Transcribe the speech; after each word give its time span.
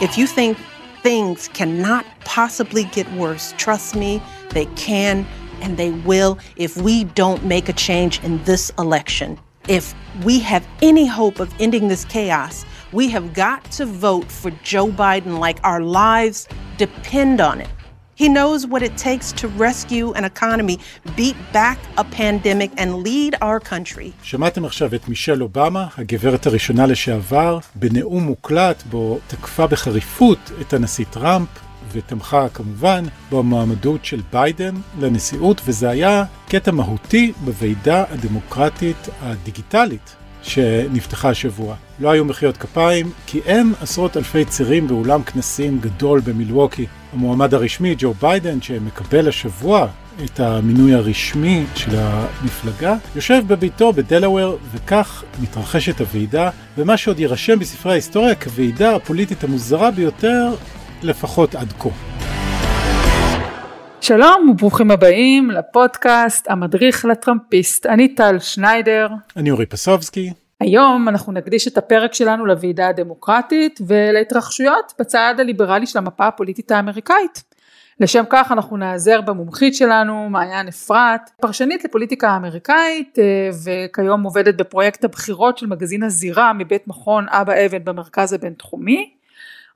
If 0.00 0.16
you 0.16 0.28
think 0.28 0.56
things 1.02 1.48
cannot 1.48 2.06
possibly 2.20 2.84
get 2.84 3.10
worse, 3.14 3.52
trust 3.56 3.96
me, 3.96 4.22
they 4.50 4.66
can 4.76 5.26
and 5.60 5.76
they 5.76 5.90
will 5.90 6.38
if 6.54 6.76
we 6.76 7.02
don't 7.02 7.44
make 7.44 7.68
a 7.68 7.72
change 7.72 8.22
in 8.22 8.40
this 8.44 8.70
election. 8.78 9.40
If 9.66 9.96
we 10.22 10.38
have 10.38 10.64
any 10.82 11.04
hope 11.04 11.40
of 11.40 11.52
ending 11.58 11.88
this 11.88 12.04
chaos, 12.04 12.64
we 12.92 13.08
have 13.08 13.34
got 13.34 13.64
to 13.72 13.86
vote 13.86 14.30
for 14.30 14.52
Joe 14.62 14.86
Biden 14.86 15.40
like 15.40 15.58
our 15.64 15.80
lives 15.80 16.46
depend 16.76 17.40
on 17.40 17.60
it. 17.60 17.68
He 18.22 18.28
knows 18.28 18.66
what 18.66 18.82
it 18.82 18.94
takes 19.08 19.28
to 19.40 19.46
rescue 19.66 20.06
an 20.18 20.24
economy, 20.24 20.76
beat 21.16 21.38
back 21.52 21.78
a 21.96 22.04
pandemic, 22.20 22.70
and 22.76 22.90
lead 23.06 23.34
our 23.42 23.60
country. 23.60 24.12
שמעתם 24.22 24.64
עכשיו 24.64 24.94
את 24.94 25.08
מישל 25.08 25.42
אובמה, 25.42 25.86
הגברת 25.98 26.46
הראשונה 26.46 26.86
לשעבר, 26.86 27.58
בנאום 27.74 28.22
מוקלט 28.22 28.82
בו 28.90 29.18
תקפה 29.26 29.66
בחריפות 29.66 30.38
את 30.60 30.72
הנשיא 30.72 31.04
טראמפ, 31.10 31.48
ותמכה 31.92 32.48
כמובן 32.48 33.04
במועמדות 33.32 34.04
של 34.04 34.20
ביידן 34.32 34.74
לנשיאות, 35.00 35.60
וזה 35.64 35.88
היה 35.88 36.24
קטע 36.48 36.70
מהותי 36.70 37.32
בוועידה 37.44 38.04
הדמוקרטית 38.10 39.08
הדיגיטלית 39.22 40.16
שנפתחה 40.42 41.30
השבוע. 41.30 41.74
לא 42.00 42.10
היו 42.10 42.24
מחיאות 42.24 42.56
כפיים, 42.56 43.10
כי 43.26 43.40
אין 43.46 43.72
עשרות 43.80 44.16
אלפי 44.16 44.44
צירים 44.44 44.88
באולם 44.88 45.22
כנסים 45.22 45.78
גדול 45.80 46.20
במילווקי. 46.20 46.86
המועמד 47.12 47.54
הרשמי, 47.54 47.94
ג'ו 47.98 48.14
ביידן, 48.14 48.62
שמקבל 48.62 49.28
השבוע 49.28 49.86
את 50.24 50.40
המינוי 50.40 50.94
הרשמי 50.94 51.64
של 51.74 51.90
המפלגה, 51.96 52.96
יושב 53.16 53.42
בביתו 53.46 53.92
בדלאוור, 53.92 54.58
וכך 54.72 55.24
מתרחשת 55.42 56.00
הוועידה, 56.00 56.50
ומה 56.78 56.96
שעוד 56.96 57.20
יירשם 57.20 57.58
בספרי 57.58 57.92
ההיסטוריה 57.92 58.34
כוועידה 58.34 58.96
הפוליטית 58.96 59.44
המוזרה 59.44 59.90
ביותר, 59.90 60.54
לפחות 61.02 61.54
עד 61.54 61.72
כה. 61.72 61.88
שלום 64.00 64.48
וברוכים 64.50 64.90
הבאים 64.90 65.50
לפודקאסט 65.50 66.50
המדריך 66.50 67.04
לטראמפיסט. 67.04 67.86
אני 67.86 68.14
טל 68.14 68.38
שניידר. 68.38 69.08
אני 69.36 69.50
אורי 69.50 69.66
פסובסקי. 69.66 70.30
היום 70.60 71.08
אנחנו 71.08 71.32
נקדיש 71.32 71.68
את 71.68 71.78
הפרק 71.78 72.14
שלנו 72.14 72.46
לוועידה 72.46 72.88
הדמוקרטית 72.88 73.80
ולהתרחשויות 73.86 74.92
בצד 74.98 75.34
הליברלי 75.38 75.86
של 75.86 75.98
המפה 75.98 76.26
הפוליטית 76.26 76.70
האמריקאית. 76.70 77.42
לשם 78.00 78.24
כך 78.30 78.52
אנחנו 78.52 78.76
נעזר 78.76 79.20
במומחית 79.20 79.74
שלנו, 79.74 80.28
מעיין 80.30 80.68
אפרת, 80.68 81.30
פרשנית 81.40 81.84
לפוליטיקה 81.84 82.30
האמריקאית 82.30 83.18
אה, 83.18 83.50
וכיום 83.64 84.22
עובדת 84.22 84.54
בפרויקט 84.54 85.04
הבחירות 85.04 85.58
של 85.58 85.66
מגזין 85.66 86.02
הזירה 86.02 86.52
מבית 86.52 86.88
מכון 86.88 87.26
אבא 87.28 87.52
אבן 87.66 87.84
במרכז 87.84 88.32
הבינתחומי. 88.32 89.14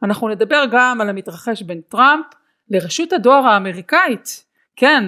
אנחנו 0.02 0.28
נדבר 0.28 0.64
גם 0.72 1.00
על 1.00 1.08
המתרחש 1.08 1.62
בין 1.62 1.80
טראמפ 1.88 2.26
לרשות 2.70 3.12
הדואר 3.12 3.46
האמריקאית, 3.46 4.44
כן, 4.76 5.04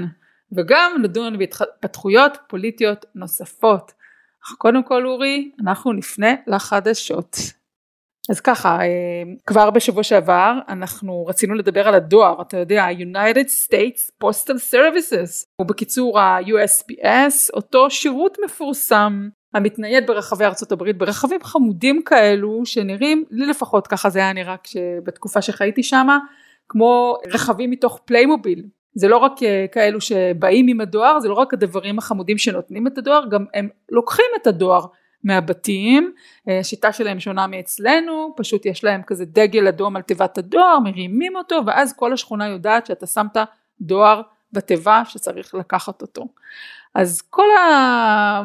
וגם 0.52 0.92
נדון 1.02 1.38
בהתפתחויות 1.38 2.38
פוליטיות 2.48 3.06
נוספות. 3.14 3.92
קודם 4.58 4.82
כל 4.82 5.06
אורי, 5.06 5.50
אנחנו 5.60 5.92
נפנה 5.92 6.34
לחדשות. 6.46 7.36
אז 8.30 8.40
ככה, 8.40 8.80
אה, 8.80 9.22
כבר 9.46 9.70
בשבוע 9.70 10.02
שעבר 10.02 10.52
אנחנו 10.68 11.26
רצינו 11.26 11.54
לדבר 11.54 11.88
על 11.88 11.94
הדואר, 11.94 12.42
אתה 12.42 12.56
יודע, 12.56 12.86
United 12.90 13.48
States 13.66 14.24
Postal 14.24 14.72
Services, 14.72 15.46
או 15.58 15.64
בקיצור 15.64 16.20
ה-USPS, 16.20 17.50
אותו 17.54 17.90
שירות 17.90 18.38
מפורסם 18.44 19.28
המתנייד 19.54 20.06
ברחבי 20.06 20.44
ארצות 20.44 20.72
הברית 20.72 20.98
ברכבים 20.98 21.42
חמודים 21.42 22.02
כאלו 22.04 22.66
שנראים, 22.66 23.24
לי 23.30 23.46
לפחות 23.46 23.86
ככה 23.86 24.10
זה 24.10 24.18
היה 24.18 24.32
נראה 24.32 24.56
בתקופה 25.04 25.42
שחייתי 25.42 25.82
שמה, 25.82 26.18
כמו 26.68 27.16
רכבים 27.32 27.70
מתוך 27.70 28.00
פליימוביל. 28.04 28.64
זה 28.94 29.08
לא 29.08 29.16
רק 29.16 29.42
אה, 29.42 29.66
כאלו 29.72 30.00
שבאים 30.00 30.68
עם 30.68 30.80
הדואר, 30.80 31.20
זה 31.20 31.28
לא 31.28 31.34
רק 31.34 31.54
הדברים 31.54 31.98
החמודים 31.98 32.38
שנותנים 32.38 32.86
את 32.86 32.98
הדואר, 32.98 33.26
גם 33.30 33.44
הם 33.54 33.68
לוקחים 33.90 34.26
את 34.42 34.46
הדואר 34.46 34.86
מהבתים, 35.24 36.12
אה, 36.48 36.58
השיטה 36.58 36.92
שלהם 36.92 37.20
שונה 37.20 37.46
מאצלנו, 37.46 38.34
פשוט 38.36 38.66
יש 38.66 38.84
להם 38.84 39.02
כזה 39.06 39.24
דגל 39.24 39.68
אדום 39.68 39.96
על 39.96 40.02
תיבת 40.02 40.38
הדואר, 40.38 40.78
מרימים 40.78 41.36
אותו, 41.36 41.60
ואז 41.66 41.92
כל 41.96 42.12
השכונה 42.12 42.48
יודעת 42.48 42.86
שאתה 42.86 43.06
שמת 43.06 43.36
דואר 43.80 44.22
בתיבה 44.52 45.02
שצריך 45.04 45.54
לקחת 45.54 46.02
אותו. 46.02 46.26
אז 46.94 47.20
כל 47.20 47.50
ה... 47.50 48.42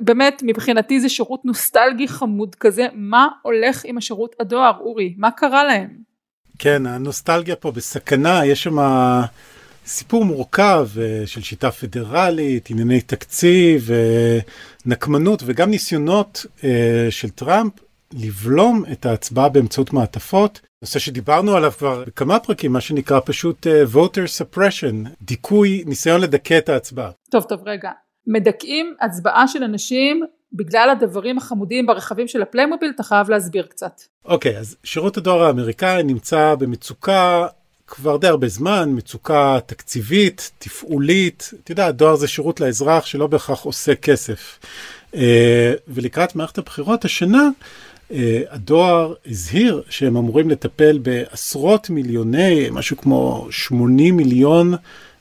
באמת 0.00 0.42
מבחינתי 0.46 1.00
זה 1.00 1.08
שירות 1.08 1.44
נוסטלגי 1.44 2.08
חמוד 2.08 2.54
כזה, 2.54 2.86
מה 2.92 3.28
הולך 3.42 3.84
עם 3.84 3.98
השירות 3.98 4.36
הדואר, 4.40 4.78
אורי? 4.80 5.14
מה 5.18 5.30
קרה 5.30 5.64
להם? 5.64 6.07
כן, 6.58 6.86
הנוסטלגיה 6.86 7.56
פה 7.56 7.70
בסכנה, 7.70 8.46
יש 8.46 8.62
שם 8.62 8.78
סיפור 9.88 10.24
מורכב 10.24 10.88
אה, 11.00 11.26
של 11.26 11.42
שיטה 11.42 11.70
פדרלית, 11.70 12.70
ענייני 12.70 13.00
תקציב, 13.00 13.90
אה, 13.90 14.38
נקמנות 14.86 15.42
וגם 15.46 15.70
ניסיונות 15.70 16.46
אה, 16.64 17.06
של 17.10 17.30
טראמפ 17.30 17.72
לבלום 18.12 18.84
את 18.92 19.06
ההצבעה 19.06 19.48
באמצעות 19.48 19.92
מעטפות. 19.92 20.60
נושא 20.82 20.98
שדיברנו 20.98 21.56
עליו 21.56 21.72
כבר 21.78 22.04
בכמה 22.06 22.38
פרקים, 22.38 22.72
מה 22.72 22.80
שנקרא 22.80 23.20
פשוט 23.24 23.66
voter 23.94 24.42
suppression, 24.42 25.08
דיכוי, 25.22 25.84
ניסיון 25.86 26.20
לדכא 26.20 26.58
את 26.58 26.68
ההצבעה. 26.68 27.10
טוב, 27.30 27.42
טוב, 27.42 27.60
רגע. 27.66 27.90
מדכאים 28.26 28.94
הצבעה 29.00 29.48
של 29.48 29.64
אנשים 29.64 30.22
בגלל 30.52 30.90
הדברים 30.90 31.38
החמודים 31.38 31.86
ברכבים 31.86 32.28
של 32.28 32.42
הפליימוביל, 32.42 32.90
אתה 32.94 33.02
חייב 33.02 33.30
להסביר 33.30 33.66
קצת. 33.66 34.00
אוקיי, 34.24 34.56
okay, 34.56 34.58
אז 34.58 34.76
שירות 34.84 35.16
הדואר 35.16 35.42
האמריקאי 35.42 36.02
נמצא 36.02 36.54
במצוקה 36.54 37.46
כבר 37.86 38.16
די 38.16 38.26
הרבה 38.26 38.48
זמן, 38.48 38.90
מצוקה 38.92 39.58
תקציבית, 39.66 40.50
תפעולית. 40.58 41.50
אתה 41.64 41.72
יודע, 41.72 41.86
הדואר 41.86 42.16
זה 42.16 42.28
שירות 42.28 42.60
לאזרח 42.60 43.06
שלא 43.06 43.26
בהכרח 43.26 43.60
עושה 43.62 43.94
כסף. 43.94 44.58
אה, 45.14 45.72
ולקראת 45.88 46.36
מערכת 46.36 46.58
הבחירות 46.58 47.04
השנה, 47.04 47.48
אה, 48.12 48.42
הדואר 48.50 49.14
הזהיר 49.26 49.82
שהם 49.90 50.16
אמורים 50.16 50.50
לטפל 50.50 50.98
בעשרות 50.98 51.90
מיליוני, 51.90 52.68
משהו 52.72 52.96
כמו 52.96 53.46
80 53.50 54.16
מיליון 54.16 54.74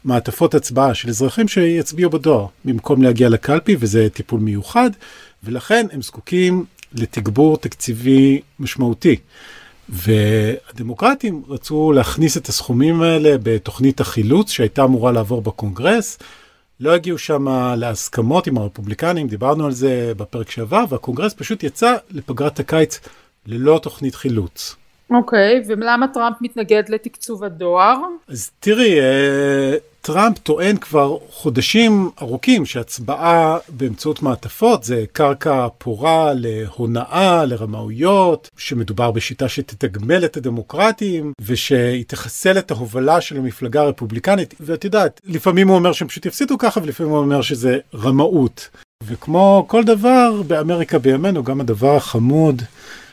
מעטפות 0.07 0.55
הצבעה 0.55 0.93
של 0.93 1.09
אזרחים 1.09 1.47
שיצביעו 1.47 2.09
בדואר, 2.09 2.45
במקום 2.65 3.03
להגיע 3.03 3.29
לקלפי, 3.29 3.75
וזה 3.79 4.07
טיפול 4.13 4.39
מיוחד, 4.39 4.89
ולכן 5.43 5.85
הם 5.91 6.01
זקוקים 6.01 6.65
לתגבור 6.93 7.57
תקציבי 7.57 8.41
משמעותי. 8.59 9.15
והדמוקרטים 9.89 11.43
רצו 11.49 11.91
להכניס 11.91 12.37
את 12.37 12.47
הסכומים 12.47 13.01
האלה 13.01 13.35
בתוכנית 13.43 13.99
החילוץ 13.99 14.51
שהייתה 14.51 14.83
אמורה 14.83 15.11
לעבור 15.11 15.41
בקונגרס. 15.41 16.19
לא 16.79 16.93
הגיעו 16.93 17.17
שם 17.17 17.47
להסכמות 17.77 18.47
עם 18.47 18.57
הרפובליקנים, 18.57 19.27
דיברנו 19.27 19.65
על 19.65 19.71
זה 19.71 20.11
בפרק 20.17 20.51
שעבר, 20.51 20.83
והקונגרס 20.89 21.33
פשוט 21.33 21.63
יצא 21.63 21.95
לפגרת 22.11 22.59
הקיץ 22.59 22.99
ללא 23.45 23.79
תוכנית 23.83 24.15
חילוץ. 24.15 24.75
אוקיי, 25.09 25.61
okay, 25.61 25.65
ולמה 25.67 26.07
טראמפ 26.07 26.35
מתנגד 26.41 26.83
לתקצוב 26.89 27.43
הדואר? 27.43 27.97
אז 28.27 28.51
תראי, 28.59 28.99
אה, 28.99 29.75
טראמפ 30.07 30.37
טוען 30.37 30.77
כבר 30.77 31.17
חודשים 31.29 32.09
ארוכים 32.21 32.65
שהצבעה 32.65 33.57
באמצעות 33.69 34.21
מעטפות 34.21 34.83
זה 34.83 35.05
קרקע 35.11 35.67
פורה 35.77 36.31
להונאה, 36.35 37.45
לרמאויות, 37.45 38.49
שמדובר 38.57 39.11
בשיטה 39.11 39.49
שתתגמל 39.49 40.25
את 40.25 40.37
הדמוקרטים 40.37 41.33
ושהיא 41.41 42.03
תחסל 42.07 42.57
את 42.57 42.71
ההובלה 42.71 43.21
של 43.21 43.37
המפלגה 43.37 43.81
הרפובליקנית. 43.81 44.53
ואת 44.59 44.85
יודעת, 44.85 45.21
לפעמים 45.25 45.67
הוא 45.67 45.77
אומר 45.77 45.91
שהם 45.91 46.07
פשוט 46.07 46.25
יפסידו 46.25 46.57
ככה 46.57 46.79
ולפעמים 46.83 47.11
הוא 47.11 47.19
אומר 47.19 47.41
שזה 47.41 47.77
רמאות. 47.95 48.69
וכמו 49.03 49.65
כל 49.67 49.83
דבר 49.83 50.41
באמריקה 50.47 50.99
בימינו, 50.99 51.43
גם 51.43 51.61
הדבר 51.61 51.95
החמוד 51.95 52.61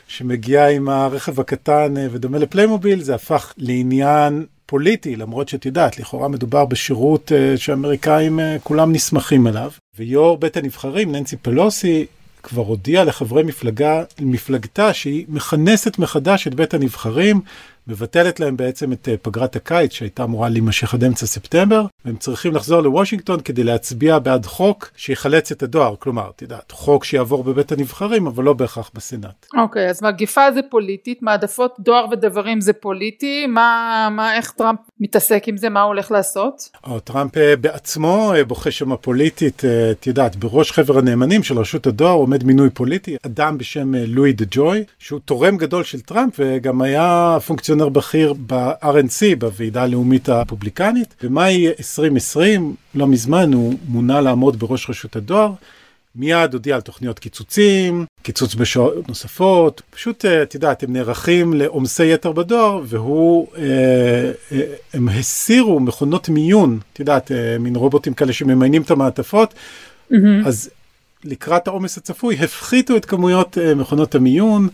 שמגיע 0.07 0.67
עם 0.67 0.89
הרכב 0.89 1.39
הקטן 1.39 1.97
אה, 1.97 2.07
ודומה 2.11 2.37
לפליימוביל, 2.37 3.01
זה 3.01 3.15
הפך 3.15 3.53
לעניין 3.57 4.45
פוליטי, 4.65 5.15
למרות 5.15 5.49
שאת 5.49 5.65
יודעת, 5.65 5.99
לכאורה 5.99 6.27
מדובר 6.27 6.65
בשירות 6.65 7.31
uh, 7.31 7.57
שהאמריקאים 7.57 8.39
uh, 8.39 8.43
כולם 8.63 8.91
נסמכים 8.91 9.47
עליו. 9.47 9.71
ויו"ר 9.97 10.35
בית 10.35 10.57
הנבחרים, 10.57 11.11
ננסי 11.11 11.37
פלוסי, 11.37 12.05
כבר 12.43 12.61
הודיעה 12.61 13.03
לחברי 13.03 13.43
מפלגה, 13.43 14.03
מפלגתה 14.19 14.93
שהיא 14.93 15.25
מכנסת 15.29 15.99
מחדש 15.99 16.47
את 16.47 16.55
בית 16.55 16.73
הנבחרים 16.73 17.41
מבטלת 17.87 18.39
להם 18.39 18.57
בעצם 18.57 18.93
את 18.93 19.09
אה, 19.09 19.15
פגרת 19.21 19.55
הקיץ 19.55 19.93
שהייתה 19.93 20.23
אמורה 20.23 20.49
להימשך 20.49 20.93
עד 20.93 21.03
אמצע 21.03 21.25
ספטמבר, 21.25 21.85
והם 22.05 22.15
צריכים 22.15 22.55
לחזור 22.55 22.81
לוושינגטון 22.81 23.39
כדי 23.39 23.63
להצביע 23.63 24.19
בעד 24.19 24.45
חוק 24.45 24.91
שיחלץ 24.95 25.51
את 25.51 25.63
הדואר, 25.63 25.95
כלומר, 25.99 26.29
את 26.35 26.41
יודעת, 26.41 26.71
חוק 26.71 27.03
שיעבור 27.03 27.43
בבית 27.43 27.71
הנבחרים, 27.71 28.27
אבל 28.27 28.43
לא 28.43 28.53
בהכרח 28.53 28.91
בסנאט. 28.93 29.45
אוקיי, 29.57 29.87
okay, 29.87 29.89
אז 29.89 30.03
מגיפה 30.03 30.51
זה 30.51 30.59
פוליטית, 30.69 31.21
מעטפות 31.21 31.75
דואר 31.79 32.05
ודברים 32.11 32.61
זה 32.61 32.73
פוליטי, 32.73 33.47
מה, 33.47 34.07
מה, 34.11 34.35
איך 34.35 34.51
טראמפ 34.51 34.79
מתעסק 34.99 35.43
עם 35.47 35.57
זה, 35.57 35.69
מה 35.69 35.81
הוא 35.81 35.87
הולך 35.87 36.11
לעשות? 36.11 36.69
או, 36.83 36.99
טראמפ 36.99 37.37
אה, 37.37 37.55
בעצמו 37.55 38.33
בוחש 38.47 38.71
שם 38.71 38.95
פוליטית, 38.95 39.61
את 39.91 40.07
יודעת, 40.07 40.35
בראש 40.35 40.71
חבר 40.71 40.97
הנאמנים 40.97 41.43
של 41.43 41.59
רשות 41.59 41.87
הדואר 41.87 42.13
עומד 42.13 42.43
מינוי 42.43 42.69
פוליטי, 42.69 43.15
אדם 43.25 43.57
בשם 43.57 43.95
לואי 43.95 44.33
דה 44.33 44.45
ג'וי, 44.51 44.83
שהוא 44.99 45.19
תורם 45.25 45.57
גדול 45.57 45.83
של 45.83 46.01
טראמפ 46.01 46.33
וגם 46.39 46.81
היה 46.81 47.37
פונקציונר 47.47 47.74
בכיר 47.75 48.33
ב-RNC, 48.47 49.35
בוועידה 49.39 49.83
הלאומית 49.83 50.29
הרפובליקנית. 50.29 51.15
במאי 51.23 51.67
2020, 51.67 52.75
לא 52.95 53.07
מזמן, 53.07 53.53
הוא 53.53 53.73
מונה 53.87 54.21
לעמוד 54.21 54.59
בראש 54.59 54.89
רשות 54.89 55.15
הדואר. 55.15 55.51
מיד 56.15 56.53
הודיע 56.53 56.75
על 56.75 56.81
תוכניות 56.81 57.19
קיצוצים, 57.19 58.05
קיצוץ 58.21 58.55
בשעות 58.55 59.07
נוספות, 59.07 59.81
פשוט, 59.89 60.25
אה, 60.25 60.43
את 60.43 60.53
יודעת, 60.53 60.83
הם 60.83 60.93
נערכים 60.93 61.53
לעומסי 61.53 62.13
יתר 62.13 62.31
בדואר, 62.31 62.81
והוא, 62.85 63.47
אה, 63.57 63.61
אה, 64.51 64.61
הם 64.93 65.09
הסירו 65.09 65.79
מכונות 65.79 66.29
מיון, 66.29 66.79
את 66.93 66.99
יודעת, 66.99 67.31
מין 67.59 67.75
רובוטים 67.75 68.13
כאלה 68.13 68.33
שממיינים 68.33 68.81
את 68.81 68.91
המעטפות, 68.91 69.53
mm-hmm. 69.53 70.15
אז 70.45 70.69
לקראת 71.23 71.67
העומס 71.67 71.97
הצפוי 71.97 72.35
הפחיתו 72.35 72.97
את 72.97 73.05
כמויות 73.05 73.57
מכונות 73.75 74.15
המיון, 74.15 74.67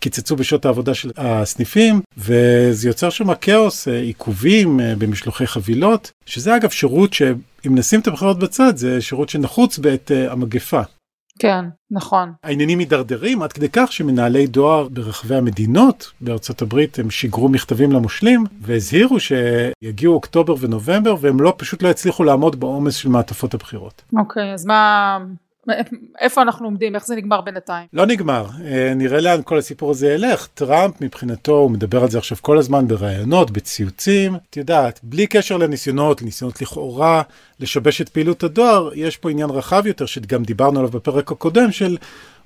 קיצצו 0.00 0.36
בשעות 0.36 0.64
העבודה 0.64 0.94
של 0.94 1.10
הסניפים, 1.16 2.00
וזה 2.18 2.88
יוצר 2.88 3.10
שם 3.10 3.34
כאוס, 3.34 3.88
אה, 3.88 4.00
עיכובים 4.00 4.80
אה, 4.80 4.94
במשלוחי 4.98 5.46
חבילות, 5.46 6.10
שזה 6.26 6.56
אגב 6.56 6.70
שירות 6.70 7.12
שאם 7.12 7.74
נשים 7.78 8.00
את 8.00 8.06
הבחירות 8.06 8.38
בצד, 8.38 8.76
זה 8.76 9.00
שירות 9.00 9.28
שנחוץ 9.28 9.78
בעת 9.78 10.12
אה, 10.12 10.32
המגפה. 10.32 10.80
כן, 11.38 11.64
נכון. 11.90 12.32
העניינים 12.44 12.78
מידרדרים 12.78 13.42
עד 13.42 13.52
כדי 13.52 13.68
כך 13.72 13.92
שמנהלי 13.92 14.46
דואר 14.46 14.88
ברחבי 14.88 15.34
המדינות 15.36 16.12
בארצות 16.20 16.62
הברית 16.62 16.98
הם 16.98 17.10
שיגרו 17.10 17.48
מכתבים 17.48 17.92
למושלים 17.92 18.44
והזהירו 18.60 19.16
שיגיעו 19.20 20.14
אוקטובר 20.14 20.54
ונובמבר 20.60 21.14
והם 21.20 21.40
לא 21.40 21.54
פשוט 21.56 21.82
לא 21.82 21.88
יצליחו 21.88 22.24
לעמוד 22.24 22.60
בעומס 22.60 22.94
של 22.94 23.08
מעטפות 23.08 23.54
הבחירות. 23.54 24.02
אוקיי, 24.18 24.54
אז 24.54 24.66
מה 24.66 25.18
איפה 26.20 26.42
אנחנו 26.42 26.66
עומדים, 26.66 26.94
איך 26.94 27.06
זה 27.06 27.16
נגמר 27.16 27.40
בינתיים? 27.40 27.86
לא 27.92 28.06
נגמר, 28.06 28.46
אה, 28.64 28.92
נראה 28.96 29.20
לאן 29.20 29.40
כל 29.44 29.58
הסיפור 29.58 29.90
הזה 29.90 30.12
ילך. 30.12 30.46
טראמפ 30.54 31.00
מבחינתו, 31.00 31.52
הוא 31.52 31.70
מדבר 31.70 32.02
על 32.02 32.10
זה 32.10 32.18
עכשיו 32.18 32.38
כל 32.40 32.58
הזמן 32.58 32.88
בראיונות, 32.88 33.50
בציוצים. 33.50 34.34
את 34.50 34.56
יודעת, 34.56 35.00
בלי 35.02 35.26
קשר 35.26 35.56
לניסיונות, 35.56 36.22
לניסיונות 36.22 36.62
לכאורה 36.62 37.22
לשבש 37.60 38.00
את 38.00 38.08
פעילות 38.08 38.42
הדואר, 38.42 38.90
יש 38.94 39.16
פה 39.16 39.30
עניין 39.30 39.50
רחב 39.50 39.86
יותר, 39.86 40.06
שגם 40.06 40.42
דיברנו 40.42 40.78
עליו 40.78 40.90
בפרק 40.90 41.32
הקודם, 41.32 41.72
של 41.72 41.96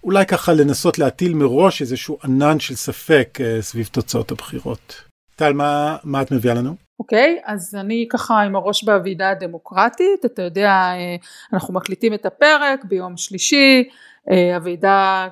אולי 0.05 0.27
ככה 0.27 0.53
לנסות 0.53 0.99
להטיל 0.99 1.35
מראש 1.35 1.83
איזשהו 1.83 2.19
ענן 2.25 2.61
של 2.61 2.75
ספק 2.75 3.39
אה, 3.41 3.63
סביב 3.63 3.89
תוצאות 3.93 4.33
הבחירות. 4.33 4.95
טל, 5.37 5.53
מה, 5.53 5.97
מה 6.05 6.23
את 6.23 6.31
מביאה 6.33 6.55
לנו? 6.55 6.75
אוקיי? 7.00 7.38
okay, 7.38 7.43
אז 7.44 7.75
אני 7.75 8.06
ככה 8.11 8.41
עם 8.41 8.56
הראש 8.56 8.85
בוועידה 8.85 9.31
הדמוקרטית, 9.31 10.25
אתה 10.25 10.43
יודע, 10.43 10.70
אה, 10.70 11.17
אנחנו 11.52 11.75
מקליטים 11.75 12.14
את 12.14 12.26
הפרק 12.26 12.85
ביום 12.85 13.17
שלישי, 13.17 13.88
אה, 14.31 14.56
הוועידה 14.56 15.29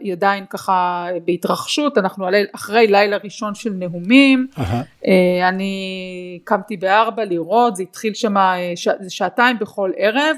היא 0.00 0.12
עדיין 0.12 0.46
ככה 0.50 1.06
בהתרחשות, 1.24 1.98
אנחנו 1.98 2.26
אחרי 2.54 2.86
לילה 2.86 3.16
ראשון 3.24 3.54
של 3.54 3.70
נאומים, 3.70 4.46
uh-huh. 4.54 5.08
אני 5.48 6.40
קמתי 6.44 6.76
בארבע 6.76 7.24
לראות, 7.24 7.76
זה 7.76 7.82
התחיל 7.82 8.14
שם, 8.14 8.34
זה 9.00 9.10
שעתיים 9.10 9.58
בכל 9.58 9.90
ערב, 9.96 10.36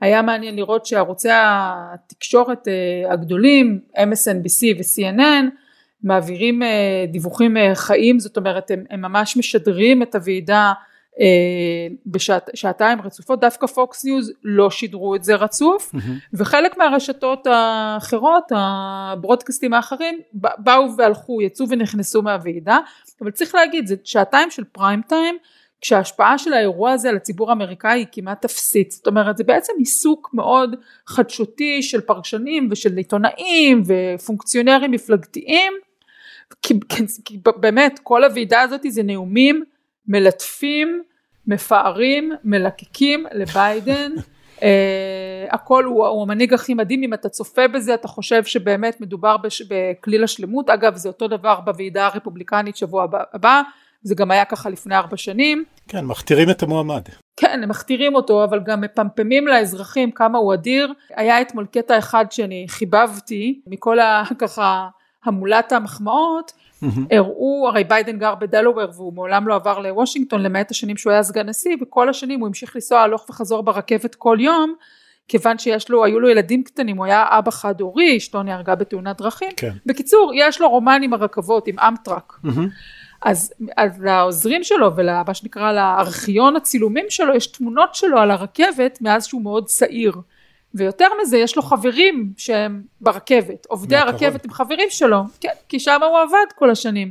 היה 0.00 0.22
מעניין 0.22 0.56
לראות 0.56 0.86
שערוצי 0.86 1.28
התקשורת 1.32 2.68
הגדולים, 3.10 3.80
MSNBC 3.96 4.78
ו-CNN, 4.78 5.63
מעבירים 6.04 6.62
אה, 6.62 7.04
דיווחים 7.08 7.56
אה, 7.56 7.74
חיים, 7.74 8.18
זאת 8.18 8.36
אומרת 8.36 8.70
הם, 8.70 8.84
הם 8.90 9.02
ממש 9.02 9.36
משדרים 9.36 10.02
את 10.02 10.14
הוועידה 10.14 10.72
אה, 11.20 11.94
בשעתיים 12.06 13.00
רצופות, 13.02 13.40
דווקא 13.40 13.66
פוקס 13.66 14.04
ניוז 14.04 14.32
לא 14.44 14.70
שידרו 14.70 15.14
את 15.14 15.24
זה 15.24 15.34
רצוף, 15.34 15.94
mm-hmm. 15.94 15.98
וחלק 16.34 16.78
מהרשתות 16.78 17.46
האחרות, 17.46 18.44
הברודקאסטים 18.54 19.74
האחרים, 19.74 20.18
באו 20.32 20.96
והלכו, 20.98 21.42
יצאו 21.42 21.68
ונכנסו 21.68 22.22
מהוועידה, 22.22 22.78
אבל 23.20 23.30
צריך 23.30 23.54
להגיד, 23.54 23.86
זה 23.86 23.94
שעתיים 24.04 24.50
של 24.50 24.64
פריים 24.64 25.02
טיים, 25.08 25.36
כשההשפעה 25.80 26.38
של 26.38 26.52
האירוע 26.52 26.92
הזה 26.92 27.08
על 27.08 27.16
הציבור 27.16 27.50
האמריקאי 27.50 27.98
היא 27.98 28.06
כמעט 28.12 28.44
אפסית, 28.44 28.90
זאת 28.90 29.06
אומרת 29.06 29.36
זה 29.36 29.44
בעצם 29.44 29.72
עיסוק 29.78 30.30
מאוד 30.32 30.76
חדשותי 31.06 31.82
של 31.82 32.00
פרשנים 32.00 32.68
ושל 32.70 32.96
עיתונאים 32.96 33.82
ופונקציונרים 33.86 34.90
מפלגתיים 34.90 35.72
כי, 36.62 36.74
כי 37.24 37.38
באמת 37.56 38.00
כל 38.02 38.24
הוועידה 38.24 38.60
הזאת 38.60 38.80
זה 38.88 39.02
נאומים 39.02 39.64
מלטפים, 40.06 41.02
מפארים, 41.46 42.32
מלקקים 42.44 43.26
לביידן. 43.32 44.12
uh, 44.58 44.62
הכל 45.54 45.84
הוא, 45.84 46.06
הוא 46.06 46.22
המנהיג 46.22 46.54
הכי 46.54 46.74
מדהים 46.74 47.02
אם 47.02 47.14
אתה 47.14 47.28
צופה 47.28 47.68
בזה 47.68 47.94
אתה 47.94 48.08
חושב 48.08 48.44
שבאמת 48.44 49.00
מדובר 49.00 49.36
בש, 49.36 49.62
בכליל 49.62 50.24
השלמות 50.24 50.70
אגב 50.70 50.96
זה 50.96 51.08
אותו 51.08 51.28
דבר 51.28 51.60
בוועידה 51.60 52.06
הרפובליקנית 52.06 52.76
שבוע 52.76 53.06
הבא 53.32 53.62
זה 54.02 54.14
גם 54.14 54.30
היה 54.30 54.44
ככה 54.44 54.70
לפני 54.70 54.96
ארבע 54.96 55.16
שנים. 55.16 55.64
כן 55.88 56.04
מכתירים 56.04 56.50
את 56.50 56.62
המועמד. 56.62 57.02
כן 57.36 57.60
הם 57.62 57.68
מכתירים 57.68 58.14
אותו 58.14 58.44
אבל 58.44 58.60
גם 58.66 58.80
מפמפמים 58.80 59.46
לאזרחים 59.46 60.10
כמה 60.10 60.38
הוא 60.38 60.54
אדיר 60.54 60.92
היה 61.16 61.40
אתמול 61.40 61.66
קטע 61.66 61.98
אחד 61.98 62.24
שאני 62.30 62.66
חיבבתי 62.68 63.60
מכל 63.66 63.98
הככה 64.00 64.88
המולת 65.24 65.72
המחמאות 65.72 66.52
הראו 67.10 67.68
הרי 67.68 67.84
ביידן 67.84 68.18
גר 68.18 68.34
בדלוור 68.34 68.90
והוא 68.94 69.12
מעולם 69.14 69.48
לא 69.48 69.54
עבר 69.54 69.78
לוושינגטון 69.78 70.42
למעט 70.42 70.70
השנים 70.70 70.96
שהוא 70.96 71.12
היה 71.12 71.22
סגן 71.22 71.48
נשיא 71.48 71.76
וכל 71.80 72.08
השנים 72.08 72.40
הוא 72.40 72.46
המשיך 72.46 72.76
לנסוע 72.76 73.00
הלוך 73.00 73.26
וחזור 73.28 73.62
ברכבת 73.62 74.14
כל 74.14 74.36
יום 74.40 74.74
כיוון 75.28 75.58
שיש 75.58 75.90
לו 75.90 76.04
היו 76.04 76.20
לו 76.20 76.28
ילדים 76.28 76.62
קטנים 76.62 76.96
הוא 76.96 77.04
היה 77.04 77.26
אבא 77.28 77.50
חד 77.50 77.80
הורי 77.80 78.16
אשתו 78.16 78.42
נהרגה 78.42 78.74
בתאונת 78.74 79.18
דרכים. 79.18 79.50
כן. 79.56 79.72
בקיצור 79.86 80.32
יש 80.34 80.60
לו 80.60 80.68
רומן 80.68 81.00
עם 81.02 81.12
הרכבות 81.12 81.66
עם 81.66 81.78
אמטראק 81.78 82.40
אז, 83.22 83.52
אז 83.76 84.02
לעוזרים 84.02 84.64
שלו 84.64 84.96
ולמה 84.96 85.34
שנקרא 85.34 85.72
לארכיון 85.72 86.56
הצילומים 86.56 87.06
שלו 87.08 87.34
יש 87.34 87.46
תמונות 87.46 87.94
שלו 87.94 88.18
על 88.18 88.30
הרכבת 88.30 88.98
מאז 89.00 89.26
שהוא 89.26 89.42
מאוד 89.42 89.66
צעיר 89.66 90.12
ויותר 90.74 91.08
מזה 91.22 91.38
יש 91.38 91.56
לו 91.56 91.62
חברים 91.62 92.32
שהם 92.36 92.82
ברכבת, 93.00 93.66
עובדי 93.66 93.96
הרכבת 93.96 94.44
הם 94.44 94.50
חברים 94.50 94.90
שלו, 94.90 95.18
כן, 95.40 95.52
כי 95.68 95.80
שם 95.80 96.02
הוא 96.02 96.18
עבד 96.18 96.52
כל 96.54 96.70
השנים. 96.70 97.10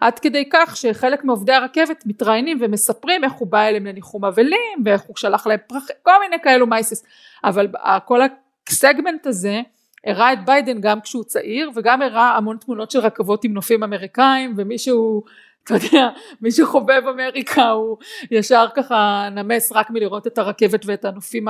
עד 0.00 0.18
כדי 0.18 0.48
כך 0.52 0.76
שחלק 0.76 1.24
מעובדי 1.24 1.52
הרכבת 1.52 2.06
מתראיינים 2.06 2.58
ומספרים 2.60 3.24
איך 3.24 3.32
הוא 3.32 3.48
בא 3.48 3.62
אליהם 3.62 3.86
לניחום 3.86 4.24
אבלים 4.24 4.82
ואיך 4.84 5.02
הוא 5.02 5.16
שלח 5.16 5.46
להם 5.46 5.58
פרחים, 5.66 5.96
כל 6.02 6.12
מיני 6.20 6.42
כאלו 6.42 6.66
מייסס. 6.66 7.04
אבל 7.44 7.68
כל 8.04 8.20
הסגמנט 8.68 9.26
הזה 9.26 9.60
הראה 10.06 10.32
את 10.32 10.44
ביידן 10.44 10.80
גם 10.80 11.00
כשהוא 11.00 11.24
צעיר 11.24 11.70
וגם 11.74 12.02
הראה 12.02 12.36
המון 12.36 12.56
תמונות 12.56 12.90
של 12.90 12.98
רכבות 12.98 13.44
עם 13.44 13.52
נופים 13.52 13.82
אמריקאים 13.82 14.54
ומישהו 14.56 15.22
אתה 15.64 15.74
יודע, 15.74 16.08
מי 16.40 16.50
שחובב 16.50 17.02
אמריקה 17.10 17.70
הוא 17.70 17.96
ישר 18.30 18.66
ככה 18.74 19.28
נמס 19.32 19.72
רק 19.72 19.90
מלראות 19.90 20.26
את 20.26 20.38
הרכבת 20.38 20.84
ואת 20.86 21.04
הנופים 21.04 21.44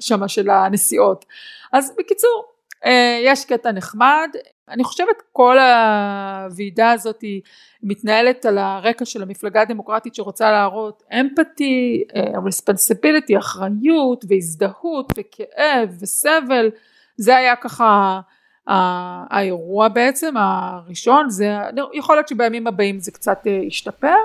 שמה 0.00 0.28
של 0.28 0.50
הנסיעות. 0.50 1.24
אז 1.72 1.94
בקיצור, 1.98 2.44
אה, 2.84 3.20
יש 3.24 3.44
קטע 3.44 3.72
נחמד, 3.72 4.28
אני 4.68 4.84
חושבת 4.84 5.22
כל 5.32 5.58
הוועידה 5.58 6.90
הזאת 6.90 7.20
היא 7.20 7.40
מתנהלת 7.82 8.46
על 8.46 8.58
הרקע 8.58 9.04
של 9.04 9.22
המפלגה 9.22 9.62
הדמוקרטית 9.62 10.14
שרוצה 10.14 10.50
להראות 10.50 11.02
אמפתי, 11.20 12.04
רספנסיביליטי, 12.46 13.38
אחריות 13.38 14.24
והזדהות 14.28 15.12
וכאב 15.16 15.96
וסבל, 16.00 16.70
זה 17.16 17.36
היה 17.36 17.56
ככה 17.56 18.20
האירוע 18.66 19.88
בעצם 19.88 20.34
הראשון 20.36 21.30
זה 21.30 21.56
יכול 21.94 22.16
להיות 22.16 22.28
שבימים 22.28 22.66
הבאים 22.66 23.00
זה 23.00 23.10
קצת 23.10 23.38
אה, 23.46 23.52
ישתפר 23.52 24.16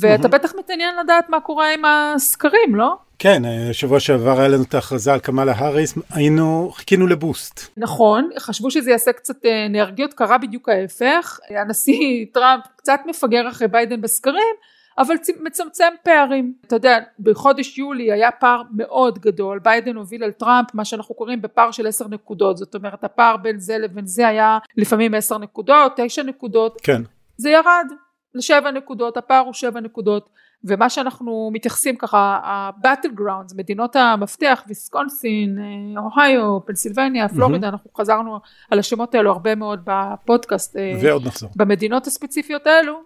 ואתה 0.00 0.28
בטח 0.28 0.54
מתעניין 0.58 0.96
לדעת 0.96 1.28
מה 1.28 1.40
קורה 1.40 1.74
עם 1.74 1.84
הסקרים 1.84 2.74
לא? 2.74 2.96
כן, 3.18 3.44
אה, 3.44 3.68
שבוע 3.72 4.00
שעבר 4.00 4.38
היה 4.40 4.48
לנו 4.48 4.62
את 4.62 4.74
ההכרזה 4.74 5.12
על 5.12 5.18
קמאלה 5.18 5.52
האריס, 5.56 5.94
היינו, 6.10 6.70
חיכינו 6.74 7.06
ל 7.06 7.14
boost. 7.14 7.60
נכון, 7.76 8.30
חשבו 8.38 8.70
שזה 8.70 8.90
יעשה 8.90 9.12
קצת 9.12 9.46
אה, 9.46 9.66
אנרגיות, 9.66 10.14
קרה 10.14 10.38
בדיוק 10.38 10.68
ההפך, 10.68 11.38
הנשיא 11.50 12.24
טראמפ 12.34 12.64
קצת 12.76 13.00
מפגר 13.06 13.48
אחרי 13.48 13.68
ביידן 13.68 14.00
בסקרים, 14.00 14.54
אבל 14.98 15.14
מצמצם 15.42 15.88
פערים. 16.02 16.54
אתה 16.66 16.76
יודע, 16.76 16.98
בחודש 17.20 17.78
יולי 17.78 18.12
היה 18.12 18.30
פער 18.30 18.62
מאוד 18.70 19.18
גדול, 19.18 19.58
ביידן 19.58 19.96
הוביל 19.96 20.24
על 20.24 20.30
טראמפ 20.30 20.74
מה 20.74 20.84
שאנחנו 20.84 21.14
קוראים 21.14 21.42
בפער 21.42 21.70
של 21.70 21.86
עשר 21.86 22.08
נקודות, 22.08 22.56
זאת 22.56 22.74
אומרת 22.74 23.04
הפער 23.04 23.36
בין 23.36 23.58
זה 23.58 23.78
לבין 23.78 24.06
זה 24.06 24.28
היה 24.28 24.58
לפעמים 24.76 25.14
עשר 25.14 25.38
נקודות, 25.38 25.92
תשע 25.96 26.22
נקודות. 26.22 26.80
כן. 26.82 27.02
זה 27.36 27.50
ירד 27.50 27.86
לשבע 28.34 28.70
נקודות, 28.70 29.16
הפער 29.16 29.44
הוא 29.44 29.52
שבע 29.52 29.80
נקודות, 29.80 30.28
ומה 30.64 30.90
שאנחנו 30.90 31.50
מתייחסים 31.52 31.96
ככה, 31.96 32.18
ה-battle 32.42 33.20
grounds, 33.20 33.56
מדינות 33.56 33.96
המפתח, 33.96 34.64
ויסקונסין, 34.68 35.58
אה, 35.58 36.02
אוהיו, 36.16 36.58
פנסילבניה, 36.66 37.28
פלורידה, 37.28 37.66
mm-hmm. 37.66 37.70
אנחנו 37.70 37.90
חזרנו 37.96 38.40
על 38.70 38.78
השמות 38.78 39.14
האלו 39.14 39.30
הרבה 39.30 39.54
מאוד 39.54 39.80
בפודקאסט. 39.84 40.76
אה, 40.76 40.92
ועוד 41.02 41.26
נחזור. 41.26 41.50
במדינות 41.56 42.06
הספציפיות 42.06 42.66
האלו, 42.66 43.00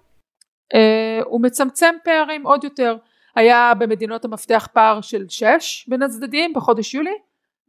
הוא 1.25 1.43
מצמצם 1.43 1.95
פערים 2.05 2.47
עוד 2.47 2.65
יותר. 2.65 2.97
היה 3.37 3.73
במדינות 3.79 4.25
המפתח 4.25 4.69
פער 4.73 5.01
של 5.01 5.25
6 5.29 5.89
בין 5.89 6.03
הצדדים 6.03 6.53
בחודש 6.53 6.95
יולי, 6.95 7.15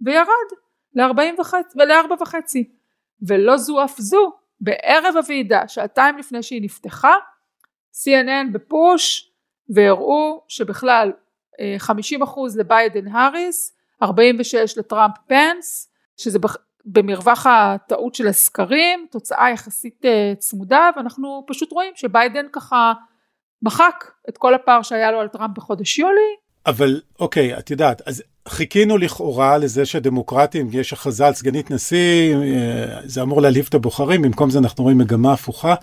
וירד 0.02 0.28
ל-4 0.96 2.22
וחצי. 2.22 2.70
ולא 3.28 3.58
זו 3.58 3.84
אף 3.84 3.98
זו, 3.98 4.32
בערב 4.62 5.18
הוועידה, 5.18 5.68
שעתיים 5.68 6.18
לפני 6.18 6.44
שהיא 6.44 6.62
נפתחה, 6.62 7.14
CNN 7.94 8.52
בפוש, 8.54 9.32
והראו 9.70 10.44
שבכלל 10.48 11.12
50% 11.80 11.90
לביידן 12.58 13.08
האריס, 13.08 13.78
46 14.04 14.78
לטראמפ 14.78 15.14
פנס, 15.28 15.94
שזה 16.18 16.40
במרווח 16.86 17.48
הטעות 17.48 18.16
של 18.16 18.28
הסקרים, 18.28 19.06
תוצאה 19.12 19.52
יחסית 19.54 20.06
אה, 20.06 20.34
צמודה, 20.38 20.90
ואנחנו 20.96 21.44
פשוט 21.48 21.72
רואים 21.72 21.92
שביידן 21.96 22.46
ככה 22.52 22.94
מחק 23.62 24.06
את 24.30 24.38
כל 24.38 24.54
הפער 24.54 24.82
שהיה 24.82 25.12
לו 25.12 25.20
על 25.20 25.28
טראמפ 25.28 25.58
בחודש 25.58 26.00
יולי. 26.00 26.36
אבל 26.66 27.02
אוקיי, 27.20 27.58
את 27.58 27.72
יודעת, 27.72 28.02
אז 28.06 28.24
חיכינו 28.48 28.98
לכאורה 28.98 29.58
לזה 29.58 29.86
שהדמוקרטים, 29.86 30.68
יש 30.72 30.94
הכרזה 30.94 31.28
על 31.28 31.34
סגנית 31.34 31.72
נשיא, 31.72 32.36
אה, 32.36 33.00
זה 33.04 33.22
אמור 33.22 33.42
להלהיב 33.42 33.66
את 33.70 33.74
הבוחרים, 33.74 34.22
במקום 34.22 34.50
זה 34.50 34.60
אנחנו 34.60 34.84
רואים 34.84 34.98
מגמה 34.98 35.34
הפוכה. 35.34 35.75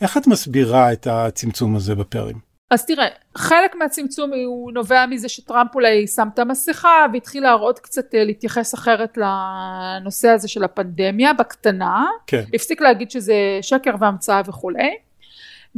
איך 0.00 0.16
את 0.16 0.26
מסבירה 0.26 0.92
את 0.92 1.06
הצמצום 1.06 1.76
הזה 1.76 1.94
בפערים? 1.94 2.53
אז 2.74 2.86
תראה, 2.86 3.06
חלק 3.36 3.74
מהצמצום 3.74 4.30
הוא 4.46 4.72
נובע 4.72 5.06
מזה 5.06 5.28
שטראמפ 5.28 5.74
אולי 5.74 6.06
שם 6.06 6.28
את 6.34 6.38
המסכה 6.38 7.06
והתחיל 7.12 7.42
להראות 7.42 7.78
קצת 7.78 8.14
אה, 8.14 8.24
להתייחס 8.24 8.74
אחרת 8.74 9.18
לנושא 9.18 10.28
הזה 10.28 10.48
של 10.48 10.64
הפנדמיה 10.64 11.32
בקטנה. 11.32 12.06
כן. 12.26 12.42
הפסיק 12.54 12.80
להגיד 12.80 13.10
שזה 13.10 13.34
שקר 13.62 13.94
והמצאה 14.00 14.40
וכולי. 14.46 14.96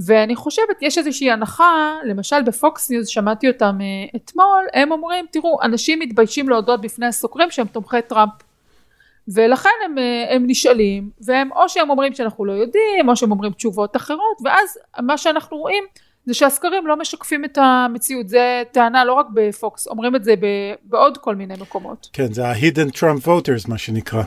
ואני 0.06 0.36
חושבת, 0.36 0.76
יש 0.82 0.98
איזושהי 0.98 1.30
הנחה, 1.30 1.94
למשל 2.04 2.42
בפוקס 2.42 2.90
ניוז, 2.90 3.08
שמעתי 3.08 3.48
אותם 3.48 3.78
אה, 3.80 4.18
אתמול, 4.18 4.66
הם 4.74 4.92
אומרים, 4.92 5.26
תראו, 5.30 5.62
אנשים 5.62 5.98
מתביישים 5.98 6.48
להודות 6.48 6.80
בפני 6.80 7.06
הסוקרים 7.06 7.50
שהם 7.50 7.66
תומכי 7.66 8.02
טראמפ. 8.08 8.32
ולכן 9.28 9.70
הם, 9.84 9.98
אה, 9.98 10.34
הם 10.34 10.44
נשאלים, 10.46 11.10
והם 11.20 11.52
או 11.52 11.68
שהם 11.68 11.90
אומרים 11.90 12.14
שאנחנו 12.14 12.44
לא 12.44 12.52
יודעים, 12.52 13.08
או 13.08 13.16
שהם 13.16 13.30
אומרים 13.30 13.52
תשובות 13.52 13.96
אחרות, 13.96 14.36
ואז 14.44 14.78
מה 15.02 15.18
שאנחנו 15.18 15.56
רואים 15.56 15.84
זה 16.26 16.34
שהסקרים 16.34 16.86
לא 16.86 16.96
משקפים 16.96 17.44
את 17.44 17.58
המציאות, 17.58 18.28
זה 18.28 18.62
טענה 18.72 19.04
לא 19.04 19.12
רק 19.12 19.26
בפוקס, 19.34 19.86
אומרים 19.86 20.16
את 20.16 20.24
זה 20.24 20.34
בעוד 20.82 21.18
כל 21.18 21.34
מיני 21.34 21.54
מקומות. 21.60 22.08
כן, 22.12 22.32
זה 22.32 22.48
ה-hidden 22.48 22.90
Trump 22.96 23.26
voters 23.26 23.68
מה 23.68 23.78
שנקרא. 23.78 24.22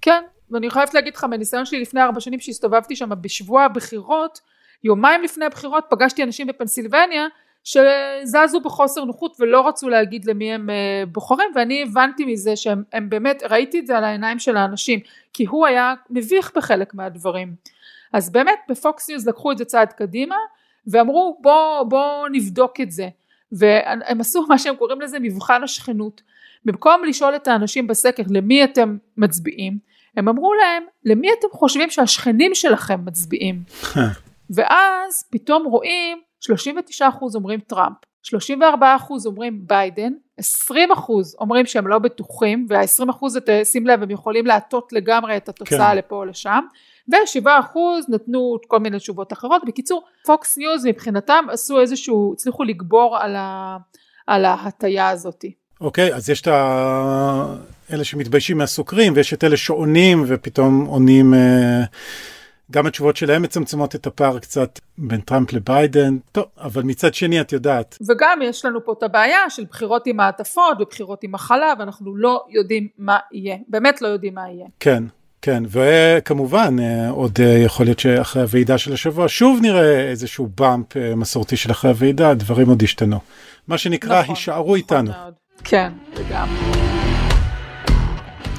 כן, 0.00 0.22
ואני 0.50 0.70
חייבת 0.70 0.94
להגיד 0.94 1.14
לך, 1.14 1.24
מניסיון 1.24 1.64
שלי 1.64 1.80
לפני 1.80 2.02
ארבע 2.02 2.20
שנים 2.20 2.40
שהסתובבתי 2.40 2.96
שם 2.96 3.10
בשבוע 3.20 3.62
הבחירות, 3.62 4.40
יומיים 4.84 5.22
לפני 5.22 5.44
הבחירות 5.44 5.84
פגשתי 5.90 6.22
אנשים 6.22 6.46
בפנסילבניה 6.46 7.26
שזזו 7.64 8.60
בחוסר 8.64 9.04
נוחות 9.04 9.36
ולא 9.40 9.68
רצו 9.68 9.88
להגיד 9.88 10.24
למי 10.24 10.52
הם 10.52 10.70
אה, 10.70 11.06
בוחרים 11.12 11.48
ואני 11.54 11.82
הבנתי 11.82 12.24
מזה 12.24 12.56
שהם 12.56 13.08
באמת, 13.08 13.42
ראיתי 13.50 13.78
את 13.78 13.86
זה 13.86 13.98
על 13.98 14.04
העיניים 14.04 14.38
של 14.38 14.56
האנשים, 14.56 15.00
כי 15.32 15.44
הוא 15.44 15.66
היה 15.66 15.94
מביך 16.10 16.52
בחלק 16.56 16.94
מהדברים. 16.94 17.54
אז 18.12 18.30
באמת 18.30 18.58
בפוקס 18.68 19.08
ניוז 19.08 19.28
לקחו 19.28 19.52
את 19.52 19.58
זה 19.58 19.64
צעד 19.64 19.92
קדימה 19.92 20.36
ואמרו 20.86 21.38
בוא, 21.42 21.82
בוא 21.82 22.28
נבדוק 22.32 22.80
את 22.80 22.90
זה. 22.90 23.08
והם 23.52 24.20
עשו 24.20 24.44
מה 24.48 24.58
שהם 24.58 24.76
קוראים 24.76 25.00
לזה 25.00 25.18
מבחן 25.18 25.62
השכנות. 25.62 26.22
במקום 26.64 27.04
לשאול 27.04 27.36
את 27.36 27.48
האנשים 27.48 27.86
בסקר 27.86 28.22
למי 28.30 28.64
אתם 28.64 28.96
מצביעים? 29.16 29.78
הם 30.16 30.28
אמרו 30.28 30.54
להם 30.54 30.82
למי 31.04 31.28
אתם 31.38 31.48
חושבים 31.52 31.90
שהשכנים 31.90 32.54
שלכם 32.54 33.04
מצביעים? 33.04 33.62
ואז 34.56 35.24
פתאום 35.30 35.64
רואים 35.64 36.18
39% 37.00 37.04
אומרים 37.34 37.60
טראמפ 37.60 37.96
34% 38.26 38.30
אומרים 39.26 39.66
ביידן 39.66 40.12
20% 40.70 40.72
אומרים 41.38 41.66
שהם 41.66 41.86
לא 41.86 41.98
בטוחים 41.98 42.66
וה-20% 42.68 43.26
שים 43.64 43.86
לב 43.86 44.02
הם 44.02 44.10
יכולים 44.10 44.46
להטות 44.46 44.92
לגמרי 44.92 45.36
את 45.36 45.48
התוצאה 45.48 45.90
כן. 45.90 45.96
לפה 45.96 46.16
או 46.16 46.24
לשם 46.24 46.60
ו-7% 47.08 47.78
נתנו 48.08 48.58
כל 48.66 48.78
מיני 48.78 48.98
תשובות 48.98 49.32
אחרות. 49.32 49.62
בקיצור, 49.66 50.04
פוקס 50.26 50.58
ניוז 50.58 50.86
מבחינתם 50.86 51.44
עשו 51.52 51.80
איזשהו, 51.80 52.32
הצליחו 52.32 52.64
לגבור 52.64 53.18
על, 53.20 53.36
ה, 53.36 53.76
על 54.26 54.44
ההטייה 54.44 55.08
הזאת. 55.08 55.44
אוקיי, 55.80 56.12
okay, 56.12 56.16
אז 56.16 56.30
יש 56.30 56.40
את 56.40 56.46
ה... 56.46 57.56
אלה 57.92 58.04
שמתביישים 58.04 58.58
מהסוקרים, 58.58 59.12
ויש 59.16 59.34
את 59.34 59.44
אלה 59.44 59.56
שעונים 59.56 60.24
ופתאום 60.26 60.84
עונים... 60.84 61.34
אה... 61.34 61.84
גם 62.70 62.86
התשובות 62.86 63.16
שלהם 63.16 63.42
מצמצמות 63.42 63.94
את 63.94 64.06
הפער 64.06 64.38
קצת 64.38 64.80
בין 64.98 65.20
טראמפ 65.20 65.52
לביידן, 65.52 66.16
טוב, 66.32 66.44
אבל 66.58 66.82
מצד 66.82 67.14
שני 67.14 67.40
את 67.40 67.52
יודעת. 67.52 67.98
וגם 68.08 68.38
יש 68.42 68.64
לנו 68.64 68.84
פה 68.84 68.94
את 68.98 69.02
הבעיה 69.02 69.50
של 69.50 69.64
בחירות 69.70 70.06
עם 70.06 70.16
מעטפות 70.16 70.80
ובחירות 70.80 71.24
עם 71.24 71.32
מחלה, 71.32 71.72
ואנחנו 71.78 72.16
לא 72.16 72.44
יודעים 72.50 72.88
מה 72.98 73.18
יהיה, 73.32 73.56
באמת 73.68 74.02
לא 74.02 74.08
יודעים 74.08 74.34
מה 74.34 74.48
יהיה. 74.50 74.66
כן, 74.80 75.04
כן, 75.42 75.62
וכמובן, 75.68 76.76
אה, 76.80 77.10
עוד 77.10 77.38
אה, 77.40 77.58
יכול 77.58 77.86
להיות 77.86 77.98
שאחרי 77.98 78.42
הוועידה 78.42 78.78
של 78.78 78.92
השבוע 78.92 79.26
שוב 79.28 79.58
נראה 79.62 80.10
איזשהו 80.10 80.48
באמפ 80.58 80.96
אה, 80.96 81.14
מסורתי 81.14 81.56
של 81.56 81.70
אחרי 81.70 81.90
הוועידה, 81.90 82.34
דברים 82.34 82.68
עוד 82.68 82.82
השתנו. 82.82 83.18
מה 83.68 83.78
שנקרא, 83.78 84.20
נכון, 84.20 84.34
הישארו 84.34 84.62
נכון 84.62 84.76
איתנו. 84.76 85.10
מאוד. 85.10 85.34
כן, 85.64 85.92
לגמרי. 86.16 87.03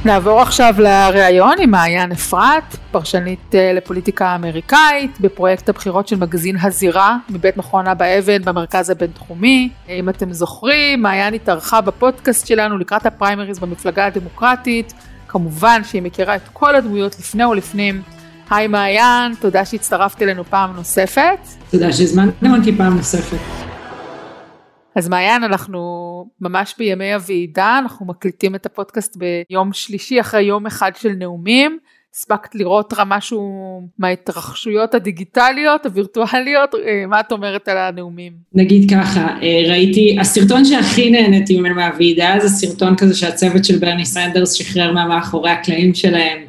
נעבור 0.05 0.41
עכשיו 0.41 0.75
לראיון 0.77 1.53
עם 1.59 1.71
מעיין 1.71 2.11
אפרת, 2.11 2.77
פרשנית 2.91 3.55
לפוליטיקה 3.75 4.35
אמריקאית, 4.35 5.19
בפרויקט 5.19 5.69
הבחירות 5.69 6.07
של 6.07 6.15
מגזין 6.15 6.57
הזירה 6.61 7.17
מבית 7.29 7.57
מכון 7.57 7.87
אבא 7.87 8.05
אבן 8.19 8.43
במרכז 8.43 8.89
הבינתחומי. 8.89 9.69
אם 9.89 10.09
אתם 10.09 10.33
זוכרים, 10.33 11.01
מעיין 11.01 11.33
התארחה 11.33 11.81
בפודקאסט 11.81 12.47
שלנו 12.47 12.77
לקראת 12.77 13.05
הפריימריז 13.05 13.59
במפלגה 13.59 14.05
הדמוקרטית. 14.05 14.93
כמובן 15.27 15.81
שהיא 15.83 16.01
מכירה 16.01 16.35
את 16.35 16.47
כל 16.53 16.75
הדמויות 16.75 17.15
לפני 17.19 17.45
ולפנים. 17.45 18.01
היי 18.49 18.67
מעיין, 18.67 19.35
תודה 19.39 19.65
שהצטרפת 19.65 20.21
אלינו 20.21 20.43
פעם 20.43 20.75
נוספת. 20.75 21.39
תודה 21.71 21.93
שהזמנתם 21.93 22.53
אותי 22.55 22.77
פעם 22.77 22.97
נוספת. 22.97 23.74
אז 24.95 25.09
מעיין, 25.09 25.43
אנחנו 25.43 25.79
ממש 26.41 26.75
בימי 26.77 27.13
הוועידה, 27.13 27.79
אנחנו 27.79 28.05
מקליטים 28.05 28.55
את 28.55 28.65
הפודקאסט 28.65 29.17
ביום 29.17 29.73
שלישי 29.73 30.21
אחרי 30.21 30.41
יום 30.41 30.65
אחד 30.65 30.91
של 30.95 31.09
נאומים. 31.09 31.77
הספקת 32.13 32.55
לראות 32.55 32.93
משהו 33.05 33.81
מההתרחשויות 33.99 34.95
הדיגיטליות, 34.95 35.85
הווירטואליות, 35.85 36.75
אה, 36.75 37.05
מה 37.07 37.19
את 37.19 37.31
אומרת 37.31 37.67
על 37.67 37.77
הנאומים? 37.77 38.33
נגיד 38.53 38.91
ככה, 38.91 39.27
אה, 39.41 39.63
ראיתי, 39.69 40.17
הסרטון 40.19 40.65
שהכי 40.65 41.09
נהניתי 41.09 41.59
ממנו 41.59 41.75
מהוועידה 41.75 42.35
זה 42.41 42.49
סרטון 42.49 42.95
כזה 42.95 43.15
שהצוות 43.15 43.65
של 43.65 43.77
ברני 43.79 44.05
סנדרס 44.05 44.53
שחרר 44.53 44.91
מהמאחורי 44.91 45.51
הקלעים 45.51 45.93
שלהם, 45.93 46.39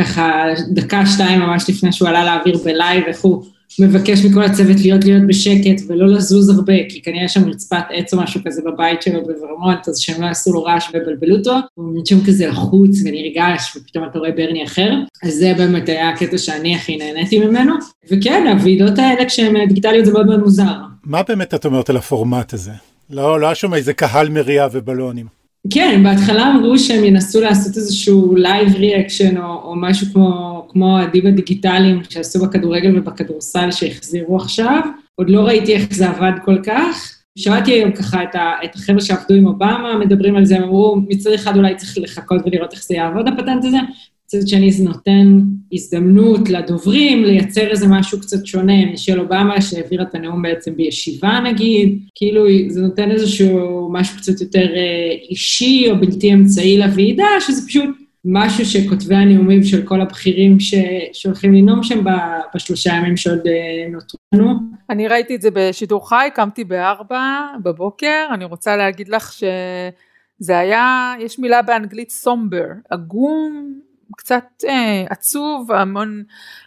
ככה 0.00 0.44
דקה 0.74 1.06
שתיים 1.06 1.40
ממש 1.40 1.70
לפני 1.70 1.92
שהוא 1.92 2.08
עלה 2.08 2.24
לאוויר 2.24 2.58
ב 2.64 2.71
live, 2.71 3.04
הוא 3.22 3.44
מבקש 3.78 4.24
מכל 4.24 4.42
הצוות 4.42 4.76
להיות 4.80 5.04
להיות 5.04 5.26
בשקט 5.26 5.82
ולא 5.88 6.06
לזוז 6.06 6.48
הרבה, 6.48 6.74
כי 6.88 7.02
כנראה 7.02 7.28
שם 7.28 7.48
רצפת 7.48 7.84
עץ 7.90 8.14
או 8.14 8.18
משהו 8.18 8.40
כזה 8.44 8.62
בבית 8.66 9.02
שלו 9.02 9.20
בוורמונט, 9.26 9.88
אז 9.88 9.98
שהם 9.98 10.22
לא 10.22 10.26
יעשו 10.26 10.52
לו 10.52 10.62
רעש 10.62 10.88
ויבלבלו 10.94 11.36
אותו, 11.36 11.54
הוא 11.74 12.02
שם 12.04 12.24
כזה 12.26 12.46
לחוץ 12.46 12.98
ונרגש, 13.04 13.76
ופתאום 13.76 14.04
אתה 14.10 14.18
רואה 14.18 14.30
ברני 14.30 14.64
אחר, 14.64 14.92
אז 15.22 15.34
זה 15.34 15.52
באמת 15.56 15.88
היה 15.88 16.08
הקטע 16.08 16.38
שאני 16.38 16.76
הכי 16.76 16.96
נהניתי 16.96 17.38
ממנו, 17.38 17.74
וכן, 18.10 18.46
הוועידות 18.46 18.98
האלה 18.98 19.24
כשהן 19.24 19.68
דיגיטליות 19.68 20.04
זה 20.06 20.12
מאוד 20.12 20.26
מאוד 20.26 20.40
מוזר. 20.40 20.74
מה 21.04 21.22
באמת 21.28 21.54
את 21.54 21.64
אומרת 21.66 21.90
על 21.90 21.96
הפורמט 21.96 22.54
הזה? 22.54 22.72
לא, 23.10 23.40
לא 23.40 23.46
היה 23.46 23.54
שם 23.54 23.74
איזה 23.74 23.92
קהל 23.92 24.28
מריע 24.28 24.66
ובלונים. 24.72 25.37
כן, 25.70 26.02
בהתחלה 26.02 26.50
אמרו 26.50 26.78
שהם 26.78 27.04
ינסו 27.04 27.40
לעשות 27.40 27.76
איזשהו 27.76 28.36
live 28.36 28.74
reaction 28.74 29.36
או, 29.36 29.62
או 29.62 29.76
משהו 29.76 30.06
כמו, 30.12 30.66
כמו 30.68 30.98
הדיב 30.98 31.26
הדיגיטליים 31.26 32.02
שעשו 32.10 32.46
בכדורגל 32.46 32.98
ובכדורסל 32.98 33.70
שהחזירו 33.70 34.36
עכשיו. 34.36 34.80
עוד 35.14 35.30
לא 35.30 35.40
ראיתי 35.40 35.74
איך 35.74 35.94
זה 35.94 36.08
עבד 36.08 36.32
כל 36.44 36.58
כך. 36.62 37.14
שמעתי 37.38 37.72
היום 37.72 37.92
ככה 37.92 38.22
את, 38.22 38.36
את 38.64 38.74
החבר'ה 38.74 39.00
שעבדו 39.00 39.34
עם 39.34 39.46
אובמה, 39.46 39.98
מדברים 39.98 40.36
על 40.36 40.44
זה, 40.44 40.56
הם 40.56 40.62
אמרו, 40.62 40.96
מצד 41.08 41.32
אחד 41.32 41.56
אולי 41.56 41.74
צריך 41.76 41.98
לחכות 41.98 42.40
ולראות 42.46 42.72
איך 42.72 42.84
זה 42.84 42.94
יעבוד 42.94 43.28
הפטנט 43.28 43.64
הזה, 43.64 43.78
מצד 44.34 44.48
שני 44.48 44.72
זה 44.72 44.84
נותן 44.84 45.40
הזדמנות 45.72 46.48
לדוברים 46.48 47.24
לייצר 47.24 47.70
איזה 47.70 47.86
משהו 47.88 48.20
קצת 48.20 48.46
שונה 48.46 48.92
משל 48.92 49.20
אובמה 49.20 49.60
שהעביר 49.60 50.02
את 50.02 50.14
הנאום 50.14 50.42
בעצם 50.42 50.76
בישיבה 50.76 51.40
נגיד, 51.44 51.98
כאילו 52.14 52.44
זה 52.68 52.80
נותן 52.80 53.10
איזשהו 53.10 53.88
משהו 53.92 54.16
קצת 54.16 54.40
יותר 54.40 54.74
אה, 54.76 55.12
אישי 55.30 55.90
או 55.90 56.00
בלתי 56.00 56.32
אמצעי 56.32 56.78
לוועידה, 56.78 57.26
שזה 57.40 57.66
פשוט 57.68 57.90
משהו 58.24 58.64
שכותבי 58.64 59.14
הנאומים 59.14 59.62
של 59.62 59.86
כל 59.86 60.00
הבכירים 60.00 60.56
שהולכים 61.12 61.54
לנאום 61.54 61.82
שם 61.82 62.04
בשלושה 62.54 62.92
ימים 62.94 63.16
שעוד 63.16 63.42
נותרו 63.92 64.18
לנו. 64.34 64.54
אני 64.90 65.08
ראיתי 65.08 65.34
את 65.34 65.42
זה 65.42 65.48
בשידור 65.52 66.08
חי, 66.08 66.28
קמתי 66.34 66.64
בארבע 66.64 67.46
בבוקר, 67.62 68.26
אני 68.34 68.44
רוצה 68.44 68.76
להגיד 68.76 69.08
לך 69.08 69.32
שזה 69.32 70.58
היה, 70.58 71.14
יש 71.20 71.38
מילה 71.38 71.62
באנגלית 71.62 72.10
סומבר, 72.10 72.66
עגום, 72.90 73.78
קצת 74.16 74.44
אה, 74.68 75.04
עצוב, 75.10 75.72
המון, 75.72 76.22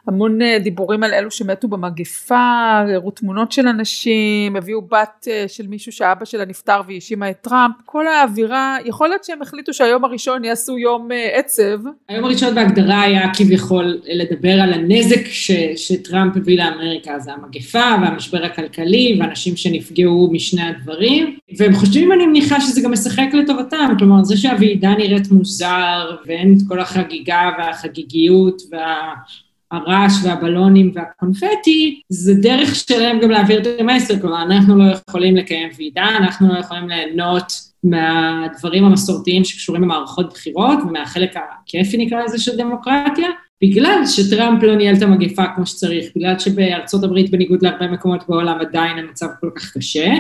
המון 0.08 0.42
אה, 0.42 0.60
דיבורים 0.60 1.04
על 1.04 1.14
אלו 1.14 1.32
שמתו 1.32 1.68
במגפה, 1.68 2.82
הראו 2.88 3.12
תמונות 3.12 3.52
של 3.52 3.68
אנשים, 3.68 4.56
הביאו 4.56 4.82
בת 4.82 5.28
אה, 5.28 5.46
של 5.48 5.68
מישהו 5.68 5.92
שאבא 5.92 6.26
שלה 6.26 6.46
נפטר 6.46 6.82
והיא 6.86 6.96
האשימה 6.96 7.30
את 7.30 7.38
טראמפ, 7.42 7.76
כל 7.86 8.08
האווירה, 8.08 8.78
יכול 8.86 9.08
להיות 9.08 9.24
שהם 9.24 9.42
החליטו 9.42 9.74
שהיום 9.74 10.06
הראשון 10.06 10.44
יעשו 10.44 10.78
יום 10.78 11.12
אה, 11.12 11.40
עצב. 11.40 11.80
היום 12.08 12.26
הראשון 12.26 12.56
בהגדרה 12.56 13.02
היה 13.02 13.34
כביכול 13.34 14.02
לדבר 14.06 14.62
על 14.62 14.74
הנזק 14.74 15.26
ש, 15.26 15.52
שטראמפ 15.76 16.38
הביא 16.38 16.58
לאמריקה, 16.58 17.20
זה 17.20 17.32
המגפה 17.34 17.96
והמשבר 18.02 18.46
הכלכלי 18.46 19.18
ואנשים 19.20 19.56
שנפגעו 19.58 20.30
משני 20.32 20.62
הדברים, 20.62 21.38
והם 21.58 21.74
חושבים, 21.74 22.12
אני 22.12 22.26
מניחה, 22.26 22.62
שזה 22.62 22.82
גם 22.82 22.92
משחק 22.92 23.28
לטובתם, 23.34 23.94
כלומר 24.00 24.24
זה 24.24 24.38
שהוועידה 24.38 24.90
נראית 24.90 25.32
מוזר 25.32 26.18
ואין 26.26 26.56
את 26.58 26.62
כל 26.68 26.80
החגיגה 26.80 27.31
והחגיגיות 27.58 28.62
והרעש 28.72 30.14
והבלונים 30.24 30.92
והקונפטי, 30.96 32.02
זה 32.10 32.34
דרך 32.34 32.76
שלהם 32.76 33.20
גם 33.20 33.32
להעביר 33.32 33.62
את 33.62 33.68
המסר, 33.80 34.20
כלומר 34.20 34.42
אנחנו 34.42 34.78
לא 34.78 34.84
יכולים 34.84 35.36
לקיים 35.36 35.70
ועידה, 35.78 36.08
אנחנו 36.18 36.54
לא 36.54 36.60
יכולים 36.60 36.90
ליהנות 36.90 37.54
מהדברים 37.84 38.84
המסורתיים 38.84 39.44
שקשורים 39.44 39.82
במערכות 39.82 40.34
בחירות 40.34 40.80
ומהחלק 40.88 41.34
הכיפי 41.36 41.98
נקרא 41.98 42.24
לזה 42.24 42.40
של 42.40 42.58
דמוקרטיה, 42.58 43.30
בגלל 43.64 44.06
שטראמפ 44.06 44.64
לא 44.64 44.76
ניהל 44.76 44.96
את 44.96 45.02
המגפה 45.02 45.44
כמו 45.56 45.66
שצריך, 45.66 46.06
בגלל 46.16 46.40
שבארצות 46.40 47.04
הברית 47.04 47.32
בניגוד 47.32 47.64
להרבה 47.64 47.88
מקומות 47.88 48.24
בעולם 48.30 48.60
עדיין 48.60 48.98
המצב 48.98 49.28
כל 49.42 49.50
כך 49.56 49.78
קשה, 49.78 50.14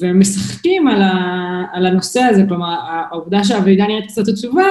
ומשחקים 0.00 0.88
על, 0.88 1.02
ה, 1.02 1.64
על 1.72 1.86
הנושא 1.86 2.20
הזה, 2.20 2.44
כלומר 2.48 2.76
העובדה 2.88 3.44
שהוועידה 3.44 3.86
נראית 3.86 4.06
קצת 4.06 4.28
עצובה, 4.28 4.66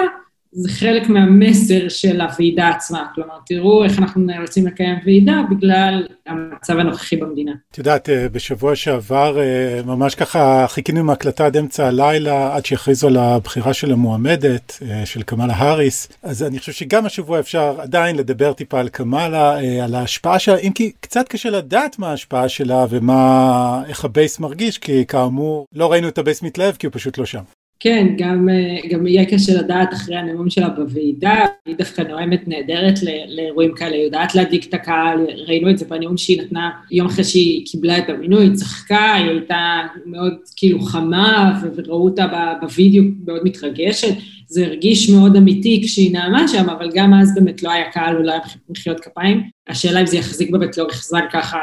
זה 0.57 0.69
חלק 0.69 1.09
מהמסר 1.09 1.89
של 1.89 2.21
הוועידה 2.21 2.69
עצמה. 2.69 3.07
כלומר, 3.15 3.37
תראו 3.45 3.83
איך 3.83 3.99
אנחנו 3.99 4.21
נאלצים 4.21 4.67
לקיים 4.67 4.95
ועידה 5.05 5.41
בגלל 5.51 6.07
המצב 6.25 6.77
הנוכחי 6.77 7.15
במדינה. 7.15 7.51
את 7.71 7.77
יודעת, 7.77 8.09
אה, 8.09 8.29
בשבוע 8.29 8.75
שעבר 8.75 9.39
אה, 9.39 9.81
ממש 9.85 10.15
ככה 10.15 10.65
חיכינו 10.67 10.99
עם 10.99 11.09
ההקלטה 11.09 11.45
עד 11.45 11.57
אמצע 11.57 11.87
הלילה, 11.87 12.55
עד 12.55 12.65
שהכריזו 12.65 13.07
על 13.07 13.17
הבחירה 13.17 13.73
של 13.73 13.91
המועמדת, 13.91 14.79
אה, 14.81 15.05
של 15.05 15.21
קמאלה 15.21 15.53
האריס. 15.53 16.07
אז 16.23 16.43
אני 16.43 16.59
חושב 16.59 16.71
שגם 16.71 17.05
השבוע 17.05 17.39
אפשר 17.39 17.75
עדיין 17.81 18.15
לדבר 18.15 18.53
טיפה 18.53 18.79
על 18.79 18.89
קמאלה, 18.89 19.59
על 19.83 19.95
ההשפעה 19.95 20.39
שלה, 20.39 20.57
אם 20.57 20.71
כי 20.75 20.91
קצת 20.99 21.27
קשה 21.27 21.49
לדעת 21.49 21.99
מה 21.99 22.09
ההשפעה 22.09 22.49
שלה 22.49 22.85
ומה, 22.89 23.83
איך 23.87 24.05
ה 24.05 24.12
base 24.12 24.39
מרגיש, 24.39 24.77
כי 24.77 25.05
כאמור, 25.05 25.65
לא 25.73 25.91
ראינו 25.91 26.07
את 26.07 26.17
ה 26.17 26.22
base 26.22 26.41
מתלהב 26.41 26.75
כי 26.75 26.87
הוא 26.87 26.93
פשוט 26.93 27.17
לא 27.17 27.25
שם. 27.25 27.41
כן, 27.79 28.07
גם, 28.17 28.49
אה, 28.49 28.89
גם 28.89 29.07
יהיה 29.07 29.25
קשה 29.25 29.53
לדעת 29.53 29.93
אחרי 29.93 30.15
הנאום 30.15 30.49
שלה 30.49 30.69
בוועידה, 30.69 31.45
היא 31.65 31.75
דווקא 31.75 32.01
נואמת 32.01 32.47
נהדרת 32.47 32.99
לאירועים 33.27 33.75
כאלה, 33.75 33.95
היא 33.95 34.03
יודעת 34.03 34.35
להדליק 34.35 34.69
את 34.69 34.73
הקהל, 34.73 35.25
ראינו 35.47 35.69
את 35.69 35.77
זה 35.77 35.85
בנאום 35.85 36.17
שהיא 36.17 36.41
נתנה 36.41 36.69
יום 36.91 37.07
אחרי 37.07 37.23
שהיא 37.23 37.65
קיבלה 37.65 37.97
את 37.97 38.09
המינוי, 38.09 38.43
היא 38.43 38.53
צחקה, 38.53 39.13
היא 39.13 39.29
הייתה 39.29 39.81
מאוד 40.05 40.33
כאילו 40.55 40.79
חמה, 40.79 41.61
וראו 41.75 42.05
אותה 42.05 42.25
בווידאו 42.61 43.03
מאוד 43.25 43.41
מתרגשת, 43.43 44.13
זה 44.47 44.65
הרגיש 44.65 45.09
מאוד 45.09 45.35
אמיתי 45.35 45.81
כשהיא 45.85 46.13
נאמה 46.13 46.47
שם, 46.47 46.69
אבל 46.69 46.89
גם 46.93 47.13
אז 47.13 47.35
באמת 47.35 47.63
לא 47.63 47.71
היה 47.71 47.91
קהל 47.91 48.17
ולא 48.17 48.31
היה 48.31 48.41
מחיאות 48.69 48.99
כפיים. 48.99 49.41
השאלה 49.67 50.01
אם 50.01 50.05
זה 50.05 50.17
יחזיק 50.17 50.49
בבית 50.49 50.77
לא 50.77 50.87
יחזק 50.89 51.23
ככה 51.31 51.57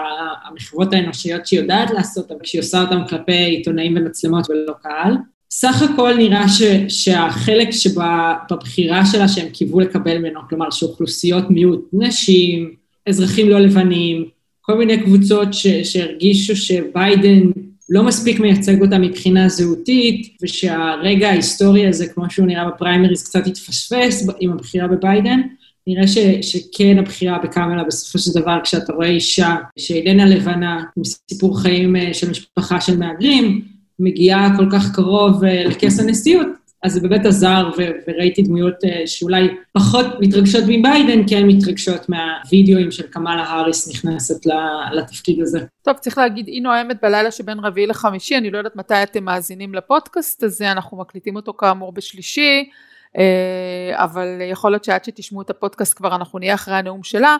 המחוות 0.45 0.92
האנושיות 0.92 1.47
שהיא 1.47 1.61
יודעת 1.61 1.90
לעשות, 1.90 2.31
אבל 2.31 2.40
כשהיא 2.42 2.61
עושה 2.61 2.81
אותם 2.81 3.00
כלפי 3.09 3.33
עיתונאים 3.33 3.97
ומצלמות 3.97 4.50
ולא 4.50 4.73
קהל. 4.83 5.16
סך 5.54 5.82
הכל 5.82 6.14
נראה 6.14 6.49
ש, 6.49 6.62
שהחלק 6.88 7.71
שבבחירה 7.71 9.06
שלה 9.06 9.28
שהם 9.28 9.49
קיוו 9.49 9.80
לקבל 9.80 10.18
ממנו, 10.18 10.40
כלומר 10.49 10.71
שאוכלוסיות 10.71 11.50
מיעוט, 11.50 11.88
נשים, 11.92 12.75
אזרחים 13.09 13.49
לא 13.49 13.61
לבנים, 13.61 14.25
כל 14.61 14.75
מיני 14.75 15.02
קבוצות 15.02 15.54
ש, 15.54 15.66
שהרגישו 15.66 16.56
שביידן 16.56 17.40
לא 17.88 18.02
מספיק 18.02 18.40
מייצג 18.40 18.82
אותה 18.82 18.99
מבחינה 18.99 19.49
זהותית, 19.49 20.37
ושהרגע 20.42 21.28
ההיסטורי 21.28 21.87
הזה, 21.87 22.06
כמו 22.06 22.30
שהוא 22.30 22.47
נראה 22.47 22.68
בפריימריז, 22.68 23.25
קצת 23.25 23.47
התפספס 23.47 24.26
עם 24.40 24.52
הבחירה 24.52 24.88
בביידן. 24.88 25.40
נראה 25.87 26.09
ש, 26.09 26.18
שכן 26.42 26.99
הבחירה 26.99 27.38
בקמלה 27.38 27.85
בסופו 27.85 28.18
של 28.18 28.40
דבר, 28.40 28.59
כשאתה 28.64 28.92
רואה 28.92 29.09
אישה 29.09 29.56
שאיננה 29.78 30.26
לבנה, 30.26 30.82
עם 30.97 31.04
סיפור 31.04 31.61
חיים 31.61 31.97
אה, 31.97 32.14
של 32.14 32.30
משפחה 32.30 32.80
של 32.80 32.98
מהגרים, 32.98 33.71
מגיעה 34.02 34.56
כל 34.56 34.66
כך 34.72 34.94
קרוב 34.94 35.44
אה, 35.44 35.64
לכס 35.64 36.00
הנשיאות, 36.00 36.46
אז 36.82 36.92
זה 36.92 37.00
באמת 37.00 37.26
עזר, 37.26 37.70
ו- 37.78 37.90
וראיתי 38.06 38.42
דמויות 38.42 38.84
uh, 38.84 38.88
שאולי 39.06 39.48
פחות 39.72 40.06
מתרגשות 40.20 40.64
מביידן, 40.68 41.28
כן 41.28 41.46
מתרגשות 41.46 42.08
מהווידאוים 42.08 42.90
של 42.90 43.06
קמאלה 43.06 43.42
האריס 43.42 43.88
נכנסת 43.88 44.46
לתפקיד 44.92 45.40
הזה. 45.40 45.60
טוב, 45.82 45.96
צריך 45.96 46.18
להגיד, 46.18 46.46
היא 46.46 46.62
נואמת 46.62 46.96
בלילה 47.02 47.30
שבין 47.30 47.58
רביעי 47.58 47.86
לחמישי, 47.86 48.36
אני 48.36 48.50
לא 48.50 48.58
יודעת 48.58 48.76
מתי 48.76 49.02
אתם 49.02 49.24
מאזינים 49.24 49.74
לפודקאסט 49.74 50.42
הזה, 50.42 50.72
אנחנו 50.72 50.96
מקליטים 50.96 51.36
אותו 51.36 51.52
כאמור 51.52 51.92
בשלישי, 51.92 52.70
אה, 53.18 54.04
אבל 54.04 54.26
יכול 54.50 54.70
להיות 54.70 54.84
שעד 54.84 55.04
שתשמעו 55.04 55.42
את 55.42 55.50
הפודקאסט 55.50 55.96
כבר 55.96 56.14
אנחנו 56.14 56.38
נהיה 56.38 56.54
אחרי 56.54 56.74
הנאום 56.74 57.02
שלה, 57.02 57.36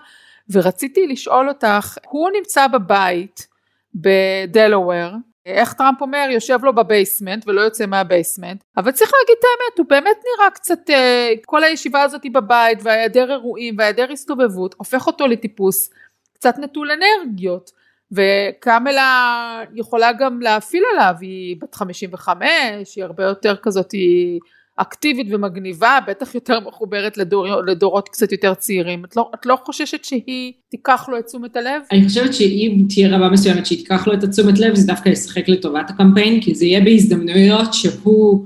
ורציתי 0.51 1.07
לשאול 1.07 1.49
אותך, 1.49 1.99
הוא 2.11 2.31
נמצא 2.39 2.67
בבית 2.67 3.47
בדלוור, 3.95 5.11
איך 5.47 5.73
טראמפ 5.73 6.01
אומר 6.01 6.27
יושב 6.31 6.59
לו 6.63 6.75
ב 6.75 6.83
basement 6.83 7.49
ולא 7.49 7.61
יוצא 7.61 7.87
מה 7.87 8.01
basement. 8.01 8.65
אבל 8.77 8.93
צריך 8.93 9.11
להגיד 9.21 9.37
את 9.39 9.45
האמת 9.45 9.79
הוא 9.79 9.87
באמת 9.89 10.17
נראה 10.17 10.51
קצת 10.51 10.91
אה, 10.91 11.33
כל 11.47 11.65
הישיבה 11.65 12.03
הזאת 12.03 12.23
בבית 12.33 12.79
והיעדר 12.83 13.31
אירועים 13.31 13.75
והיעדר 13.79 14.13
הסתובבות 14.13 14.75
הופך 14.79 15.07
אותו 15.07 15.27
לטיפוס 15.27 15.91
קצת 16.35 16.59
נטול 16.59 16.89
אנרגיות. 16.91 17.71
וקמלה 18.13 19.65
יכולה 19.75 20.13
גם 20.13 20.41
להפעיל 20.41 20.85
עליו 20.93 21.15
היא 21.21 21.57
בת 21.61 21.75
55 21.75 22.97
היא 22.97 23.05
הרבה 23.05 23.25
יותר 23.25 23.57
כזאת 23.63 23.93
היא 23.93 24.41
אקטיבית 24.77 25.27
ומגניבה, 25.31 25.99
בטח 26.07 26.35
יותר 26.35 26.61
מחוברת 26.61 27.17
לדור, 27.17 27.47
לדורות 27.67 28.09
קצת 28.09 28.33
יותר 28.33 28.55
צעירים. 28.55 29.05
את 29.05 29.17
לא, 29.17 29.31
את 29.35 29.47
לא 29.47 29.59
חוששת 29.65 30.05
שהיא 30.05 30.53
תיקח 30.71 31.09
לו 31.09 31.19
את 31.19 31.27
תשומת 31.27 31.57
הלב? 31.57 31.83
אני 31.93 32.09
חושבת 32.09 32.35
שאם 32.35 32.85
תהיה 32.89 33.17
רבה 33.17 33.29
מסוימת 33.29 33.67
שהיא 33.67 33.79
תיקח 33.79 34.07
לו 34.07 34.15
את 34.15 34.25
התשומת 34.25 34.59
לב, 34.59 34.75
זה 34.75 34.87
דווקא 34.87 35.09
ישחק 35.09 35.49
לטובת 35.49 35.91
הקמפיין, 35.91 36.41
כי 36.41 36.55
זה 36.55 36.67
יהיה 36.67 36.81
בהזדמנויות 36.81 37.75
שהוא 37.75 38.45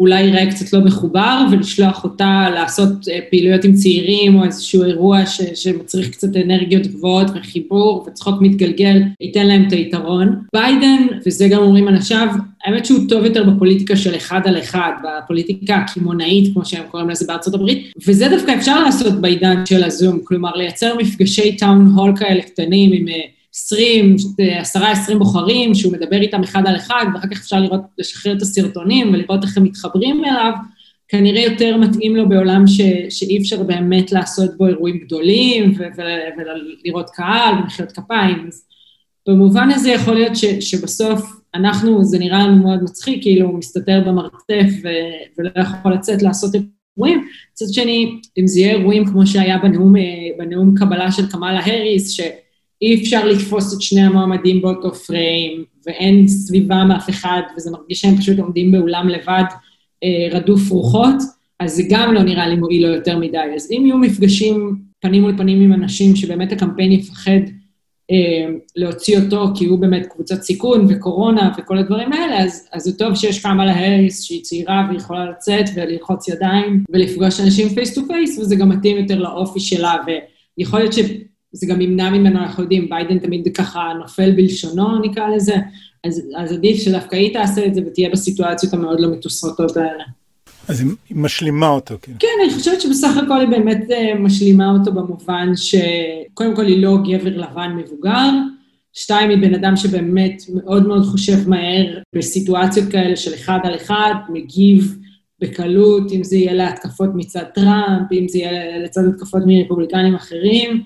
אולי 0.00 0.22
ייראה 0.22 0.50
קצת 0.50 0.72
לא 0.72 0.80
מחובר, 0.80 1.46
ולשלוח 1.52 2.04
אותה 2.04 2.46
לעשות 2.54 3.08
אה, 3.08 3.18
פעילויות 3.30 3.64
עם 3.64 3.74
צעירים, 3.74 4.38
או 4.38 4.44
איזשהו 4.44 4.84
אירוע 4.84 5.26
ש, 5.26 5.40
שמצריך 5.54 6.10
קצת 6.10 6.36
אנרגיות 6.36 6.86
גבוהות 6.86 7.26
וחיבור 7.34 8.06
וצחוק 8.06 8.34
מתגלגל, 8.40 9.02
ייתן 9.20 9.46
להם 9.46 9.64
את 9.66 9.72
היתרון. 9.72 10.40
ביידן, 10.52 11.06
וזה 11.26 11.48
גם 11.48 11.62
אומרים 11.62 11.88
אנשיו, 11.88 12.28
האמת 12.64 12.86
שהוא 12.86 13.08
טוב 13.08 13.24
יותר 13.24 13.44
בפוליטיקה 13.44 13.96
של 13.96 14.16
אחד 14.16 14.40
על 14.44 14.58
אחד, 14.58 14.92
בפוליטיקה 15.04 15.76
הקמעונאית, 15.76 16.52
כמו 16.54 16.64
שהם 16.64 16.82
קוראים 16.90 17.10
לזה 17.10 17.24
בארצות 17.28 17.54
הברית, 17.54 17.92
וזה 18.06 18.28
דווקא 18.28 18.54
אפשר 18.54 18.82
לעשות 18.82 19.20
בעידן 19.20 19.66
של 19.66 19.84
הזום, 19.84 20.18
כלומר 20.24 20.56
לייצר 20.56 20.96
מפגשי 20.96 21.56
טאון 21.56 21.86
הול 21.96 22.16
כאלה 22.16 22.42
קטנים 22.42 22.90
עם... 22.92 23.06
אה, 24.40 24.60
20, 24.60 25.14
10-20 25.14 25.18
בוחרים, 25.18 25.74
שהוא 25.74 25.92
מדבר 25.92 26.20
איתם 26.20 26.42
אחד 26.42 26.62
על 26.66 26.76
אחד, 26.76 27.04
ואחר 27.14 27.28
כך 27.28 27.38
אפשר 27.38 27.60
לראות, 27.60 27.80
לשחרר 27.98 28.36
את 28.36 28.42
הסרטונים 28.42 29.14
ולראות 29.14 29.44
איך 29.44 29.56
הם 29.56 29.64
מתחברים 29.64 30.24
אליו, 30.24 30.52
כנראה 31.08 31.42
יותר 31.42 31.76
מתאים 31.76 32.16
לו 32.16 32.28
בעולם 32.28 32.66
ש, 32.66 32.80
שאי 33.10 33.38
אפשר 33.38 33.62
באמת 33.62 34.12
לעשות 34.12 34.56
בו 34.56 34.66
אירועים 34.66 34.98
גדולים 34.98 35.74
ולראות 36.84 37.10
קהל 37.10 37.54
ומחיאות 37.54 37.92
כפיים. 37.92 38.44
אז 38.48 38.62
במובן 39.28 39.70
הזה 39.70 39.90
יכול 39.90 40.14
להיות 40.14 40.36
ש, 40.36 40.44
שבסוף 40.44 41.40
אנחנו, 41.54 42.04
זה 42.04 42.18
נראה 42.18 42.46
לנו 42.46 42.62
מאוד 42.62 42.82
מצחיק, 42.82 43.22
כאילו 43.22 43.46
הוא 43.46 43.58
מסתתר 43.58 44.02
במרתף 44.06 44.70
ו, 44.82 44.88
ולא 45.38 45.50
יכול 45.56 45.92
לצאת 45.92 46.22
לעשות 46.22 46.54
אירועים. 46.54 47.26
מצד 47.52 47.66
שני, 47.72 48.20
אם 48.38 48.46
זה 48.46 48.60
יהיה 48.60 48.72
אירועים 48.72 49.06
כמו 49.06 49.26
שהיה 49.26 49.58
בנאום, 49.58 49.94
בנאום 50.38 50.74
קבלה 50.76 51.12
של 51.12 51.30
קמאלה 51.30 51.60
האריס. 51.60 52.20
אי 52.82 53.02
אפשר 53.02 53.26
לתפוס 53.26 53.74
את 53.74 53.82
שני 53.82 54.00
המועמדים 54.00 54.62
באותו 54.62 54.94
פריים, 54.94 55.64
ואין 55.86 56.28
סביבם 56.28 56.90
אף 56.96 57.10
אחד, 57.10 57.40
וזה 57.56 57.70
מרגיש 57.70 58.00
שהם 58.00 58.16
פשוט 58.16 58.38
עומדים 58.38 58.72
באולם 58.72 59.08
לבד 59.08 59.44
אה, 60.04 60.38
רדוף 60.38 60.70
רוחות, 60.70 61.16
אז 61.60 61.72
זה 61.76 61.82
גם 61.90 62.14
לא 62.14 62.22
נראה 62.22 62.48
לי 62.48 62.56
מועיל 62.56 62.86
לו 62.86 62.94
יותר 62.94 63.18
מדי. 63.18 63.38
אז 63.56 63.68
אם 63.70 63.82
יהיו 63.86 63.98
מפגשים 63.98 64.76
פנים 65.00 65.22
מול 65.22 65.36
פנים 65.36 65.60
עם 65.60 65.72
אנשים 65.72 66.16
שבאמת 66.16 66.52
הקמפיין 66.52 66.92
יפחד 66.92 67.40
אה, 68.10 68.54
להוציא 68.76 69.18
אותו, 69.18 69.46
כי 69.54 69.64
הוא 69.64 69.78
באמת 69.78 70.06
קבוצת 70.06 70.42
סיכון 70.42 70.86
וקורונה 70.88 71.52
וכל 71.58 71.78
הדברים 71.78 72.12
האלה, 72.12 72.44
אז, 72.44 72.68
אז 72.72 72.82
זה 72.82 72.98
טוב 72.98 73.14
שיש 73.14 73.42
קמאלה 73.42 73.72
האריס 73.72 74.22
שהיא 74.22 74.42
צעירה 74.42 74.88
ויכולה 74.90 75.30
לצאת 75.30 75.64
וללחוץ 75.74 76.28
ידיים 76.28 76.84
ולפגוש 76.90 77.40
אנשים 77.40 77.68
face 77.68 77.94
to 77.94 78.00
face, 78.08 78.38
וזה 78.38 78.56
גם 78.56 78.68
מתאים 78.68 78.96
יותר 78.96 79.18
לאופי 79.18 79.60
שלה, 79.60 79.96
ויכול 80.58 80.78
להיות 80.78 80.92
שזה 81.56 81.66
גם 81.66 81.80
ימנע 81.80 82.10
ממנו, 82.10 82.38
אנחנו 82.38 82.62
יודעים, 82.62 82.88
ביידן 82.88 83.18
תמיד 83.18 83.48
ככה 83.54 83.92
נופל 83.98 84.30
בלשונו, 84.30 84.98
נקרא 84.98 85.28
לזה, 85.28 85.54
אז, 86.04 86.22
אז 86.36 86.52
עדיף 86.52 86.82
שדווקא 86.82 87.16
היא 87.16 87.32
תעשה 87.32 87.66
את 87.66 87.74
זה 87.74 87.80
ותהיה 87.86 88.10
בסיטואציות 88.10 88.74
המאוד 88.74 89.00
לא 89.00 89.10
מתוסרטות 89.12 89.76
האלה. 89.76 90.04
אז 90.68 90.80
היא 90.80 90.90
משלימה 91.10 91.68
אותו, 91.68 91.94
כאילו. 92.02 92.18
כן, 92.20 92.28
אני 92.44 92.54
חושבת 92.54 92.80
שבסך 92.80 93.16
הכל 93.16 93.40
היא 93.40 93.48
באמת 93.48 93.90
אה, 93.90 94.14
משלימה 94.18 94.70
אותו 94.70 94.92
במובן 94.92 95.52
שקודם 95.54 96.56
כל 96.56 96.66
היא 96.66 96.82
לא 96.82 96.98
גבר 97.08 97.36
לבן 97.36 97.72
מבוגר, 97.76 98.30
שתיים, 98.92 99.30
היא 99.30 99.38
בן 99.38 99.54
אדם 99.54 99.76
שבאמת 99.76 100.42
מאוד 100.54 100.86
מאוד 100.86 101.04
חושב 101.04 101.48
מהר 101.48 101.98
בסיטואציות 102.14 102.88
כאלה 102.90 103.16
של 103.16 103.34
אחד 103.34 103.58
על 103.64 103.74
אחד, 103.76 104.14
מגיב 104.28 104.98
בקלות, 105.40 106.12
אם 106.12 106.24
זה 106.24 106.36
יהיה 106.36 106.54
להתקפות 106.54 107.10
מצד 107.14 107.44
טראמפ, 107.54 108.12
אם 108.12 108.28
זה 108.28 108.38
יהיה 108.38 108.78
לצד 108.78 109.00
התקפות 109.04 109.42
מרפובליקנים 109.46 110.14
אחרים, 110.14 110.82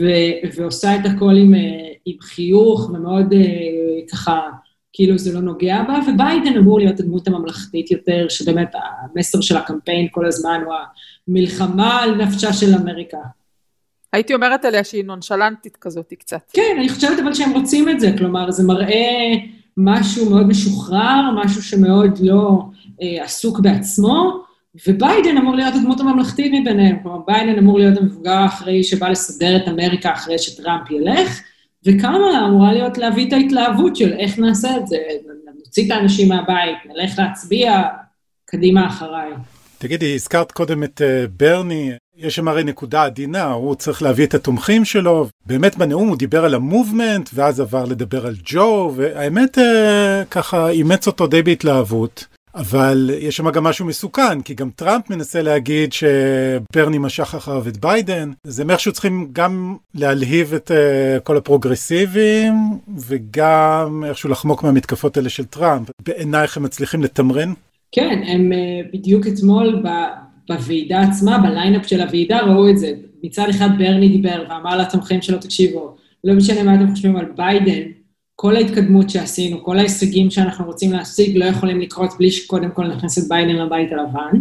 ו- 0.00 0.48
ועושה 0.56 0.96
את 0.96 1.00
הכל 1.04 1.36
עם, 1.36 1.54
אה, 1.54 1.60
עם 2.06 2.16
חיוך 2.20 2.90
ומאוד 2.90 3.32
אה, 3.32 3.40
ככה 4.12 4.40
כאילו 4.92 5.18
זה 5.18 5.32
לא 5.32 5.40
נוגע 5.40 5.82
בה, 5.82 5.98
וביידן 6.08 6.56
אמור 6.58 6.78
להיות 6.78 7.00
הדמות 7.00 7.28
הממלכתית 7.28 7.90
יותר, 7.90 8.26
שבאמת 8.28 8.72
המסר 8.74 9.40
של 9.40 9.56
הקמפיין 9.56 10.08
כל 10.10 10.26
הזמן 10.26 10.60
הוא 10.64 10.74
המלחמה 11.28 12.02
על 12.02 12.14
נפשה 12.14 12.52
של 12.52 12.74
אמריקה. 12.74 13.18
הייתי 14.12 14.34
אומרת 14.34 14.64
עליה 14.64 14.84
שהיא 14.84 15.04
נונשלנטית 15.04 15.76
כזאת 15.76 16.12
קצת. 16.18 16.50
כן, 16.52 16.76
אני 16.78 16.88
חושבת 16.88 17.18
אבל 17.18 17.34
שהם 17.34 17.52
רוצים 17.52 17.88
את 17.88 18.00
זה, 18.00 18.14
כלומר, 18.18 18.50
זה 18.50 18.62
מראה 18.62 19.32
משהו 19.76 20.30
מאוד 20.30 20.46
משוחרר, 20.46 21.30
משהו 21.44 21.62
שמאוד 21.62 22.18
לא 22.22 22.62
אה, 23.02 23.24
עסוק 23.24 23.60
בעצמו, 23.60 24.43
וביידן 24.88 25.36
אמור 25.38 25.54
להיות 25.54 25.74
הדמות 25.74 26.00
הממלכתית 26.00 26.52
מביניהם, 26.60 26.96
כלומר, 27.02 27.18
ביידן 27.26 27.58
אמור 27.58 27.78
להיות 27.78 27.98
המבוגר 27.98 28.32
האחראי 28.32 28.84
שבא 28.84 29.08
לסדר 29.08 29.56
את 29.56 29.68
אמריקה 29.68 30.12
אחרי 30.12 30.38
שטראמפ 30.38 30.90
ילך, 30.90 31.40
וכמה 31.86 32.46
אמורה 32.46 32.72
להיות 32.72 32.98
להביא 32.98 33.28
את 33.28 33.32
ההתלהבות 33.32 33.96
של 33.96 34.12
איך 34.12 34.38
נעשה 34.38 34.76
את 34.76 34.86
זה, 34.86 34.96
נוציא 35.58 35.86
את 35.86 35.90
האנשים 35.90 36.28
מהבית, 36.28 36.76
נלך 36.86 37.18
להצביע, 37.18 37.82
קדימה 38.44 38.86
אחריי. 38.86 39.30
תגידי, 39.78 40.14
הזכרת 40.14 40.52
קודם 40.52 40.84
את 40.84 41.00
אה, 41.00 41.30
ברני, 41.36 41.92
יש 42.16 42.36
שם 42.36 42.48
הרי 42.48 42.64
נקודה 42.64 43.04
עדינה, 43.04 43.44
הוא 43.44 43.74
צריך 43.74 44.02
להביא 44.02 44.26
את 44.26 44.34
התומכים 44.34 44.84
שלו. 44.84 45.26
באמת 45.46 45.76
בנאום 45.76 46.08
הוא 46.08 46.16
דיבר 46.16 46.44
על 46.44 46.54
ה 46.54 46.62
movement, 46.62 47.30
ואז 47.34 47.60
עבר 47.60 47.84
לדבר 47.84 48.26
על 48.26 48.34
ג'ו, 48.44 48.92
והאמת 48.96 49.58
אה, 49.58 49.60
ככה 50.30 50.68
אימץ 50.68 51.06
אותו 51.06 51.26
די 51.26 51.42
בהתלהבות. 51.42 52.26
אבל 52.54 53.10
יש 53.18 53.36
שם 53.36 53.50
גם 53.50 53.64
משהו 53.64 53.86
מסוכן, 53.86 54.40
כי 54.40 54.54
גם 54.54 54.70
טראמפ 54.70 55.10
מנסה 55.10 55.42
להגיד 55.42 55.92
שברני 55.92 56.98
משך 56.98 57.34
אחריו 57.34 57.68
את 57.68 57.76
ביידן. 57.76 58.30
זה 58.44 58.62
אומר 58.62 58.76
שהם 58.76 58.92
צריכים 58.92 59.28
גם 59.32 59.76
להלהיב 59.94 60.54
את 60.54 60.70
אה, 60.70 61.20
כל 61.20 61.36
הפרוגרסיבים, 61.36 62.54
וגם 63.08 64.04
איכשהו 64.06 64.30
לחמוק 64.30 64.62
מהמתקפות 64.62 65.16
האלה 65.16 65.28
של 65.28 65.44
טראמפ. 65.44 65.88
בעינייך 66.06 66.56
הם 66.56 66.62
מצליחים 66.62 67.02
לתמרן? 67.02 67.52
כן, 67.92 68.22
הם 68.26 68.52
אה, 68.52 68.92
בדיוק 68.92 69.26
אתמול 69.26 69.82
ב... 69.84 69.88
בוועידה 70.48 71.00
עצמה, 71.00 71.38
ב 71.38 71.45
lineup 71.45 71.86
של 71.86 72.00
הוועידה, 72.00 72.40
ראו 72.40 72.70
את 72.70 72.78
זה. 72.78 72.92
מצד 73.24 73.46
אחד 73.50 73.68
ברני 73.78 74.08
דיבר 74.08 74.44
ואמר 74.48 74.76
לתומכים 74.76 75.22
שלו, 75.22 75.38
תקשיבו, 75.38 75.96
לא 76.24 76.34
משנה 76.34 76.62
מה 76.62 76.74
אתם 76.74 76.90
חושבים 76.90 77.16
על 77.16 77.24
ביידן, 77.36 77.88
כל 78.36 78.56
ההתקדמות 78.56 79.10
שעשינו, 79.10 79.64
כל 79.64 79.78
ההישגים 79.78 80.30
שאנחנו 80.30 80.64
רוצים 80.64 80.92
להשיג 80.92 81.36
לא 81.36 81.44
יכולים 81.44 81.80
לקרות 81.80 82.10
בלי 82.18 82.30
שקודם 82.30 82.70
כל 82.70 82.86
נכניס 82.86 83.18
את 83.18 83.28
ביידן 83.28 83.56
לבית 83.56 83.92
הלבן. 83.92 84.40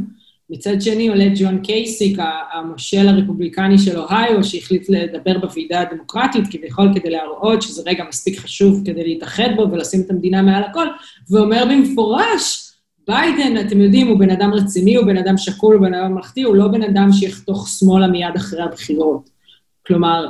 מצד 0.49 0.81
שני 0.81 1.07
עולה 1.07 1.25
ג'ון 1.35 1.59
קייסיק, 1.59 2.17
המושל 2.53 3.07
הרפובליקני 3.07 3.79
של 3.79 3.99
אוהיו, 3.99 4.43
שהחליט 4.43 4.89
לדבר 4.89 5.39
בוועידה 5.39 5.81
הדמוקרטית, 5.81 6.43
כביכול 6.51 6.91
כדי 6.95 7.09
להראות 7.09 7.61
שזה 7.61 7.81
רגע 7.85 8.03
מספיק 8.09 8.39
חשוב 8.39 8.81
כדי 8.85 9.03
להתאחד 9.03 9.49
בו 9.55 9.71
ולשים 9.71 10.01
את 10.01 10.11
המדינה 10.11 10.41
מעל 10.41 10.63
הכל, 10.63 10.87
ואומר 11.29 11.65
במפורש, 11.69 12.71
ביידן, 13.07 13.67
אתם 13.67 13.81
יודעים, 13.81 14.07
הוא 14.07 14.19
בן 14.19 14.29
אדם 14.29 14.53
רציני, 14.53 14.95
הוא 14.95 15.05
בן 15.05 15.17
אדם 15.17 15.37
שקול, 15.37 15.75
הוא 15.75 15.87
בן 15.87 15.93
אדם 15.93 16.11
ממלכתי, 16.11 16.43
הוא 16.43 16.55
לא 16.55 16.67
בן 16.67 16.83
אדם 16.83 17.11
שיחתוך 17.11 17.67
שמאלה 17.67 18.07
מיד 18.07 18.35
אחרי 18.35 18.61
הבחירות. 18.61 19.29
כלומר, 19.87 20.25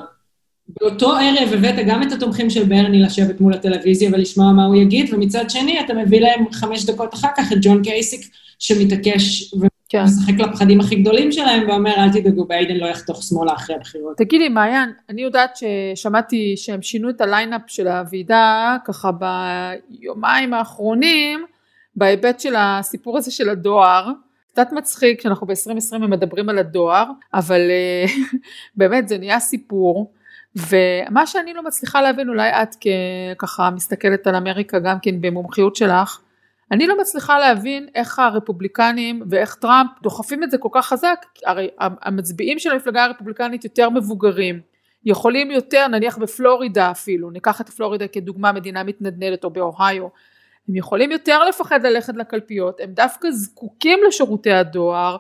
באותו 0.68 1.14
ערב 1.16 1.54
הבאת 1.54 1.86
גם 1.88 2.04
את 2.04 2.12
התומכים 2.12 2.50
של 2.50 2.64
ברני 2.64 3.02
לשבת 3.02 3.42
מול 3.42 3.54
הטלוויזיה 3.54 4.10
ולשמוע 4.14 4.52
מה 4.52 4.66
הוא 4.66 4.76
יגיד, 4.76 5.14
ומצד 5.14 5.50
שני 5.50 5.80
אתה 5.80 5.94
מביא 5.94 6.22
להם 6.22 6.52
חמש 6.52 6.86
דקות 6.86 7.14
אחר 7.14 7.28
כך 7.38 7.52
את 7.52 7.58
ג'ון 7.62 7.84
קייסיק 7.84 8.30
שמתעקש 8.60 9.54
כן. 9.90 10.00
ומשחק 10.00 10.34
כן. 10.38 10.50
לפחדים 10.50 10.80
הכי 10.80 10.96
גדולים 10.96 11.32
שלהם 11.32 11.70
ואומר 11.70 11.94
אל 11.98 12.10
תדאגו 12.10 12.46
ביידן 12.46 12.76
לא 12.76 12.86
יחתוך 12.86 13.24
שמאלה 13.24 13.54
אחרי 13.54 13.76
הבחירות. 13.76 14.18
תגידי 14.18 14.50
מעיין, 14.50 14.92
אני 15.10 15.22
יודעת 15.22 15.58
ששמעתי 15.58 16.54
שהם 16.58 16.82
שינו 16.82 17.10
את 17.10 17.22
ה 17.22 17.27
lineup 17.27 17.62
של 17.68 17.88
הוועידה 17.88 18.78
ככה 18.86 19.10
ביומיים 19.12 20.54
האחרונים 20.54 21.46
בהיבט 21.96 22.40
של 22.40 22.54
הסיפור 22.58 23.18
הזה 23.18 23.32
של 23.32 23.50
הדואר. 23.50 24.08
קצת 24.52 24.68
מצחיק 24.72 25.22
שאנחנו 25.22 25.48
ב-2020 25.48 25.98
מדברים 25.98 26.50
על 26.50 26.58
הדואר, 26.58 27.06
אבל 27.34 27.62
אה, 27.70 28.06
באמת 28.78 29.08
זה 29.08 29.18
נהיה 29.18 29.40
סיפור. 29.40 30.12
ומה 30.56 31.28
שאני 31.28 31.54
לא 31.54 31.64
מצליחה 31.64 32.02
להבין, 32.02 32.30
אולי 32.30 32.50
את 32.50 32.76
ככה 33.38 33.70
מסתכלת 33.70 34.28
על 34.28 34.36
אמריקה 34.36 34.80
גם 34.80 34.98
כן 35.02 35.22
במומחיות 35.22 35.76
שלך, 35.76 36.20
אני 36.72 36.88
לא 36.88 37.02
מצליחה 37.02 37.40
להבין 37.40 37.88
איך 37.96 38.20
הרפובליקנים 38.20 39.22
ואיך 39.30 39.56
טראמפ 39.56 39.90
דוחפים 40.02 40.44
את 40.44 40.52
זה 40.52 40.58
כל 40.58 40.70
כך 40.72 40.86
חזק, 40.86 41.26
הרי 41.46 41.70
המצביעים 41.80 42.60
של 42.60 42.72
המפלגה 42.72 43.04
הרפובליקנית 43.04 43.64
יותר 43.64 43.90
מבוגרים, 43.90 44.60
יכולים 45.06 45.52
יותר 45.52 45.88
נניח 45.88 46.18
בפלורידה 46.18 46.92
אפילו, 46.92 47.30
ניקח 47.30 47.62
את 47.62 47.70
פלורידה 47.70 48.08
כדוגמה 48.08 48.52
מדינה 48.52 48.84
מתנדנדת 48.84 49.44
או 49.44 49.50
באוהיו, 49.50 50.08
הם 50.70 50.76
יכולים 50.76 51.12
יותר 51.12 51.44
לפחד 51.44 51.86
ללכת 51.86 52.16
לקלפיות, 52.16 52.80
הם 52.80 52.94
דווקא 52.94 53.32
זקוקים 53.32 54.00
לשירותי 54.08 54.52
הדואר, 54.52 55.18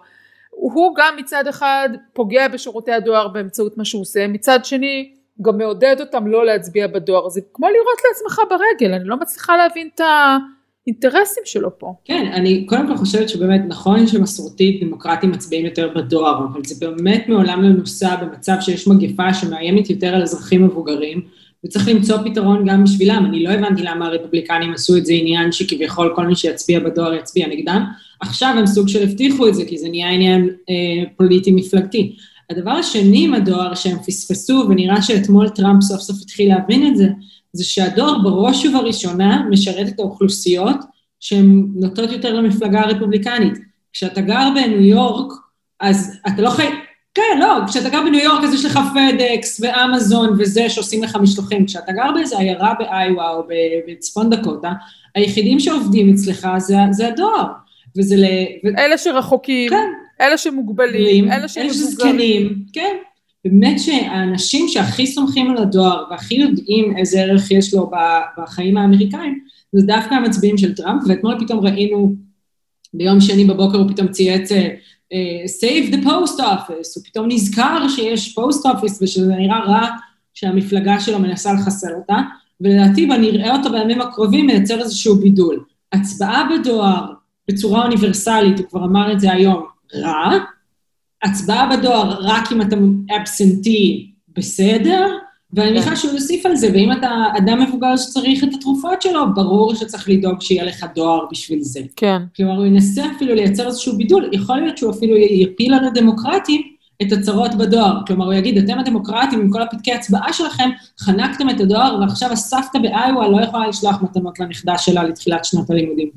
הוא 0.49 0.95
גם 0.95 1.15
מצד 1.17 1.47
אחד 1.47 1.89
פוגע 2.13 2.47
בשירותי 2.47 2.91
הדואר 2.91 3.27
באמצעות 3.27 3.77
מה 3.77 3.85
שהוא 3.85 4.01
עושה, 4.01 4.27
מצד 4.27 4.65
שני 4.65 5.13
גם 5.41 5.57
מעודד 5.57 5.95
אותם 5.99 6.27
לא 6.27 6.45
להצביע 6.45 6.87
בדואר, 6.87 7.29
זה 7.29 7.41
כמו 7.53 7.67
לירות 7.67 7.99
לעצמך 8.07 8.41
ברגל, 8.49 8.93
אני 8.93 9.07
לא 9.07 9.17
מצליחה 9.19 9.57
להבין 9.57 9.89
את 9.95 10.01
האינטרסים 10.01 11.43
שלו 11.45 11.79
פה. 11.79 11.93
כן, 12.05 12.31
אני 12.33 12.65
קודם 12.65 12.87
כל 12.87 12.97
חושבת 12.97 13.29
שבאמת 13.29 13.61
נכון 13.67 14.07
שמסורתית 14.07 14.83
דמוקרטים 14.83 15.31
מצביעים 15.31 15.65
יותר 15.65 15.89
בדואר, 15.95 16.45
אבל 16.53 16.61
זה 16.65 16.85
באמת 16.87 17.25
מעולם 17.27 17.63
לא 17.63 17.69
נוסע 17.69 18.15
במצב 18.15 18.55
שיש 18.61 18.87
מגפה 18.87 19.33
שמאיימת 19.33 19.89
יותר 19.89 20.15
על 20.15 20.21
אזרחים 20.21 20.65
מבוגרים, 20.65 21.21
וצריך 21.65 21.87
למצוא 21.87 22.17
פתרון 22.25 22.65
גם 22.67 22.83
בשבילם. 22.83 23.25
אני 23.25 23.43
לא 23.43 23.49
הבנתי 23.49 23.83
למה 23.83 24.05
הרפובליקנים 24.05 24.73
עשו 24.73 24.97
את 24.97 25.05
זה 25.05 25.13
עניין 25.13 25.51
שכביכול 25.51 26.13
כל 26.15 26.27
מי 26.27 26.35
שיצביע 26.35 26.79
בדואר 26.79 27.13
יצביע 27.13 27.47
נגדם. 27.47 27.85
עכשיו 28.19 28.55
הם 28.57 28.65
סוג 28.65 28.87
של 28.87 29.03
הבטיחו 29.03 29.47
את 29.47 29.55
זה, 29.55 29.65
כי 29.65 29.77
זה 29.77 29.89
נהיה 29.89 30.09
עניין 30.09 30.49
אה, 30.69 31.09
פוליטי 31.17 31.51
מפלגתי. 31.51 32.15
הדבר 32.49 32.71
השני 32.71 33.23
עם 33.25 33.33
הדואר 33.33 33.75
שהם 33.75 33.99
פספסו, 33.99 34.65
ונראה 34.69 35.01
שאתמול 35.01 35.49
טראמפ 35.49 35.83
סוף 35.83 36.01
סוף 36.01 36.21
התחיל 36.21 36.49
להבין 36.49 36.87
את 36.87 36.97
זה, 36.97 37.07
זה 37.53 37.63
שהדואר 37.63 38.19
בראש 38.23 38.65
ובראשונה 38.65 39.45
משרת 39.49 39.87
את 39.87 39.99
האוכלוסיות 39.99 40.77
שהן 41.19 41.67
נוטות 41.75 42.11
יותר 42.11 42.33
למפלגה 42.33 42.81
הרפובליקנית. 42.81 43.53
כשאתה 43.93 44.21
גר 44.21 44.49
בניו 44.55 44.81
יורק, 44.81 45.33
אז 45.79 46.19
אתה 46.27 46.41
לא 46.41 46.49
חי... 46.49 46.67
כן, 47.13 47.39
לא, 47.39 47.67
כשאתה 47.67 47.89
גר 47.89 48.01
בניו 48.01 48.23
יורק 48.23 48.43
אז 48.43 48.53
יש 48.53 48.65
לך 48.65 48.79
פדקס 48.93 49.61
ואמזון 49.63 50.35
וזה 50.39 50.69
שעושים 50.69 51.03
לך 51.03 51.15
משלוחים. 51.15 51.65
כשאתה 51.65 51.91
גר 51.91 52.11
באיזה 52.15 52.37
עיירה 52.37 52.73
באיווה 52.79 53.29
או 53.29 53.43
בצפון 53.87 54.29
דקוטה, 54.29 54.71
היחידים 55.15 55.59
שעובדים 55.59 56.13
אצלך 56.13 56.47
זה, 56.57 56.75
זה 56.91 57.07
הדואר. 57.07 57.45
וזה 57.97 58.15
ל... 58.17 58.25
אלה 58.77 58.97
שרחוקים. 58.97 59.69
כן, 59.69 59.89
אלה 60.21 60.37
שמוגבלים, 60.37 61.31
אלה 61.31 61.47
שמבוגרים. 61.47 62.65
כן. 62.73 62.95
באמת 63.45 63.79
שהאנשים 63.79 64.67
שהכי 64.67 65.07
סומכים 65.07 65.51
על 65.51 65.57
הדואר 65.57 66.03
והכי 66.11 66.35
יודעים 66.35 66.97
איזה 66.97 67.21
ערך 67.21 67.51
יש 67.51 67.73
לו 67.73 67.91
בחיים 68.37 68.77
האמריקאים, 68.77 69.39
זה 69.71 69.85
דווקא 69.85 70.13
המצביעים 70.13 70.57
של 70.57 70.75
טראמפ, 70.75 71.03
ואתמול 71.07 71.35
פתאום 71.39 71.59
ראינו, 71.59 72.15
ביום 72.93 73.21
שני 73.21 73.45
בבוקר 73.45 73.77
הוא 73.77 73.89
פתאום 73.89 74.07
צייץ 74.07 74.51
uh, 74.51 74.55
save 75.61 75.93
the 75.93 76.05
post 76.05 76.39
office, 76.39 76.91
הוא 76.95 77.03
פתאום 77.05 77.27
נזכר 77.29 77.87
שיש 77.87 78.37
post 78.39 78.67
office 78.67 78.97
ושזה 79.01 79.35
נראה 79.35 79.59
רע 79.59 79.87
שהמפלגה 80.33 80.99
שלו 80.99 81.19
מנסה 81.19 81.53
לחסל 81.53 81.93
אותה, 81.93 82.17
ולדעתי 82.61 83.05
בנראה 83.05 83.55
אותו 83.55 83.71
בימים 83.71 84.01
הקרובים 84.01 84.47
מייצר 84.47 84.79
איזשהו 84.79 85.15
בידול. 85.15 85.63
הצבעה 85.93 86.49
בדואר 86.49 87.05
בצורה 87.47 87.85
אוניברסלית, 87.85 88.59
הוא 88.59 88.67
כבר 88.67 88.85
אמר 88.85 89.11
את 89.11 89.19
זה 89.19 89.31
היום, 89.31 89.72
רע, 89.95 90.37
הצבעה 91.23 91.77
בדואר 91.77 92.17
רק 92.21 92.51
אם 92.51 92.61
אתה 92.61 92.75
אבסנטי 93.17 94.11
בסדר, 94.37 95.17
ואני 95.53 95.71
מניחה 95.71 95.89
כן. 95.89 95.95
שהוא 95.95 96.13
יוסיף 96.13 96.45
על 96.45 96.55
זה, 96.55 96.69
ואם 96.73 96.91
אתה 96.91 97.25
אדם 97.37 97.61
מבוגר 97.61 97.97
שצריך 97.97 98.43
את 98.43 98.53
התרופות 98.53 99.01
שלו, 99.01 99.33
ברור 99.35 99.75
שצריך 99.75 100.09
לדאוג 100.09 100.41
שיהיה 100.41 100.63
לך 100.63 100.85
דואר 100.95 101.25
בשביל 101.31 101.61
זה. 101.61 101.79
כן. 101.95 102.21
כלומר, 102.35 102.57
הוא 102.57 102.65
ינסה 102.65 103.03
אפילו 103.15 103.35
לייצר 103.35 103.67
איזשהו 103.67 103.97
בידול, 103.97 104.29
יכול 104.33 104.57
להיות 104.57 104.77
שהוא 104.77 104.91
אפילו 104.91 105.17
יפיל 105.17 105.73
על 105.73 105.85
הדמוקרטים 105.85 106.61
את 107.01 107.11
הצרות 107.11 107.55
בדואר. 107.55 107.99
כלומר, 108.07 108.25
הוא 108.25 108.33
יגיד, 108.33 108.57
אתם 108.57 108.79
הדמוקרטים, 108.79 109.41
עם 109.41 109.51
כל 109.51 109.61
הפתקי 109.61 109.93
הצבעה 109.93 110.33
שלכם, 110.33 110.69
חנקתם 110.99 111.49
את 111.49 111.59
הדואר, 111.59 111.97
ועכשיו 112.01 112.31
הסבתא 112.31 112.79
באיווה 112.79 113.27
לא 113.27 113.41
יכולה 113.41 113.67
לשלוח 113.67 114.01
מתנות 114.01 114.39
לנכדה 114.39 114.77
שלה 114.77 115.03
לתחילת 115.03 115.45
שנת 115.45 115.69
הלימודים. 115.69 116.09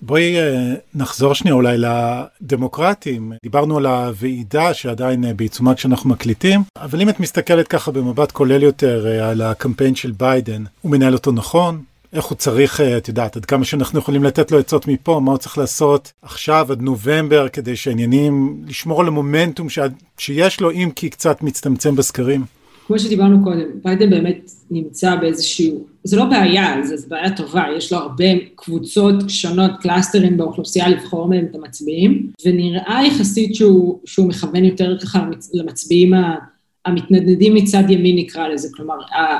בואי 0.00 0.38
אה, 0.38 0.74
נחזור 0.94 1.34
שנייה 1.34 1.54
אולי 1.54 1.76
לדמוקרטים. 1.78 3.32
דיברנו 3.42 3.76
על 3.76 3.86
הוועידה 3.86 4.74
שעדיין 4.74 5.24
אה, 5.24 5.34
בעיצומה 5.34 5.74
כשאנחנו 5.74 6.10
מקליטים, 6.10 6.62
אבל 6.76 7.00
אם 7.00 7.08
את 7.08 7.20
מסתכלת 7.20 7.68
ככה 7.68 7.90
במבט 7.90 8.32
כולל 8.32 8.62
יותר 8.62 9.06
אה, 9.06 9.30
על 9.30 9.42
הקמפיין 9.42 9.94
של 9.94 10.10
ביידן, 10.10 10.64
הוא 10.82 10.92
מנהל 10.92 11.12
אותו 11.12 11.32
נכון? 11.32 11.82
איך 12.12 12.24
הוא 12.24 12.36
צריך, 12.36 12.80
את 12.80 13.08
יודעת, 13.08 13.36
עד 13.36 13.44
כמה 13.44 13.64
שאנחנו 13.64 13.98
יכולים 13.98 14.24
לתת 14.24 14.50
לו 14.50 14.58
עצות 14.58 14.86
מפה, 14.86 15.20
מה 15.24 15.30
הוא 15.30 15.38
צריך 15.38 15.58
לעשות 15.58 16.12
עכשיו 16.22 16.66
עד 16.70 16.82
נובמבר 16.82 17.48
כדי 17.48 17.76
שהעניינים, 17.76 18.62
לשמור 18.66 19.00
על 19.00 19.08
המומנטום 19.08 19.68
ש... 19.68 19.78
שיש 20.18 20.60
לו, 20.60 20.70
אם 20.70 20.90
כי 20.96 21.10
קצת 21.10 21.42
מצטמצם 21.42 21.96
בסקרים. 21.96 22.44
כמו 22.86 22.98
שדיברנו 22.98 23.44
קודם, 23.44 23.66
ביידן 23.84 24.10
באמת 24.10 24.50
נמצא 24.70 25.16
באיזשהו, 25.16 25.86
זה 26.04 26.16
לא 26.16 26.24
בעיה, 26.24 26.76
זה, 26.84 26.96
זה 26.96 27.06
בעיה 27.08 27.36
טובה, 27.36 27.64
יש 27.76 27.92
לו 27.92 27.98
הרבה 27.98 28.24
קבוצות 28.54 29.14
שונות, 29.28 29.70
קלאסטרים 29.80 30.36
באוכלוסייה 30.36 30.88
לבחור 30.88 31.28
מהם 31.28 31.46
את 31.50 31.54
המצביעים, 31.54 32.32
ונראה 32.44 33.00
יחסית 33.06 33.54
שהוא, 33.54 33.98
שהוא 34.04 34.28
מכוון 34.28 34.64
יותר 34.64 34.98
ככה 34.98 35.26
למצביעים 35.54 36.12
המתנדנדים 36.84 37.54
מצד 37.54 37.82
ימין 37.88 38.16
נקרא 38.18 38.48
לזה, 38.48 38.68
כלומר 38.74 38.94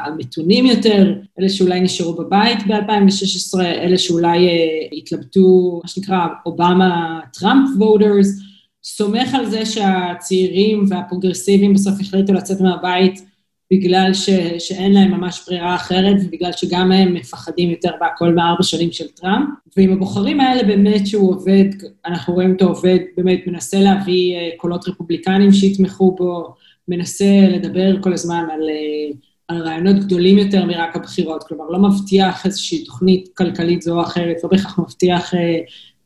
המתונים 0.07 0.67
יותר, 0.67 1.15
אלה 1.41 1.49
שאולי 1.49 1.81
נשארו 1.81 2.15
בבית 2.15 2.59
ב-2016, 2.67 3.61
אלה 3.61 3.99
שאולי 3.99 4.49
אה, 4.49 4.97
התלבטו, 4.97 5.81
מה 5.83 5.89
שנקרא 5.89 6.27
Obama 6.47 7.21
Trump 7.33 7.69
voters, 7.77 8.41
סומך 8.85 9.35
על 9.35 9.47
זה 9.47 9.67
שהצעירים 9.67 10.85
והפרוגרסיביים 10.89 11.75
בסוף 11.75 11.95
החליטו 12.01 12.33
לצאת 12.33 12.61
מהבית 12.61 13.36
בגלל 13.73 14.15
ש, 14.15 14.31
שאין 14.59 14.93
להם 14.93 15.11
ממש 15.11 15.45
ברירה 15.49 15.75
אחרת, 15.75 16.17
ובגלל 16.25 16.53
שגם 16.53 16.93
הם 16.93 17.15
מפחדים 17.15 17.71
יותר 17.71 17.91
בהכל 18.01 18.35
מארבע 18.35 18.63
שנים 18.63 18.93
של 18.93 19.09
טראמפ. 19.09 19.49
ועם 19.77 19.93
הבוחרים 19.93 20.41
האלה 20.41 20.63
באמת 20.63 21.07
שהוא 21.07 21.31
עובד, 21.31 21.65
אנחנו 22.07 22.35
רואים 22.35 22.53
אותו 22.53 22.65
עובד, 22.65 22.99
באמת 23.17 23.41
מנסה 23.47 23.81
להביא 23.81 24.37
אה, 24.37 24.51
קולות 24.57 24.89
רפובליקנים 24.89 25.53
שיתמכו 25.53 26.17
בו, 26.17 26.55
מנסה 26.89 27.49
לדבר 27.49 28.03
כל 28.03 28.13
הזמן 28.13 28.45
על, 28.53 28.61
אה, 28.71 29.15
על 29.49 29.63
רעיונות 29.63 29.97
גדולים 29.97 30.39
יותר 30.39 30.65
מרק 30.65 30.97
הבחירות, 30.97 31.45
כלומר 31.45 31.65
לא 31.65 31.79
מבטיח 31.79 32.47
איזושהי 32.47 32.85
תוכנית 32.85 33.29
כלכלית 33.37 33.83
זו 33.83 33.97
או 33.97 34.03
אחרת, 34.03 34.37
לא 34.45 34.51
בהכרח 34.51 34.79
מבטיח 34.79 35.35
אה, 35.35 35.59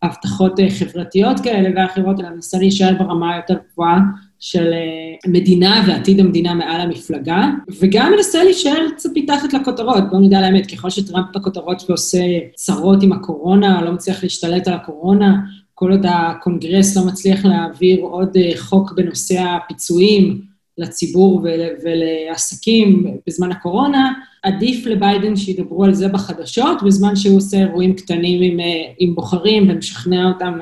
הבטחות 0.03 0.53
חברתיות 0.79 1.41
כאלה 1.41 1.71
ואחרות, 1.77 2.21
אלא 2.21 2.31
מנסה 2.31 2.59
להישאר 2.59 2.93
ברמה 2.99 3.35
היותר 3.35 3.55
גבוהה 3.73 4.01
של 4.41 4.73
אה, 4.73 5.31
מדינה 5.31 5.85
ועתיד 5.87 6.21
המדינה 6.21 6.55
מעל 6.55 6.81
המפלגה, 6.81 7.49
וגם 7.81 8.13
מנסה 8.17 8.45
להישאר 8.45 8.87
קצת 8.97 9.11
מתחת 9.15 9.53
לכותרות. 9.53 10.11
בואו 10.11 10.21
נדע 10.21 10.39
על 10.39 10.45
האמת, 10.45 10.67
ככל 10.67 10.91
שטראמפ 10.91 11.27
בכותרות 11.35 11.83
ועושה 11.89 12.25
צרות 12.55 13.03
עם 13.03 13.13
הקורונה, 13.13 13.83
לא 13.83 13.93
מצליח 13.93 14.23
להשתלט 14.23 14.69
על 14.69 14.75
הקורונה, 14.75 15.37
כל 15.75 15.91
עוד 15.91 16.07
הקונגרס 16.09 16.97
לא 16.97 17.07
מצליח 17.07 17.45
להעביר 17.45 18.01
עוד 18.01 18.37
אה, 18.37 18.53
חוק 18.57 18.93
בנושא 18.93 19.41
הפיצויים 19.41 20.41
לציבור 20.79 21.47
ולעסקים 21.85 23.17
בזמן 23.27 23.53
הקורונה, 23.53 24.13
עדיף 24.43 24.87
לביידן 24.87 25.37
שידברו 25.37 25.85
על 25.85 25.95
זה 25.95 26.09
בחדשות, 26.09 26.83
בזמן 26.83 27.17
שהוא 27.17 27.37
עושה 27.37 27.57
אירועים 27.57 27.95
קטנים 27.95 28.53
עם, 28.53 28.61
אה, 28.61 28.93
עם 28.99 29.15
בוחרים 29.15 29.71
ומשכנע 29.71 30.29
אותם 30.29 30.59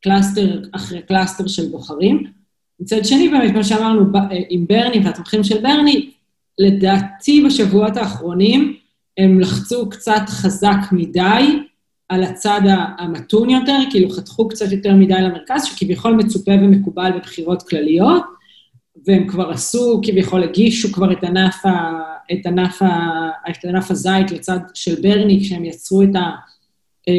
cluster 0.00 0.60
אחרי 0.72 1.02
cluster 1.02 1.46
של 1.46 1.68
בוחרים. 1.68 2.43
מצד 2.80 3.04
שני, 3.04 3.28
באמת, 3.28 3.52
כמו 3.52 3.64
שאמרנו, 3.64 4.12
עם 4.48 4.66
ברני 4.66 5.00
והתומכים 5.04 5.44
של 5.44 5.62
ברני, 5.62 6.10
לדעתי 6.58 7.44
בשבועות 7.46 7.96
האחרונים 7.96 8.76
הם 9.18 9.40
לחצו 9.40 9.90
קצת 9.90 10.22
חזק 10.28 10.78
מדי 10.92 11.58
על 12.08 12.22
הצד 12.22 12.60
המתון 12.98 13.50
יותר, 13.50 13.78
כאילו 13.90 14.10
חתכו 14.10 14.48
קצת 14.48 14.72
יותר 14.72 14.94
מדי 14.94 15.22
למרכז, 15.22 15.64
שכביכול 15.64 16.12
מצופה 16.12 16.50
ומקובל 16.50 17.10
בבחירות 17.16 17.68
כלליות, 17.68 18.22
והם 19.06 19.28
כבר 19.28 19.50
עשו, 19.50 20.00
כביכול 20.04 20.42
הגישו 20.42 20.92
כבר 20.92 21.12
את 21.12 21.24
ענף, 21.24 21.66
ה, 21.66 22.00
את 22.32 22.46
ענף, 22.46 22.82
ה, 22.82 23.30
את 23.50 23.64
ענף 23.64 23.90
הזית 23.90 24.30
לצד 24.30 24.58
של 24.74 24.94
ברני, 25.02 25.40
כשהם 25.40 25.64
יצרו 25.64 26.02
את 26.02 26.16
ה... 26.16 26.30
אה, 27.08 27.14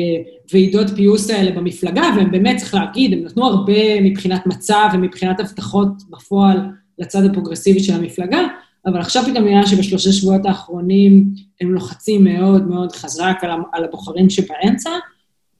ועידות 0.53 0.87
פיוס 0.95 1.29
האלה 1.29 1.51
במפלגה, 1.51 2.03
והם 2.17 2.31
באמת, 2.31 2.57
צריך 2.57 2.73
להגיד, 2.73 3.13
הם 3.13 3.23
נתנו 3.23 3.45
הרבה 3.45 4.01
מבחינת 4.01 4.45
מצב 4.45 4.89
ומבחינת 4.93 5.39
הבטחות 5.39 5.89
בפועל 6.09 6.57
לצד 6.99 7.25
הפרוגרסיבי 7.25 7.79
של 7.79 7.93
המפלגה, 7.93 8.39
אבל 8.85 8.99
עכשיו 8.99 9.23
פתאום 9.23 9.45
נראה 9.45 9.67
שבשלושה 9.67 10.11
שבועות 10.11 10.45
האחרונים 10.45 11.25
הם 11.61 11.73
לוחצים 11.73 12.23
מאוד 12.23 12.67
מאוד 12.67 12.91
חזק 12.91 13.37
על, 13.73 13.83
הבוחרים 13.83 14.29
שבאמצע, 14.29 14.89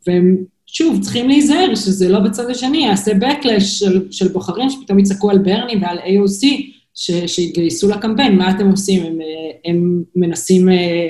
והם 0.07 0.37
שוב 0.65 1.01
צריכים 1.01 1.27
להיזהר 1.27 1.75
שזה 1.75 2.09
לא 2.09 2.19
בצד 2.19 2.49
השני, 2.49 2.77
יעשה 2.77 3.11
backlash 3.11 3.59
של, 3.59 4.11
של 4.11 4.27
בוחרים 4.27 4.69
שפתאום 4.69 4.99
יצעקו 4.99 5.31
על 5.31 5.37
ברני 5.37 5.75
ועל 5.81 5.97
AOC 5.97 6.45
ש, 6.93 7.11
שהתגייסו 7.11 7.89
לקמפיין, 7.89 8.37
מה 8.37 8.51
אתם 8.51 8.69
עושים? 8.69 9.03
הם, 9.03 9.21
אה, 9.21 9.71
הם 9.71 10.03
מנסים 10.15 10.69
אה, 10.69 11.07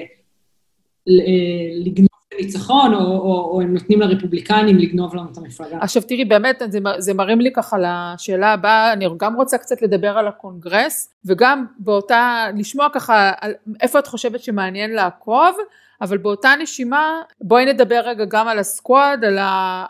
לגנוב 1.85 2.14
ניצחון, 2.39 2.93
או, 2.93 2.99
או, 2.99 3.51
או 3.51 3.61
הם 3.61 3.73
נותנים 3.73 4.01
לרפובליקנים 4.01 4.77
לגנוב 4.77 5.15
לנו 5.15 5.31
את 5.31 5.37
המפלגה. 5.37 5.77
עכשיו 5.81 6.01
תראי, 6.01 6.25
באמת, 6.25 6.61
זה, 6.69 6.79
זה 6.97 7.13
מרים 7.13 7.41
לי 7.41 7.51
ככה 7.53 7.77
לשאלה 7.79 8.53
הבאה, 8.53 8.93
אני 8.93 9.05
גם 9.17 9.35
רוצה 9.35 9.57
קצת 9.57 9.81
לדבר 9.81 10.17
על 10.17 10.27
הקונגרס, 10.27 11.13
וגם 11.25 11.65
באותה, 11.79 12.45
לשמוע 12.57 12.87
ככה 12.93 13.31
על 13.41 13.53
איפה 13.81 13.99
את 13.99 14.07
חושבת 14.07 14.39
שמעניין 14.39 14.91
לעקוב, 14.93 15.55
אבל 16.01 16.17
באותה 16.17 16.53
נשימה, 16.61 17.21
בואי 17.41 17.65
נדבר 17.65 18.01
רגע 18.05 18.25
גם 18.25 18.47
על 18.47 18.59
ה 18.59 18.69
Squad, 18.69 19.25
על 19.25 19.37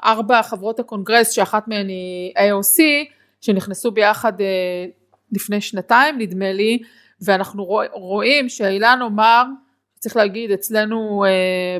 ארבע 0.05 0.43
חברות 0.43 0.79
הקונגרס, 0.79 1.31
שאחת 1.31 1.67
מהן 1.67 1.87
היא 1.87 2.33
AOC, 2.37 2.81
שנכנסו 3.41 3.91
ביחד 3.91 4.41
אה, 4.41 4.45
לפני 5.31 5.61
שנתיים, 5.61 6.17
נדמה 6.17 6.53
לי, 6.53 6.79
ואנחנו 7.21 7.63
רואים 7.93 8.49
שאילן 8.49 8.99
עומר, 9.01 9.43
צריך 10.05 10.15
להגיד 10.15 10.51
אצלנו 10.51 11.25
אה, 11.25 11.29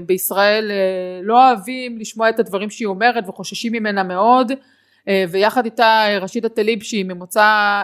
בישראל 0.06 0.72
אה, 0.72 0.76
לא 1.24 1.48
אוהבים 1.50 1.98
לשמוע 1.98 2.30
את 2.30 2.40
הדברים 2.40 2.70
שהיא 2.70 2.88
אומרת 2.88 3.24
וחוששים 3.28 3.72
ממנה 3.72 4.04
מאוד. 4.04 4.52
אה, 5.08 5.24
ויחד 5.30 5.66
איתה 5.66 6.06
רשידה 6.22 6.50
טליב 6.50 6.84
שהיא 6.84 7.06
ממוצא 7.06 7.42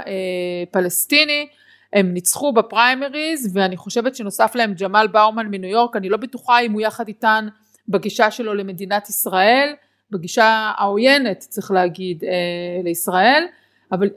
אה, 0.07 0.63
פלסטיני 0.71 1.47
הם 1.93 2.13
ניצחו 2.13 2.53
בפריימריז 2.53 3.51
ואני 3.53 3.77
חושבת 3.77 4.15
שנוסף 4.15 4.55
להם 4.55 4.73
ג'מאל 4.73 5.07
באומן 5.07 5.47
מניו 5.47 5.69
יורק. 5.69 5.95
אני 5.95 6.09
לא 6.09 6.17
בטוחה 6.17 6.59
אם 6.59 6.71
הוא 6.71 6.81
יחד 6.81 7.07
איתן 7.07 7.47
בגישה 7.89 8.31
שלו 8.31 8.53
למדינת 8.53 9.09
ישראל 9.09 9.73
בגישה 10.11 10.71
העוינת 10.77 11.39
צריך 11.39 11.71
להגיד 11.71 12.23
אה, 12.23 12.29
לישראל 12.83 13.43
אבל 13.91 14.09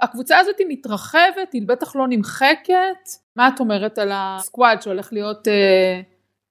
הקבוצה 0.00 0.38
הזאת 0.38 0.58
היא 0.58 0.66
מתרחבת, 0.70 1.52
היא 1.52 1.62
בטח 1.66 1.96
לא 1.96 2.06
נמחקת. 2.08 3.08
מה 3.36 3.48
את 3.48 3.60
אומרת 3.60 3.98
על 3.98 4.10
הסקוואד 4.12 4.82
שהולך 4.82 5.12
להיות 5.12 5.48
אה, 5.48 6.00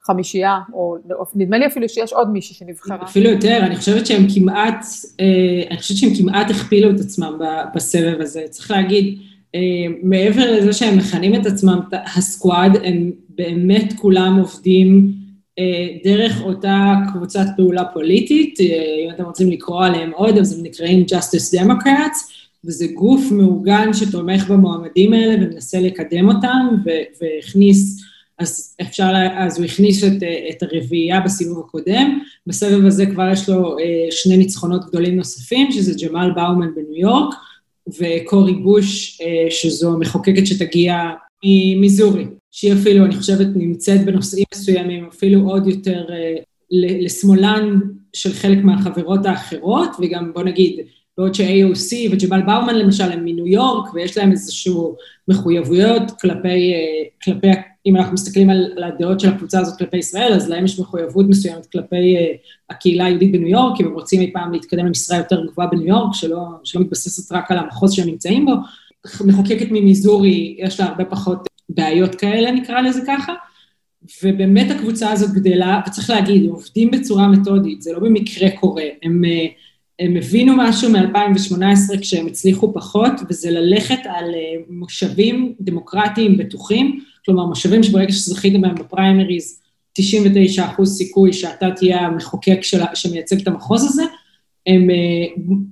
חמישייה, 0.04 0.60
או 0.74 0.98
נדמה 1.36 1.58
לי 1.58 1.68
אפילו 1.68 1.90
שיש 1.90 2.14
עוד 2.14 2.30
מישהי 2.30 2.56
שנבחרה. 2.56 3.04
אפילו 3.04 3.30
יותר, 3.30 3.58
אני 3.62 3.76
חושבת 3.76 4.08
שהם 4.08 4.26
כמעט, 4.36 4.86
אה, 5.20 5.26
אני 5.70 5.78
חושבת 5.78 5.98
שהם 5.98 6.10
כמעט 6.18 6.50
הכפילו 6.50 6.90
את 6.90 7.00
עצמם 7.00 7.40
בסבב 7.76 8.22
הזה. 8.22 8.46
צריך 8.50 8.72
להגיד, 8.72 9.20
אה, 9.56 9.60
מעבר 10.04 10.52
לזה 10.52 10.74
שהם 10.74 10.98
מכנים 10.98 11.42
את 11.42 11.46
עצמם 11.46 11.80
הסקוואד, 12.16 12.72
הם 12.84 13.12
באמת 13.30 13.94
כולם 13.98 14.38
עובדים 14.40 15.21
דרך 16.04 16.42
אותה 16.42 16.94
קבוצת 17.14 17.46
פעולה 17.58 17.86
פוליטית, 17.86 18.60
אה, 18.60 18.66
אם 19.06 19.10
אתם 19.10 19.24
רוצים 19.24 19.52
לקרוא 19.52 19.86
עליהם 19.86 20.12
עוד, 20.16 20.38
אז 20.38 20.60
הם 20.60 20.66
נקראים 20.66 21.06
Justice 21.12 21.60
Democrats, 21.60 22.32
וזה 22.66 22.88
גוף 22.94 23.32
מאורגן 23.32 23.94
שתומך 23.94 24.50
במועמדים 24.50 25.14
האלה 25.14 25.36
ומנסה 25.36 25.80
לקדם 25.80 26.30
אותם, 26.30 26.68
והכניס, 27.22 28.04
אז 28.40 28.76
אפשר, 28.82 29.14
אז 29.38 29.58
הוא 29.58 29.66
הכניס 29.66 30.04
את, 30.04 30.24
את 30.50 30.64
הרביעייה 30.64 31.20
בסיבוב 31.20 31.60
הקודם, 31.60 32.20
בסבב 32.48 32.86
הזה 32.86 33.06
כבר 33.06 33.30
יש 33.32 33.50
לו 33.50 33.80
אה, 33.80 34.08
שני 34.12 34.38
ניצחונות 34.38 34.86
גדולים 34.86 35.16
נוספים, 35.16 35.72
שזה 35.72 35.94
ג'מאל 36.06 36.32
באומן 36.32 36.76
בניו 36.76 36.96
יורק, 36.96 37.36
וקורי 38.00 38.54
בוש, 38.54 39.22
שזו 39.50 39.98
מחוקקת 39.98 40.48
שתגיע 40.48 41.10
ממיזורי. 41.46 42.26
שהיא 42.52 42.74
אפילו, 42.74 43.06
אני 43.06 43.16
חושבת, 43.16 43.48
נמצאת 43.56 44.06
בנושאים 44.06 44.46
מסוימים, 44.54 45.06
אפילו 45.06 45.50
עוד 45.50 45.68
יותר 45.68 46.06
אה, 46.10 46.36
לשמאלן 46.72 47.80
של 48.14 48.34
חלק 48.34 48.58
מהחברות 48.64 49.26
האחרות, 49.26 49.90
וגם 50.00 50.34
בוא 50.34 50.44
נגיד, 50.44 50.80
בעוד 51.18 51.36
ש-AOC 51.36 51.94
וג'בל 52.12 52.42
באומן 52.42 52.76
למשל 52.76 53.12
הם 53.12 53.26
מניו 53.26 53.48
יורק 53.48 53.94
ויש 53.94 54.18
להם 54.18 54.32
איזשהו 54.32 54.96
מחויבויות 55.28 56.12
כלפי, 56.22 56.74
כלפי, 57.24 57.48
אם 57.86 57.98
אנחנו 57.98 58.14
מסתכלים 58.14 58.50
על, 58.50 58.74
על 58.78 58.84
הדעות 58.84 59.20
של 59.20 59.30
הקבוצה 59.30 59.60
הזאת 59.60 59.78
כלפי 59.78 59.98
ישראל, 59.98 60.34
אז 60.34 60.50
להם 60.50 60.66
יש 60.66 60.80
מחויבות 60.80 61.26
מסוימת 61.30 61.66
כלפי 61.66 62.16
הקהילה 62.70 63.06
היהודית 63.06 63.32
בניו 63.32 63.48
יורק, 63.48 63.82
אם 63.82 63.86
הם 63.86 63.94
רוצים 63.94 64.22
אי 64.22 64.34
פעם 64.34 64.54
להתקדם 64.54 64.86
למשרה 64.86 65.18
יותר 65.18 65.46
גבוהה 65.46 65.68
בניו 65.68 65.88
יורק, 65.88 66.14
שלא, 66.14 66.46
שלא 66.64 66.82
מתבססת 66.82 67.32
רק 67.32 67.52
על 67.52 67.58
המחוז 67.58 67.94
שהם 67.94 68.08
נמצאים 68.08 68.46
בו. 68.46 68.54
מחוקקת 69.26 69.68
ממיזורי, 69.72 70.56
יש 70.60 70.80
לה 70.80 70.86
הרבה 70.86 71.06
פחות 71.06 71.51
בעיות 71.76 72.16
כאלה, 72.16 72.52
נקרא 72.52 72.82
לזה 72.82 73.02
ככה. 73.08 73.34
ובאמת 74.24 74.72
הקבוצה 74.72 75.12
הזאת 75.12 75.32
גדלה, 75.34 75.82
וצריך 75.88 76.10
להגיד, 76.10 76.46
הם 76.46 76.52
עובדים 76.52 76.92
בצורה 76.92 77.28
מתודית, 77.28 77.82
זה 77.82 77.94
לא 77.94 78.00
במקרה 78.00 78.50
קורה. 78.50 78.84
הם, 79.04 79.26
אה, 79.26 79.46
הם 80.00 80.16
הבינו 80.18 80.54
משהו 80.58 80.92
מ-2018 80.92 81.98
כשהם 82.02 82.28
הצליחו 82.28 82.74
פחות, 82.74 83.12
וזה 83.30 83.52
ללכת 83.52 84.00
על 84.06 84.26
אה, 84.36 84.62
מושבים 84.70 85.54
דמוקרטיים 85.60 86.38
בטוחים, 86.38 87.00
כלומר 87.26 87.46
מושבים 87.46 87.84
שברגע 87.84 88.12
שזכית 88.12 88.62
בהם 88.62 88.76
בפריימריז, 88.76 89.62
99 89.94 90.66
אחוז 90.66 90.98
סיכוי 90.98 91.34
שאתה 91.34 91.72
תהיה 91.72 92.00
המחוקק 92.00 92.60
של, 92.62 92.82
שמייצג 92.94 93.42
את 93.42 93.48
המחוז 93.48 93.86
הזה, 93.86 94.04
הם, 94.68 94.90
אה, 94.90 94.96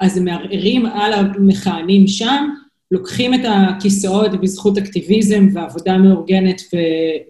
אז 0.01 0.17
הם 0.17 0.25
מערערים 0.25 0.85
על 0.85 1.13
המכהנים 1.13 2.07
שם, 2.07 2.49
לוקחים 2.91 3.33
את 3.33 3.39
הכיסאות 3.45 4.41
בזכות 4.41 4.77
אקטיביזם 4.77 5.47
ועבודה 5.53 5.97
מאורגנת 5.97 6.61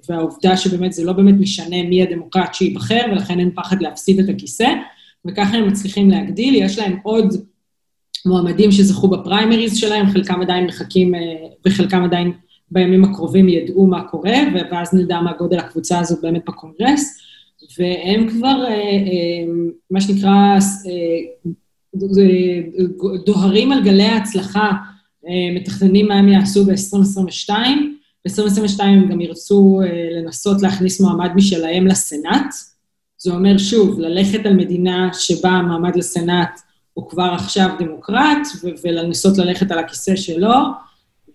והעובדה 0.10 0.58
שבאמת 0.58 0.94
זה 0.94 1.06
לא 1.06 1.14
באמת 1.14 1.36
משנה 1.40 1.84
מי 1.84 2.04
הדמוקרט 2.04 2.54
שייבחר, 2.54 3.02
ולכן 3.12 3.40
אין 3.40 3.52
פחד 3.56 3.82
להפסיד 3.82 4.20
את 4.20 4.30
הכיסא, 4.30 4.74
וככה 5.26 5.58
הם 5.58 5.68
מצליחים 5.68 6.10
להגדיל. 6.10 6.56
יש 6.56 6.80
להם 6.80 6.98
עוד 7.04 7.34
מועמדים 8.26 8.72
שזכו 8.72 9.08
בפריימריז 9.08 9.78
שלהם, 9.78 10.10
חלקם 10.10 10.42
עדיין 10.42 10.66
מחכים 10.66 11.14
וחלקם 11.66 12.04
עדיין 12.04 12.32
בימים 12.72 13.04
הקרובים 13.04 13.50
ידעו 13.50 13.88
מה 13.88 14.04
קורה, 14.04 14.36
ואז 14.72 14.94
נדע 14.94 15.20
מה 15.22 15.34
גודל 15.34 15.60
הקבוצה 15.60 16.00
הזאת 16.00 16.22
באמת 16.22 16.42
בקונגרס, 16.48 17.20
והם 17.80 18.30
כבר, 18.30 18.64
אה, 18.66 18.72
אה, 18.72 19.46
מה 19.92 20.02
שנקרא, 20.02 20.58
אה, 20.88 21.46
דוהרים 23.26 23.72
על 23.72 23.84
גלי 23.84 24.04
ההצלחה 24.04 24.60
אה, 24.66 24.72
מתכננים 25.56 26.08
מה 26.08 26.16
הם 26.16 26.28
יעשו 26.28 26.66
ב-2022. 26.66 27.50
ב-2022 28.26 28.84
הם 28.84 29.10
גם 29.10 29.22
ירצו 29.22 29.82
אה, 29.84 30.10
לנסות 30.12 30.62
להכניס 30.62 31.02
מועמד 31.02 31.32
משלהם 31.36 31.88
לסנאט. 31.88 32.54
זה 33.18 33.32
אומר, 33.32 33.58
שוב, 33.58 34.00
ללכת 34.00 34.46
על 34.46 34.54
מדינה 34.54 35.10
שבה 35.14 35.50
המועמד 35.50 35.96
לסנאט 35.96 36.60
הוא 36.94 37.10
כבר 37.10 37.32
עכשיו 37.36 37.70
דמוקרט, 37.80 38.48
ולנסות 38.84 39.38
ללכת 39.38 39.72
על 39.72 39.80
הכיסא 39.80 40.16
שלו, 40.16 40.54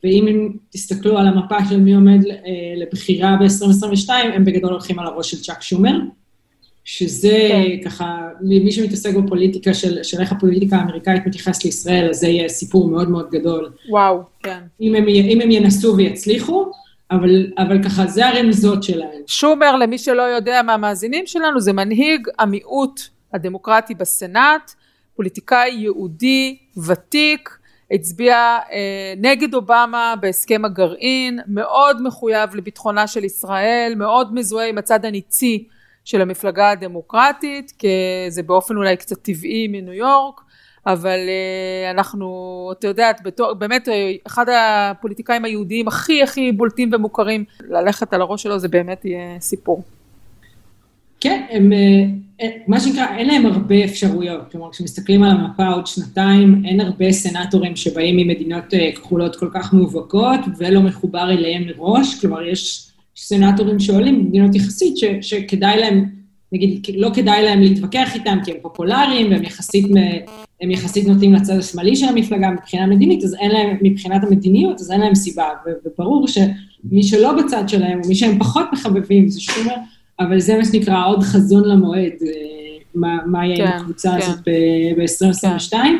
ואם 0.04 0.52
תסתכלו 0.70 1.18
על 1.18 1.26
המפה 1.26 1.56
של 1.68 1.80
מי 1.80 1.94
עומד 1.94 2.26
אה, 2.26 2.74
לבחירה 2.76 3.36
ב-2022, 3.36 4.10
הם 4.10 4.44
בגדול 4.44 4.72
הולכים 4.72 4.98
על 4.98 5.06
הראש 5.06 5.30
של 5.30 5.42
צ'אק 5.42 5.62
שומר. 5.62 5.98
שזה 6.84 7.48
כן. 7.48 7.88
ככה, 7.88 8.28
מי 8.40 8.72
שמתעסק 8.72 9.14
בפוליטיקה 9.14 9.74
של, 9.74 10.02
של 10.02 10.20
איך 10.20 10.32
הפוליטיקה 10.32 10.76
האמריקאית 10.76 11.26
מתייחסת 11.26 11.64
לישראל, 11.64 12.10
אז 12.10 12.16
זה 12.16 12.28
יהיה 12.28 12.48
סיפור 12.48 12.88
מאוד 12.88 13.10
מאוד 13.10 13.30
גדול. 13.30 13.72
וואו, 13.88 14.22
כן. 14.42 14.58
אם 14.80 14.94
הם, 14.94 15.08
אם 15.08 15.40
הם 15.40 15.50
ינסו 15.50 15.96
ויצליחו, 15.96 16.70
אבל, 17.10 17.52
אבל 17.58 17.82
ככה, 17.82 18.06
זה 18.06 18.28
הרמזות 18.28 18.82
שלהם. 18.82 19.20
שומר, 19.26 19.76
למי 19.76 19.98
שלא 19.98 20.22
יודע 20.22 20.62
מהמאזינים 20.62 21.26
שלנו, 21.26 21.60
זה 21.60 21.72
מנהיג 21.72 22.28
המיעוט 22.38 23.00
הדמוקרטי 23.32 23.94
בסנאט, 23.94 24.72
פוליטיקאי 25.16 25.70
יהודי, 25.70 26.56
ותיק, 26.86 27.58
הצביע 27.90 28.36
אה, 28.72 29.14
נגד 29.16 29.54
אובמה 29.54 30.14
בהסכם 30.20 30.64
הגרעין, 30.64 31.40
מאוד 31.46 32.02
מחויב 32.02 32.54
לביטחונה 32.54 33.06
של 33.06 33.24
ישראל, 33.24 33.92
מאוד 33.96 34.34
מזוהה 34.34 34.68
עם 34.68 34.78
הצד 34.78 35.04
הניצי 35.04 35.64
של 36.04 36.20
המפלגה 36.20 36.70
הדמוקרטית, 36.70 37.72
כי 37.78 37.88
זה 38.28 38.42
באופן 38.42 38.76
אולי 38.76 38.96
קצת 38.96 39.22
טבעי 39.22 39.68
מניו 39.68 39.92
יורק, 39.92 40.40
אבל 40.86 41.18
אה, 41.28 41.90
אנחנו, 41.90 42.70
אתה 42.78 42.86
יודעת, 42.86 43.20
בתור, 43.24 43.54
באמת 43.54 43.88
אה, 43.88 44.12
אחד 44.26 44.46
הפוליטיקאים 44.48 45.44
היהודיים 45.44 45.88
הכי 45.88 46.22
הכי 46.22 46.52
בולטים 46.52 46.90
ומוכרים, 46.92 47.44
ללכת 47.68 48.12
על 48.12 48.20
הראש 48.20 48.42
שלו 48.42 48.58
זה 48.58 48.68
באמת 48.68 49.04
יהיה 49.04 49.40
סיפור. 49.40 49.82
כן, 51.20 51.46
הם, 51.50 51.72
אה, 52.40 52.48
מה 52.66 52.80
שנקרא, 52.80 53.16
אין 53.16 53.26
להם 53.26 53.46
הרבה 53.46 53.84
אפשרויות, 53.84 54.52
כלומר 54.52 54.70
כשמסתכלים 54.70 55.22
על 55.22 55.30
המפה 55.30 55.66
עוד 55.66 55.86
שנתיים, 55.86 56.62
אין 56.64 56.80
הרבה 56.80 57.12
סנטורים 57.12 57.76
שבאים 57.76 58.16
ממדינות 58.16 58.64
כחולות 58.94 59.36
כל 59.36 59.48
כך 59.54 59.72
מובהקות 59.72 60.40
ולא 60.58 60.80
מחובר 60.80 61.30
אליהם 61.30 61.66
מראש, 61.66 62.20
כלומר 62.20 62.42
יש 62.42 62.90
סנטורים 63.16 63.80
שעולים 63.80 64.24
במדינות 64.24 64.54
יחסית, 64.54 64.96
ש, 64.96 65.04
שכדאי 65.20 65.80
להם, 65.80 66.04
נגיד, 66.52 66.86
לא 66.96 67.10
כדאי 67.14 67.42
להם 67.42 67.60
להתווכח 67.60 68.14
איתם 68.14 68.38
כי 68.44 68.50
הם 68.50 68.56
פופולריים 68.62 69.30
והם 69.30 69.42
יחסית, 69.42 69.86
הם 70.60 70.70
יחסית 70.70 71.06
נוטים 71.06 71.32
לצד 71.32 71.58
השמאלי 71.58 71.96
של 71.96 72.06
המפלגה 72.06 72.50
מבחינה 72.50 72.86
מדינית, 72.86 73.24
אז 73.24 73.34
אין 73.34 73.50
להם, 73.50 73.76
מבחינת 73.82 74.24
המדיניות, 74.24 74.80
אז 74.80 74.92
אין 74.92 75.00
להם 75.00 75.14
סיבה. 75.14 75.48
וברור 75.86 76.28
שמי 76.28 77.02
שלא 77.02 77.32
בצד 77.32 77.68
שלהם, 77.68 78.00
או 78.04 78.08
מי 78.08 78.14
שהם 78.14 78.38
פחות 78.38 78.66
מחבבים, 78.72 79.28
זה 79.28 79.40
שומר, 79.40 79.74
אבל 80.20 80.40
זה 80.40 80.56
מה 80.58 80.64
שנקרא 80.64 81.06
עוד 81.06 81.22
חזון 81.22 81.68
למועד, 81.68 82.12
אה, 82.22 82.28
מה, 82.94 83.18
מה 83.26 83.46
יהיה 83.46 83.56
כן, 83.56 83.72
עם 83.72 83.80
הקבוצה 83.80 84.10
כן. 84.10 84.16
הזאת 84.16 84.38
ב-2022. 84.38 85.70
כן. 85.70 85.96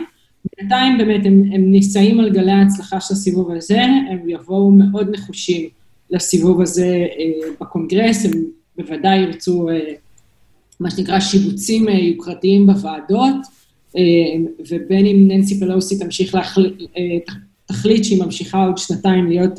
בינתיים 0.58 0.98
באמת 0.98 1.26
הם, 1.26 1.42
הם 1.52 1.70
נישאים 1.70 2.20
על 2.20 2.30
גלי 2.30 2.52
ההצלחה 2.52 3.00
של 3.00 3.14
הסיבוב 3.14 3.50
הזה, 3.50 3.82
הם 3.82 4.28
יבואו 4.28 4.70
מאוד 4.70 5.10
נחושים. 5.10 5.68
לסיבוב 6.14 6.60
הזה 6.60 6.86
אה, 6.86 7.48
בקונגרס, 7.60 8.24
הם 8.24 8.30
בוודאי 8.76 9.18
ירצו 9.18 9.68
אה, 9.68 9.92
מה 10.80 10.90
שנקרא 10.90 11.20
שיבוצים 11.20 11.88
אה, 11.88 11.94
יוקרתיים 11.94 12.66
בוועדות, 12.66 13.36
ובין 14.70 15.06
אם 15.06 15.28
ננסי 15.28 15.60
פלוסי 15.60 15.98
תמשיך 15.98 16.34
להחליט, 16.34 16.74
תחליט 17.66 18.04
שהיא 18.04 18.22
ממשיכה 18.22 18.64
עוד 18.66 18.78
שנתיים 18.78 19.28
להיות 19.28 19.52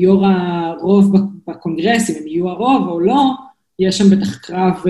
יו"ר 0.00 0.26
הרוב 0.26 1.16
בקונגרס, 1.46 2.10
אם 2.10 2.14
הם 2.20 2.26
יהיו 2.26 2.48
הרוב 2.48 2.88
או 2.88 3.00
לא, 3.00 3.22
יש 3.78 3.98
שם 3.98 4.04
בטח 4.10 4.38
קרב, 4.38 4.82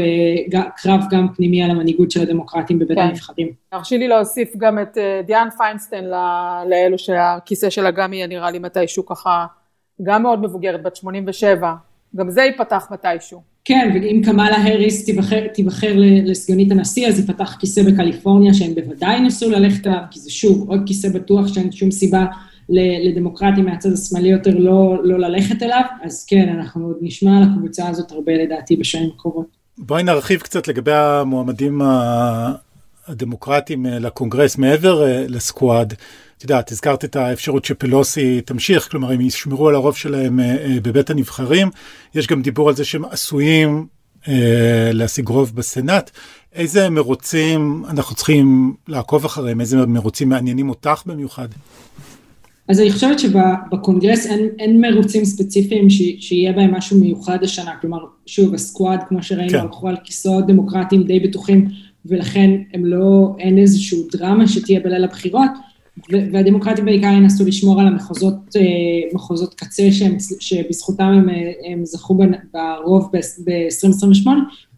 קרב 0.77 1.01
גם 1.11 1.27
פנימי 1.37 1.63
על 1.63 1.71
המנהיגות 1.71 2.11
של 2.11 2.23
הדמוקרטים 2.23 2.79
בבית 2.79 2.99
כן. 2.99 3.05
הנבחרים. 3.05 3.53
תרשי 3.71 3.99
לי 3.99 4.09
להוסיף 4.09 4.53
גם 4.57 4.79
את 4.79 4.99
דיאן 5.27 5.49
פיינסטיין 5.59 6.05
לאלו 6.71 6.99
שהכיסא 6.99 7.71
שלה 7.71 7.91
גם 7.91 8.13
יהיה 8.13 8.27
נראה 8.27 8.51
לי 8.51 8.59
מתישהו 8.59 9.07
ככה 9.07 9.47
גם 10.03 10.23
מאוד 10.23 10.43
מבוגרת, 10.43 10.83
בת 10.83 10.97
87, 10.97 11.75
גם 12.17 12.31
זה 12.31 12.43
ייפתח 12.43 12.87
מתישהו. 12.91 13.43
כן, 13.65 13.91
ואם 13.95 14.23
קמאלה 14.25 14.57
האריס 14.57 15.05
תיבחר, 15.05 15.47
תיבחר 15.55 15.93
לסגנית 16.25 16.73
הנשיא, 16.73 17.09
אז 17.09 17.19
ייפתח 17.19 17.57
כיסא 17.61 17.83
בקליפורניה, 17.83 18.55
שהם 18.55 18.75
בוודאי 18.75 19.21
ניסו 19.21 19.51
ללכת 19.51 19.87
עליו, 19.87 20.01
כי 20.11 20.21
זה 20.21 20.31
שוב 20.31 20.71
עוד 20.71 20.81
כיסא 20.87 21.09
בטוח 21.09 21.47
שאין 21.47 21.73
שום 21.73 21.91
סיבה 21.91 22.27
לדמוקרטים 22.69 23.65
מהצד 23.65 23.93
השמאלי 23.93 24.29
יותר 24.29 24.59
לא, 24.59 25.05
לא 25.05 25.19
ללכת 25.19 25.63
אליו, 25.63 25.83
אז 26.03 26.27
כן, 26.29 26.49
אנחנו 26.49 26.87
עוד 26.87 26.97
נשמע 27.01 27.37
על 27.37 27.43
הקבוצה 27.43 27.89
הזאת 27.89 28.13
הרבה 28.13 28.33
לדעתי 28.33 28.77
בשנים 28.77 29.11
הקרובות. 29.15 29.47
בואי 29.79 30.03
נרחיב 30.03 30.41
קצת 30.41 30.69
לגבי 30.69 30.93
המועמדים 30.93 31.81
הדמוקרטיים 33.09 33.87
לקונגרס 33.87 34.59
מעבר 34.59 35.07
אה, 35.07 35.25
לסקואד. 35.29 35.95
את 36.39 36.43
יודעת, 36.43 36.73
הזכרת 36.73 37.05
את 37.05 37.17
האפשרות 37.17 37.65
שפלוסי 37.65 38.41
תמשיך, 38.41 38.91
כלומר 38.91 39.13
הם 39.13 39.21
ישמרו 39.21 39.69
על 39.69 39.75
הרוב 39.75 39.97
שלהם 39.97 40.41
אה, 40.41 40.45
אה, 40.45 40.77
בבית 40.83 41.11
הנבחרים. 41.11 41.69
יש 42.15 42.27
גם 42.27 42.43
דיבור 42.43 42.69
על 42.69 42.75
זה 42.75 42.85
שהם 42.85 43.05
עשויים 43.05 43.87
אה, 44.29 44.91
להשיג 44.93 45.29
רוב 45.29 45.53
בסנאט. 45.55 46.11
איזה 46.53 46.91
מרוצים 46.91 47.85
אנחנו 47.89 48.17
צריכים 48.17 48.75
לעקוב 48.89 49.25
אחריהם? 49.25 49.61
איזה 49.61 49.87
מרוצים 49.87 50.29
מעניינים 50.29 50.69
אותך 50.69 51.03
במיוחד? 51.07 51.49
אז 52.69 52.81
אני 52.81 52.93
חושבת 52.93 53.19
שבקונגרס 53.19 54.27
אין, 54.27 54.49
אין 54.59 54.81
מרוצים 54.81 55.25
ספציפיים 55.25 55.91
ש, 55.91 56.03
שיהיה 56.19 56.53
בהם 56.53 56.75
משהו 56.75 56.99
מיוחד 56.99 57.39
השנה. 57.43 57.73
כלומר, 57.81 57.99
שוב, 58.27 58.55
הסקואד, 58.55 59.01
כמו 59.09 59.23
שראינו, 59.23 59.51
כן. 59.51 59.59
הלכו 59.59 59.89
על 59.89 59.97
כיסאות 60.05 60.47
דמוקרטיים 60.47 61.03
די 61.03 61.21
בטוחים, 61.21 61.69
ולכן 62.07 62.51
הם 62.75 62.85
לא, 62.85 63.37
אין 63.39 63.59
איזושהי 63.59 63.99
דרמה 64.13 64.49
שתהיה 64.49 64.81
בליל 64.81 65.05
הבחירות. 65.05 65.51
והדמוקרטים 66.33 66.85
בעיקר 66.85 67.07
ינסו 67.07 67.45
לשמור 67.45 67.81
על 67.81 67.87
המחוזות, 67.87 68.57
אה, 68.57 68.63
מחוזות 69.15 69.55
קצה 69.55 69.93
שהם, 69.93 70.17
שבזכותם 70.41 71.05
הם, 71.05 71.29
אה, 71.29 71.53
הם 71.73 71.85
זכו 71.85 72.19
ברוב 72.53 73.11
ב-2028, 73.13 74.29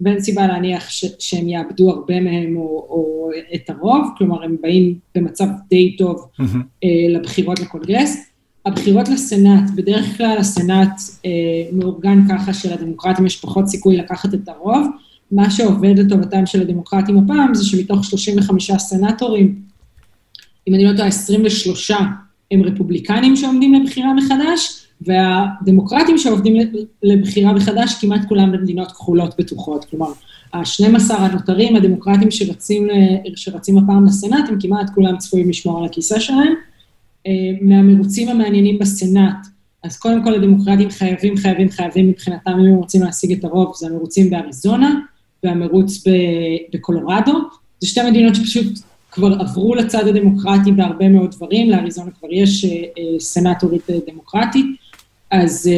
ואין 0.01 0.21
סיבה 0.21 0.47
להניח 0.47 0.91
ש, 0.91 1.05
שהם 1.19 1.49
יאבדו 1.49 1.91
הרבה 1.91 2.21
מהם 2.21 2.57
או, 2.57 2.63
או 2.63 3.31
את 3.55 3.71
הרוב, 3.71 4.09
כלומר 4.19 4.43
הם 4.43 4.57
באים 4.61 4.95
במצב 5.15 5.47
די 5.69 5.97
טוב 5.97 6.27
mm-hmm. 6.41 6.87
לבחירות 7.11 7.61
לקונגרס. 7.61 8.31
הבחירות 8.67 9.09
לסנאט, 9.09 9.71
בדרך 9.75 10.17
כלל 10.17 10.37
הסנאט 10.39 11.01
אה, 11.25 11.31
מאורגן 11.73 12.29
ככה 12.29 12.55
שלדמוקרטים 12.55 13.27
יש 13.27 13.41
פחות 13.41 13.69
סיכוי 13.69 13.97
לקחת 13.97 14.35
את 14.35 14.49
הרוב. 14.49 14.87
מה 15.33 15.51
שעובד 15.51 15.99
לטובתם 15.99 16.47
של 16.47 16.61
הדמוקרטים 16.61 17.19
הפעם 17.19 17.55
זה 17.55 17.65
שמתוך 17.65 18.05
35 18.05 18.71
סנאטורים, 18.73 19.70
אם 20.69 20.75
אני 20.75 20.85
לא 20.85 20.97
טועה, 20.97 21.09
23 21.09 21.91
הם 22.51 22.63
רפובליקנים 22.63 23.37
שעומדים 23.37 23.75
לבחירה 23.75 24.15
מחדש, 24.15 24.87
והדמוקרטים 25.01 26.19
שעובדים 26.19 26.71
לבחירה 27.03 27.53
מחדש, 27.53 27.95
כמעט 28.01 28.21
כולם 28.29 28.53
במדינות 28.53 28.93
כחולות 28.93 29.35
בטוחות. 29.39 29.85
כלומר, 29.85 30.13
ה-12 30.53 31.15
הנותרים, 31.15 31.77
הדמוקרטים 31.77 32.31
שרצים, 32.31 32.89
שרצים 33.37 33.79
הפעם 33.79 34.05
לסנאט, 34.05 34.49
הם 34.49 34.57
כמעט 34.61 34.91
כולם 34.95 35.19
צפויים 35.19 35.49
לשמור 35.49 35.79
על 35.79 35.85
הכיסא 35.85 36.19
שלהם. 36.19 36.55
אה, 37.27 37.33
מהמרוצים 37.61 38.29
המעניינים 38.29 38.79
בסנאט, 38.79 39.47
אז 39.85 39.99
קודם 39.99 40.25
כל 40.25 40.35
הדמוקרטים 40.35 40.91
חייבים, 40.91 41.37
חייבים, 41.37 41.71
חייבים 41.71 42.09
מבחינתם, 42.09 42.51
אם 42.51 42.67
הם 42.67 42.75
רוצים 42.75 43.03
להשיג 43.03 43.33
את 43.33 43.45
הרוב, 43.45 43.73
זה 43.77 43.87
המרוצים 43.87 44.31
באריזונה 44.31 45.01
והמרוץ 45.45 46.05
בקולורדו. 46.75 47.39
זה 47.81 47.89
שתי 47.89 48.01
מדינות 48.11 48.35
שפשוט 48.35 48.79
כבר 49.13 49.33
עברו 49.41 49.75
לצד 49.75 50.09
הדמוקרטי 50.09 50.73
בהרבה 50.73 51.09
מאוד 51.09 51.31
דברים, 51.31 51.71
לאריזונה 51.71 52.11
כבר 52.11 52.29
יש 52.33 52.65
אה, 52.65 52.71
אה, 52.71 53.21
סנטורית 53.21 53.87
דמוקרטית, 54.11 54.67
אז 55.31 55.71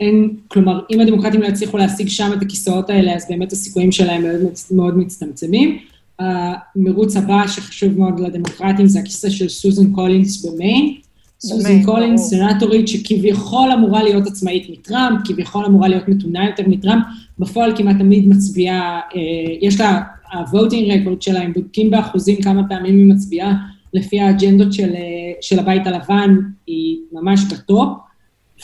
אין, 0.00 0.36
כלומר, 0.48 0.80
אם 0.90 1.00
הדמוקרטים 1.00 1.42
לא 1.42 1.46
יצליחו 1.46 1.78
להשיג 1.78 2.08
שם 2.08 2.30
את 2.36 2.42
הכיסאות 2.42 2.90
האלה, 2.90 3.14
אז 3.14 3.26
באמת 3.28 3.52
הסיכויים 3.52 3.92
שלהם 3.92 4.22
מאוד, 4.22 4.40
מאוד 4.70 4.98
מצטמצמים. 4.98 5.78
המרוץ 6.18 7.16
הבא 7.16 7.46
שחשוב 7.46 7.98
מאוד 7.98 8.20
לדמוקרטים 8.20 8.86
זה 8.86 8.98
הכיסא 8.98 9.30
של 9.30 9.48
סוזן 9.48 9.92
קולינס 9.92 10.46
במיין. 10.46 10.94
סוזן 11.40 11.82
קולינס, 11.82 12.30
סנטורית 12.30 12.88
שכביכול 12.88 13.72
אמורה 13.72 14.02
להיות 14.02 14.26
עצמאית 14.26 14.66
מטראמפ, 14.70 15.20
כביכול 15.24 15.64
אמורה 15.64 15.88
להיות 15.88 16.08
מתונה 16.08 16.46
יותר 16.46 16.62
מטראמפ, 16.66 17.04
בפועל 17.38 17.76
כמעט 17.76 17.96
תמיד 17.98 18.28
מצביעה, 18.28 19.00
אה, 19.16 19.20
יש 19.60 19.80
לה, 19.80 20.02
ה-voting 20.34 20.92
record 20.92 21.20
שלה, 21.20 21.40
הם 21.40 21.52
בודקים 21.52 21.90
באחוזים 21.90 22.42
כמה 22.42 22.68
פעמים 22.68 22.98
היא 22.98 23.06
מצביעה, 23.06 23.54
לפי 23.94 24.20
האג'נדות 24.20 24.72
של, 24.72 24.94
אה, 24.94 25.32
של 25.40 25.58
הבית 25.58 25.86
הלבן, 25.86 26.36
היא 26.66 26.98
ממש 27.12 27.40
ב 27.52 27.59
top. 27.59 27.88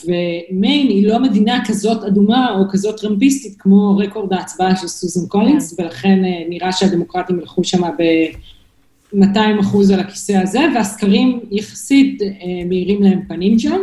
ומיין 0.05 0.89
היא 0.89 1.07
לא 1.07 1.18
מדינה 1.18 1.64
כזאת 1.66 2.05
אדומה 2.05 2.59
או 2.59 2.64
כזאת 2.71 3.01
טראמפיסטית 3.01 3.55
כמו 3.59 3.97
רקורד 3.99 4.33
ההצבעה 4.33 4.77
של 4.77 4.87
סוזן 4.87 5.29
קולינס, 5.29 5.73
yeah. 5.73 5.83
ולכן 5.83 6.25
אה, 6.25 6.43
נראה 6.49 6.73
שהדמוקרטים 6.73 7.39
ילכו 7.39 7.64
שם 7.64 7.83
ב-200 7.83 9.61
אחוז 9.61 9.91
על 9.91 10.01
הכיסא 10.01 10.33
הזה, 10.33 10.61
והסקרים 10.75 11.41
יחסית 11.51 12.23
אה, 12.23 12.29
מאירים 12.68 13.03
להם 13.03 13.21
פנים 13.29 13.59
שם. 13.59 13.79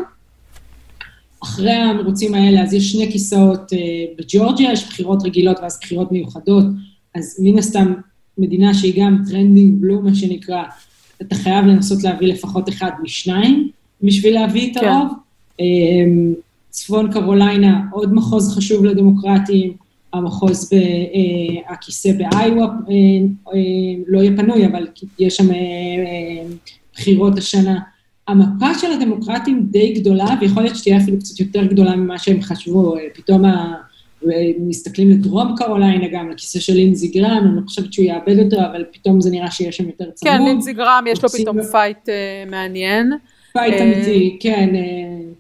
אחרי 1.44 1.72
המרוצים 1.72 2.34
האלה, 2.34 2.62
אז 2.62 2.74
יש 2.74 2.92
שני 2.92 3.12
כיסאות 3.12 3.72
בג'ורג'יה, 4.18 4.72
יש 4.72 4.88
בחירות 4.88 5.24
רגילות 5.24 5.58
ואז 5.62 5.80
בחירות 5.82 6.12
מיוחדות, 6.12 6.66
אז 7.18 7.40
מן 7.44 7.58
הסתם 7.58 7.94
מדינה 8.38 8.74
שהיא 8.74 9.04
גם 9.04 9.18
trending 9.30 9.82
blue, 9.82 10.02
מה 10.02 10.16
שנקרא, 10.16 10.64
אתה 11.22 11.36
חייב 11.36 11.66
לנסות 11.66 12.04
להביא 12.04 12.28
לפחות 12.28 12.70
אחד 12.70 12.92
משניים 13.04 13.70
בשביל 14.04 14.34
להביא 14.34 14.72
את 14.72 14.78
כן. 14.78 14.88
הרוב. 14.88 15.14
כן. 15.58 15.64
צפון 16.70 17.12
קרוליינה, 17.12 17.82
עוד 17.92 18.14
מחוז 18.14 18.56
חשוב 18.58 18.86
לדמוקרטים, 18.86 19.74
המחוז, 20.14 20.70
ב, 20.74 20.76
אה, 20.76 21.74
הכיסא 21.74 22.12
באיווה 22.12 22.66
אה, 22.66 22.74
אה, 23.54 23.60
לא 24.08 24.20
יהיה 24.20 24.38
פנוי, 24.38 24.66
אבל 24.66 24.88
יש 25.20 25.36
שם 25.36 25.48
בחירות 26.94 27.38
השנה. 27.38 27.80
המפה 28.28 28.76
של 28.80 28.92
הדמוקרטים 28.92 29.68
די 29.72 29.94
גדולה, 29.94 30.26
ויכול 30.42 30.64
להיות 30.64 30.76
שתהיה 30.76 30.98
אפילו 30.98 31.20
קצת 31.20 31.40
יותר 31.40 31.66
גדולה 31.66 31.96
ממה 31.96 32.18
שהם 32.18 32.42
חשבו, 32.42 32.96
פתאום 33.14 33.46
ה... 33.46 33.76
מסתכלים 34.60 35.10
לדרום 35.10 35.56
קרוליינה 35.58 36.08
גם, 36.12 36.30
לכיסא 36.30 36.60
של 36.60 36.74
לינזי 36.74 37.08
גרם, 37.08 37.44
אני 37.46 37.56
לא 37.56 37.62
חושבת 37.66 37.94
שהוא 37.94 38.06
יאבד 38.06 38.40
אותו, 38.40 38.58
אבל 38.72 38.86
פתאום 38.92 39.22
זה 39.22 39.32
נראה 39.32 39.52
שיש 39.52 39.78
שם 39.78 39.86
יותר 39.86 40.12
צמוד. 40.12 40.34
כן, 40.34 40.44
לינזי 40.44 40.74
גרם, 40.74 41.04
יש 41.08 41.24
לו 41.24 41.30
פתאום 41.30 41.64
fight 41.64 42.10
מעניין. 42.50 43.12
fight 43.58 43.74
אה, 43.74 43.84
אמיתי, 43.84 44.38
כן. 44.40 44.70
אה, 44.76 44.82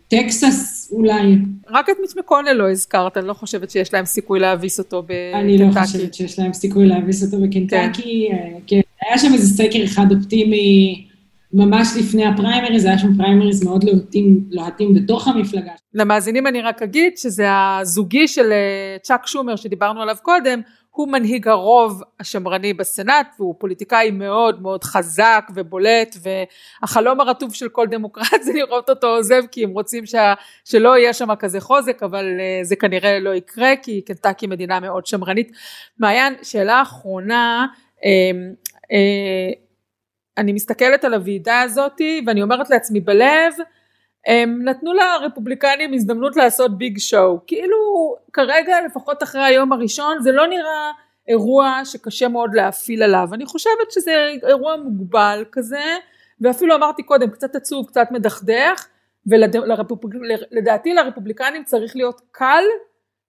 טקסס 0.08 0.90
אולי. 0.92 1.36
רק 1.70 1.90
את 1.90 1.96
מיץ' 2.02 2.16
מקונל 2.18 2.52
לא 2.52 2.72
הזכרת, 2.72 3.18
אני 3.18 3.28
לא 3.28 3.34
חושבת 3.34 3.70
שיש 3.70 3.94
להם 3.94 4.06
סיכוי 4.06 4.40
להביס 4.40 4.80
אותו 4.80 5.04
בקנטקי. 5.04 5.34
אני 5.34 5.58
לא 5.58 5.66
חושבת 5.82 6.14
שיש 6.14 6.40
להם 6.40 6.54
סיכוי 6.54 6.88
להביס 6.88 7.24
אותו 7.24 7.44
בקנטקי. 7.44 8.28
כן. 8.32 8.36
אה, 8.36 8.60
כן. 8.68 8.80
היה 9.02 9.18
שם 9.18 9.34
איזה 9.34 9.64
סקר 9.64 9.84
אחד 9.84 10.06
אופטימי. 10.12 11.08
ממש 11.54 11.88
לפני 12.00 12.26
הפריימריז, 12.26 12.86
היה 12.86 12.98
שם 12.98 13.18
פריימריז 13.18 13.64
מאוד 13.64 13.84
לוהטים, 13.84 14.44
לוהטים 14.52 14.94
בתוך 14.94 15.28
המפלגה. 15.28 15.72
למאזינים 15.94 16.48
אני 16.48 16.62
רק 16.62 16.82
אגיד 16.82 17.18
שזה 17.18 17.48
הזוגי 17.52 18.28
של 18.28 18.52
צ'אק 19.04 19.28
שומר 19.28 19.56
שדיברנו 19.56 20.02
עליו 20.02 20.16
קודם, 20.22 20.62
הוא 20.98 21.08
מנהיג 21.08 21.48
הרוב 21.48 22.02
השמרני 22.20 22.74
בסנאט 22.74 23.36
והוא 23.40 23.56
פוליטיקאי 23.60 24.12
מאוד 24.12 24.62
מאוד 24.62 24.84
חזק 24.84 25.50
ובולט 25.56 26.16
והחלום 26.22 27.20
הרטוב 27.20 27.54
של 27.54 27.70
כל 27.70 27.88
דמוקרט 27.88 28.42
זה 28.46 28.54
לראות 28.54 28.90
אותו 28.90 29.08
עוזב 29.08 29.42
כי 29.52 29.64
הם 29.64 29.70
רוצים 29.70 30.06
שה, 30.06 30.34
שלא 30.66 30.98
יהיה 30.98 31.14
שם 31.14 31.36
כזה 31.36 31.60
חוזק 31.60 32.04
אבל 32.04 32.26
אה, 32.26 32.66
זה 32.66 32.76
כנראה 32.76 33.20
לא 33.20 33.36
יקרה 33.36 33.74
כי 33.84 34.02
קנטקי 34.02 34.48
מדינה 34.48 34.80
מאוד 34.80 35.06
שמרנית. 35.06 35.52
מעיין 36.00 36.34
שאלה 36.44 36.82
אחרונה 36.82 37.68
uh, 37.98 38.04
uh, 38.84 39.67
אני 40.38 40.54
מסתכלת 40.54 41.04
על 41.04 41.14
הוועידה 41.14 41.62
הזאתי 41.62 42.22
ואני 42.28 42.42
אומרת 42.42 42.70
לעצמי 42.70 43.00
בלב 43.00 43.54
הם 44.28 44.64
נתנו 44.64 44.94
לרפובליקנים 44.94 45.94
הזדמנות 45.94 46.36
לעשות 46.36 46.78
ביג 46.78 46.98
שואו. 46.98 47.40
כאילו 47.48 47.78
כרגע 48.34 48.76
לפחות 48.86 49.24
אחרי 49.24 49.44
היום 49.44 49.74
הראשון 49.74 50.22
זה 50.22 50.32
לא 50.32 50.48
נראה 50.48 50.92
אירוע 51.28 51.82
שקשה 51.86 52.28
מאוד 52.28 52.54
להפעיל 52.54 53.04
עליו. 53.04 53.28
אני 53.34 53.46
חושבת 53.46 53.92
שזה 53.92 54.12
אירוע 54.48 54.76
מוגבל 54.76 55.44
כזה 55.52 55.96
ואפילו 56.42 56.76
אמרתי 56.76 57.04
קודם 57.04 57.30
קצת 57.30 57.56
עצוב 57.56 57.88
קצת 57.88 58.08
מדכדך 58.12 58.88
ולדעתי 59.28 60.94
לרפובליקנים 60.94 61.64
צריך 61.64 61.96
להיות 61.96 62.22
קל 62.32 62.64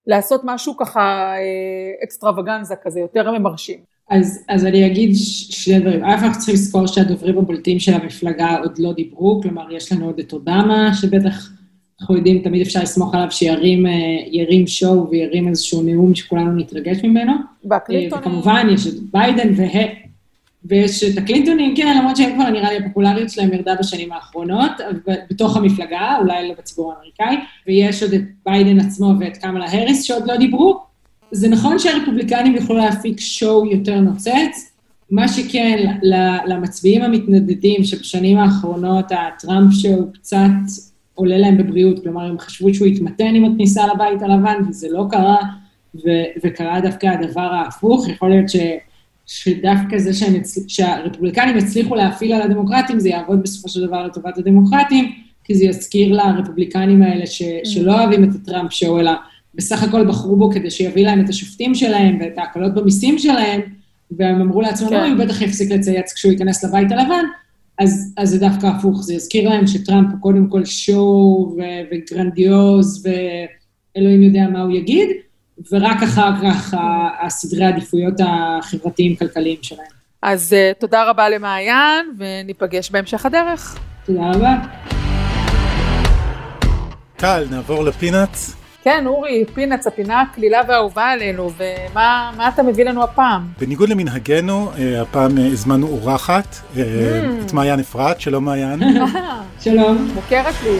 לעשות 0.06 0.40
משהו 0.44 0.76
ככה 0.76 1.34
אה, 1.36 2.04
אקסטרווגנזה 2.04 2.74
כזה 2.82 3.00
יותר 3.00 3.30
ממרשים 3.30 3.97
אז, 4.10 4.44
אז 4.48 4.66
אני 4.66 4.86
אגיד 4.86 5.10
שני 5.50 5.80
דברים. 5.80 6.04
א', 6.04 6.08
אנחנו 6.08 6.38
צריכים 6.38 6.54
לזכור 6.54 6.86
שהדוברים 6.86 7.38
הבולטים 7.38 7.78
של 7.78 7.94
המפלגה 7.94 8.58
עוד 8.58 8.78
לא 8.78 8.92
דיברו, 8.92 9.40
כלומר, 9.42 9.72
יש 9.72 9.92
לנו 9.92 10.06
עוד 10.06 10.18
את 10.18 10.32
אובמה, 10.32 10.94
שבטח 10.94 11.50
אנחנו 12.00 12.16
יודעים, 12.16 12.42
תמיד 12.42 12.62
אפשר 12.62 12.82
לסמוך 12.82 13.14
עליו 13.14 13.30
שירים 13.30 14.66
שואו 14.66 15.10
וירים 15.10 15.48
איזשהו 15.48 15.82
נאום 15.82 16.14
שכולנו 16.14 16.52
נתרגש 16.52 17.04
ממנו. 17.04 17.32
והקלינטונים. 17.64 18.28
וכמובן, 18.28 18.66
יש 18.70 18.86
את 18.86 18.94
ביידן 19.12 19.52
וה... 19.56 19.82
ויש 20.64 21.04
את 21.04 21.18
הקלינטונים, 21.18 21.76
כן, 21.76 21.96
למרות 21.98 22.16
שהם 22.16 22.34
כבר 22.34 22.50
נראה 22.50 22.72
לי 22.72 22.76
הפופולריות 22.76 23.30
שלהם 23.30 23.52
ירדה 23.52 23.74
בשנים 23.74 24.12
האחרונות, 24.12 24.70
בתוך 25.30 25.56
המפלגה, 25.56 26.16
אולי 26.20 26.48
לא 26.48 26.54
בציבור 26.58 26.92
האמריקאי, 26.92 27.36
ויש 27.66 28.02
עוד 28.02 28.12
את 28.12 28.22
ביידן 28.46 28.80
עצמו 28.80 29.12
ואת 29.20 29.36
קמלה 29.36 29.64
האריס 29.64 30.02
שעוד 30.02 30.26
לא 30.26 30.36
דיברו, 30.36 30.80
זה 31.32 31.48
נכון 31.48 31.78
שהרפובליקנים 31.78 32.54
יוכלו 32.54 32.76
להפיק 32.76 33.20
שואו 33.20 33.66
יותר 33.66 34.00
נוצץ, 34.00 34.72
מה 35.10 35.28
שכן, 35.28 35.96
למצביעים 36.46 37.02
המתנדדים 37.02 37.84
שבשנים 37.84 38.38
האחרונות 38.38 39.04
הטראמפ 39.10 39.72
שואו 39.74 40.12
קצת 40.12 40.50
עולה 41.14 41.38
להם 41.38 41.58
בבריאות, 41.58 42.02
כלומר 42.02 42.24
הם 42.24 42.38
חשבו 42.38 42.74
שהוא 42.74 42.88
יתמתן 42.88 43.34
עם 43.34 43.44
הכניסה 43.44 43.86
לבית 43.86 44.22
הלבן 44.22 44.56
וזה 44.68 44.88
לא 44.90 45.06
קרה, 45.10 45.36
ו- 45.94 46.24
וקרה 46.44 46.80
דווקא 46.80 47.06
הדבר 47.06 47.40
ההפוך, 47.40 48.08
יכול 48.08 48.30
להיות 48.30 48.48
ש... 48.48 48.56
שדווקא 49.26 49.98
זה 49.98 50.14
שהם, 50.14 50.34
שהרפובליקנים 50.68 51.56
יצליחו 51.56 51.94
להפעיל 51.94 52.32
על 52.32 52.42
הדמוקרטים, 52.42 53.00
זה 53.00 53.08
יעבוד 53.08 53.42
בסופו 53.42 53.68
של 53.68 53.86
דבר 53.86 54.06
לטובת 54.06 54.38
הדמוקרטים, 54.38 55.12
כי 55.44 55.54
זה 55.54 55.64
יזכיר 55.64 56.16
לרפובליקנים 56.16 57.02
האלה 57.02 57.26
ש, 57.26 57.42
שלא 57.64 58.00
אוהבים 58.00 58.24
את 58.24 58.28
הטראמפ 58.34 58.72
שואו, 58.72 59.00
אלא 59.00 59.12
בסך 59.58 59.82
הכל 59.82 60.06
בחרו 60.06 60.36
בו 60.36 60.50
כדי 60.50 60.70
שיביא 60.70 61.06
להם 61.06 61.24
את 61.24 61.28
השופטים 61.28 61.74
שלהם 61.74 62.18
ואת 62.20 62.38
ההקלות 62.38 62.74
במיסים 62.74 63.18
שלהם, 63.18 63.60
והם 64.10 64.40
אמרו 64.40 64.60
לעצמם, 64.60 64.88
כן. 64.88 65.12
הוא 65.12 65.24
בטח 65.24 65.40
יפסיק 65.40 65.70
לצייץ 65.70 66.12
כשהוא 66.12 66.32
ייכנס 66.32 66.64
לבית 66.64 66.92
הלבן, 66.92 67.24
אז, 67.78 68.14
אז 68.16 68.30
זה 68.30 68.38
דווקא 68.38 68.66
הפוך, 68.66 69.02
זה 69.02 69.14
יזכיר 69.14 69.48
להם 69.48 69.66
שטראמפ 69.66 70.08
הוא 70.12 70.20
קודם 70.20 70.48
כל 70.50 70.64
שואו 70.64 71.56
ו- 71.56 71.62
וגרנדיוז 71.92 73.06
ואלוהים 73.06 74.22
יודע 74.22 74.42
מה 74.52 74.62
הוא 74.62 74.72
יגיד, 74.72 75.08
ורק 75.72 76.02
אחר 76.02 76.30
כך 76.42 76.74
הסדרי 77.22 77.64
העדיפויות 77.64 78.14
החברתיים-כלכליים 78.20 79.58
שלהם. 79.62 79.86
אז 80.22 80.52
uh, 80.52 80.80
תודה 80.80 81.10
רבה 81.10 81.28
למעיין, 81.28 82.06
וניפגש 82.18 82.90
בהמשך 82.90 83.26
הדרך. 83.26 83.78
תודה 84.06 84.30
רבה. 84.30 84.54
טל, 87.16 87.44
נעבור 87.50 87.84
לפינאץ. 87.84 88.57
כן, 88.88 89.06
אורי, 89.06 89.44
פינץ, 89.54 89.86
הפינה 89.86 90.20
הקלילה 90.20 90.60
והאהובה 90.68 91.06
עלינו, 91.06 91.50
ומה 91.56 92.48
אתה 92.54 92.62
מביא 92.62 92.84
לנו 92.84 93.02
הפעם? 93.02 93.46
בניגוד 93.60 93.88
למנהגנו, 93.88 94.70
אה, 94.78 95.02
הפעם 95.02 95.38
אה, 95.38 95.46
הזמנו 95.46 95.86
אורחת, 95.86 96.56
אה, 96.76 96.82
mm. 96.82 97.46
את 97.46 97.52
מעיין 97.52 97.80
אפרת, 97.80 98.20
שלום 98.20 98.44
מעיין. 98.44 98.80
שלום. 99.64 100.08
מוכרת 100.14 100.54
לי. 100.64 100.78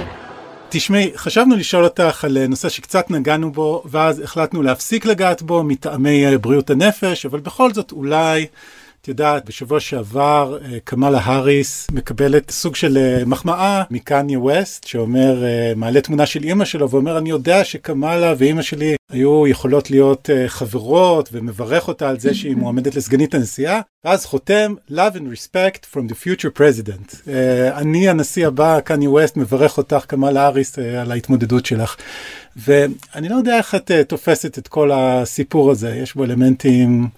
תשמעי, 0.69 1.11
חשבנו 1.17 1.57
לשאול 1.57 1.85
אותך 1.85 2.25
על 2.25 2.47
נושא 2.47 2.69
שקצת 2.69 3.11
נגענו 3.11 3.53
בו, 3.53 3.83
ואז 3.85 4.21
החלטנו 4.21 4.63
להפסיק 4.63 5.07
לגעת 5.07 5.43
בו 5.43 5.63
מטעמי 5.63 6.39
בריאות 6.39 6.71
הנפש, 6.71 7.27
אבל 7.27 7.41
בכל 7.41 7.73
זאת 7.73 7.93
אולי 7.93 8.47
את 9.03 9.09
יודעת, 9.09 9.45
בשבוע 9.45 9.81
שעבר 9.81 10.59
אה, 10.65 10.79
קמאלה 10.85 11.19
האריס 11.23 11.87
מקבלת 11.93 12.51
סוג 12.51 12.77
של 12.77 12.99
אה, 12.99 13.25
מחמאה 13.27 13.83
מקניה 13.91 14.39
ווסט, 14.39 14.87
שאומר, 14.87 15.45
אה, 15.45 15.73
מעלה 15.77 16.01
תמונה 16.01 16.27
של 16.27 16.43
אימא 16.43 16.65
שלו 16.65 16.91
ואומר, 16.91 17.19
אני 17.19 17.31
יודע 17.31 17.65
שקמאלה 17.65 18.35
ואימא 18.39 18.63
שלי 18.63 18.95
היו 19.13 19.47
יכולות 19.47 19.91
להיות 19.91 20.31
חברות, 20.47 21.29
ומברך 21.33 21.89
אותה 21.89 22.09
על 22.09 22.21
זה 22.21 22.35
שהיא 22.35 22.57
מועמדת 22.57 22.95
לסגנית 22.95 23.35
הנשיאה, 23.35 23.81
ואז 24.05 24.27
חותם, 24.27 24.75
Love 24.91 25.15
and 25.15 25.35
respect 25.37 25.95
from 25.95 26.11
the 26.11 26.15
future 26.25 26.59
president. 26.61 27.31
אני 27.73 28.09
הנשיא 28.09 28.47
הבא, 28.47 28.81
קניה 28.81 29.11
ווסט, 29.11 29.37
מברך 29.37 29.79
אותך, 29.79 30.05
קמאלה 30.07 30.43
האריס, 30.43 30.79
על 30.79 31.13
ההתמודדות 31.13 31.67
שלך. 31.67 31.97
ואני 32.57 33.29
לא 33.29 33.37
יודע 33.37 33.57
איך 33.57 33.75
את 33.75 33.91
תופסת 34.09 34.59
את 34.59 34.69
כל 34.69 34.91
הסיפור 34.95 35.71
הזה, 35.71 35.95
יש 35.95 36.15
בו 36.15 36.25
אלמנטים... 36.25 37.09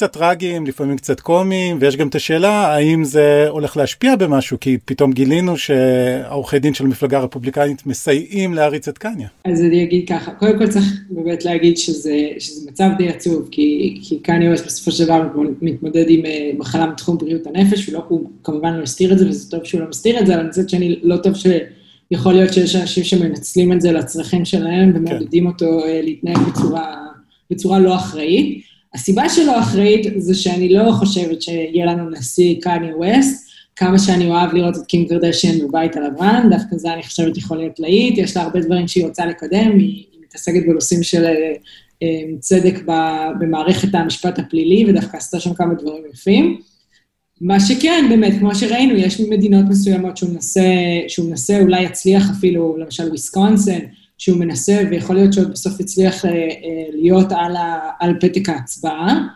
קצת 0.00 0.12
טרגיים, 0.12 0.66
לפעמים 0.66 0.96
קצת 0.96 1.20
קומיים, 1.20 1.76
ויש 1.80 1.96
גם 1.96 2.08
את 2.08 2.14
השאלה 2.14 2.74
האם 2.74 3.04
זה 3.04 3.46
הולך 3.48 3.76
להשפיע 3.76 4.16
במשהו, 4.16 4.56
כי 4.60 4.78
פתאום 4.84 5.12
גילינו 5.12 5.56
שהעורכי 5.56 6.58
דין 6.58 6.74
של 6.74 6.84
המפלגה 6.84 7.18
הרפובליקנית 7.18 7.86
מסייעים 7.86 8.54
להריץ 8.54 8.88
את 8.88 8.98
קניה. 8.98 9.28
אז 9.44 9.60
אני 9.60 9.82
אגיד 9.82 10.08
ככה, 10.08 10.30
קודם 10.30 10.58
כל 10.58 10.66
צריך 10.66 10.84
באמת 11.10 11.44
להגיד 11.44 11.78
שזה, 11.78 12.16
שזה 12.38 12.70
מצב 12.70 12.88
די 12.98 13.08
עצוב, 13.08 13.48
כי, 13.50 13.98
כי 14.02 14.18
קניה 14.18 14.52
בסופו 14.52 14.90
של 14.90 15.04
דבר 15.04 15.22
מתמודד 15.62 16.04
עם 16.08 16.26
אה, 16.26 16.50
מחלה 16.58 16.86
מתחום 16.86 17.18
בריאות 17.18 17.46
הנפש, 17.46 17.88
ולא, 17.88 18.04
הוא 18.08 18.30
כמובן 18.44 18.74
לא 18.74 18.82
מסתיר 18.82 19.12
את 19.12 19.18
זה, 19.18 19.28
וזה 19.28 19.50
טוב 19.50 19.64
שהוא 19.64 19.80
לא 19.80 19.88
מסתיר 19.88 20.20
את 20.20 20.26
זה, 20.26 20.34
אבל 20.34 20.48
חושבת 20.50 20.70
שאני 20.70 20.96
לא 21.02 21.16
טוב 21.16 21.34
ש... 21.34 21.46
יכול 22.10 22.32
להיות 22.32 22.52
שיש 22.52 22.76
אנשים 22.76 23.04
שמנצלים 23.04 23.72
את 23.72 23.80
זה 23.80 23.92
לצרכים 23.92 24.44
שלהם 24.44 24.92
ומעודדים 24.94 25.44
כן. 25.44 25.50
אותו 25.50 25.84
אה, 25.84 26.00
להתנהג 26.02 26.38
בצורה, 26.38 26.96
בצורה 27.50 27.78
לא 27.78 27.96
אחראית. 27.96 28.69
הסיבה 28.94 29.28
שלא 29.28 29.60
אחראית 29.60 30.06
זה 30.16 30.34
שאני 30.34 30.72
לא 30.72 30.92
חושבת 30.92 31.42
שיהיה 31.42 31.86
לנו 31.86 32.10
נשיא 32.10 32.60
קניה 32.60 32.96
ווסט, 32.96 33.50
כמה 33.76 33.98
שאני 33.98 34.26
אוהב 34.26 34.54
לראות 34.54 34.76
את 34.76 34.86
קים 34.86 35.08
קרדשן 35.08 35.66
בבית 35.66 35.96
הלבן, 35.96 36.48
דווקא 36.50 36.76
זה 36.76 36.92
אני 36.92 37.02
חושבת 37.02 37.36
יכול 37.36 37.56
להיות 37.56 37.80
להיט, 37.80 38.18
יש 38.18 38.36
לה 38.36 38.42
הרבה 38.42 38.60
דברים 38.60 38.88
שהיא 38.88 39.06
רוצה 39.06 39.26
לקדם, 39.26 39.78
היא, 39.78 40.04
היא 40.12 40.20
מתעסקת 40.22 40.66
בנושאים 40.66 41.02
של 41.02 41.24
אה, 42.02 42.18
צדק 42.40 42.82
במערכת 43.40 43.94
המשפט 43.94 44.38
הפלילי, 44.38 44.84
ודווקא 44.88 45.16
עשתה 45.16 45.40
שם 45.40 45.54
כמה 45.54 45.74
דברים 45.74 46.02
יפים. 46.12 46.60
מה 47.40 47.60
שכן, 47.60 48.06
באמת, 48.08 48.32
כמו 48.38 48.54
שראינו, 48.54 48.94
יש 48.94 49.20
מדינות 49.20 49.64
מסוימות 49.68 50.16
שהוא 50.16 50.30
מנסה, 50.30 50.62
שהוא 51.08 51.28
מנסה, 51.28 51.60
אולי 51.60 51.82
יצליח 51.82 52.30
אפילו, 52.30 52.76
למשל 52.78 53.08
וויסקונסין, 53.08 53.80
שהוא 54.20 54.38
מנסה, 54.38 54.82
ויכול 54.90 55.16
להיות 55.16 55.32
שעוד 55.32 55.50
בסוף 55.50 55.80
יצליח 55.80 56.24
אה, 56.24 56.30
אה, 56.30 56.46
להיות 56.92 57.32
על, 57.32 57.56
ה, 57.56 57.90
על 58.00 58.14
פתק 58.20 58.48
ההצבעה, 58.48 59.26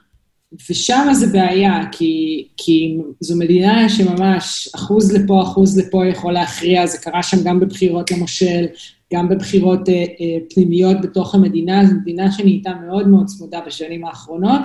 ושם 0.71 1.09
זה 1.13 1.27
בעיה, 1.27 1.81
כי, 1.93 2.47
כי 2.57 2.99
זו 3.21 3.37
מדינה 3.37 3.89
שממש 3.89 4.69
אחוז 4.75 5.13
לפה, 5.13 5.43
אחוז 5.43 5.79
לפה 5.79 6.07
יכול 6.07 6.33
להכריע, 6.33 6.87
זה 6.87 6.99
קרה 6.99 7.23
שם 7.23 7.37
גם 7.45 7.61
בבחירות 7.61 8.11
למושל, 8.11 8.65
גם 9.13 9.29
בבחירות 9.29 9.89
אה, 9.89 9.95
אה, 9.95 10.39
פנימיות 10.55 11.01
בתוך 11.01 11.35
המדינה, 11.35 11.87
זו 11.87 11.95
מדינה 11.95 12.33
שנהייתה 12.33 12.71
מאוד 12.87 13.09
מאוד 13.09 13.27
צמודה 13.27 13.61
בשנים 13.67 14.05
האחרונות, 14.05 14.61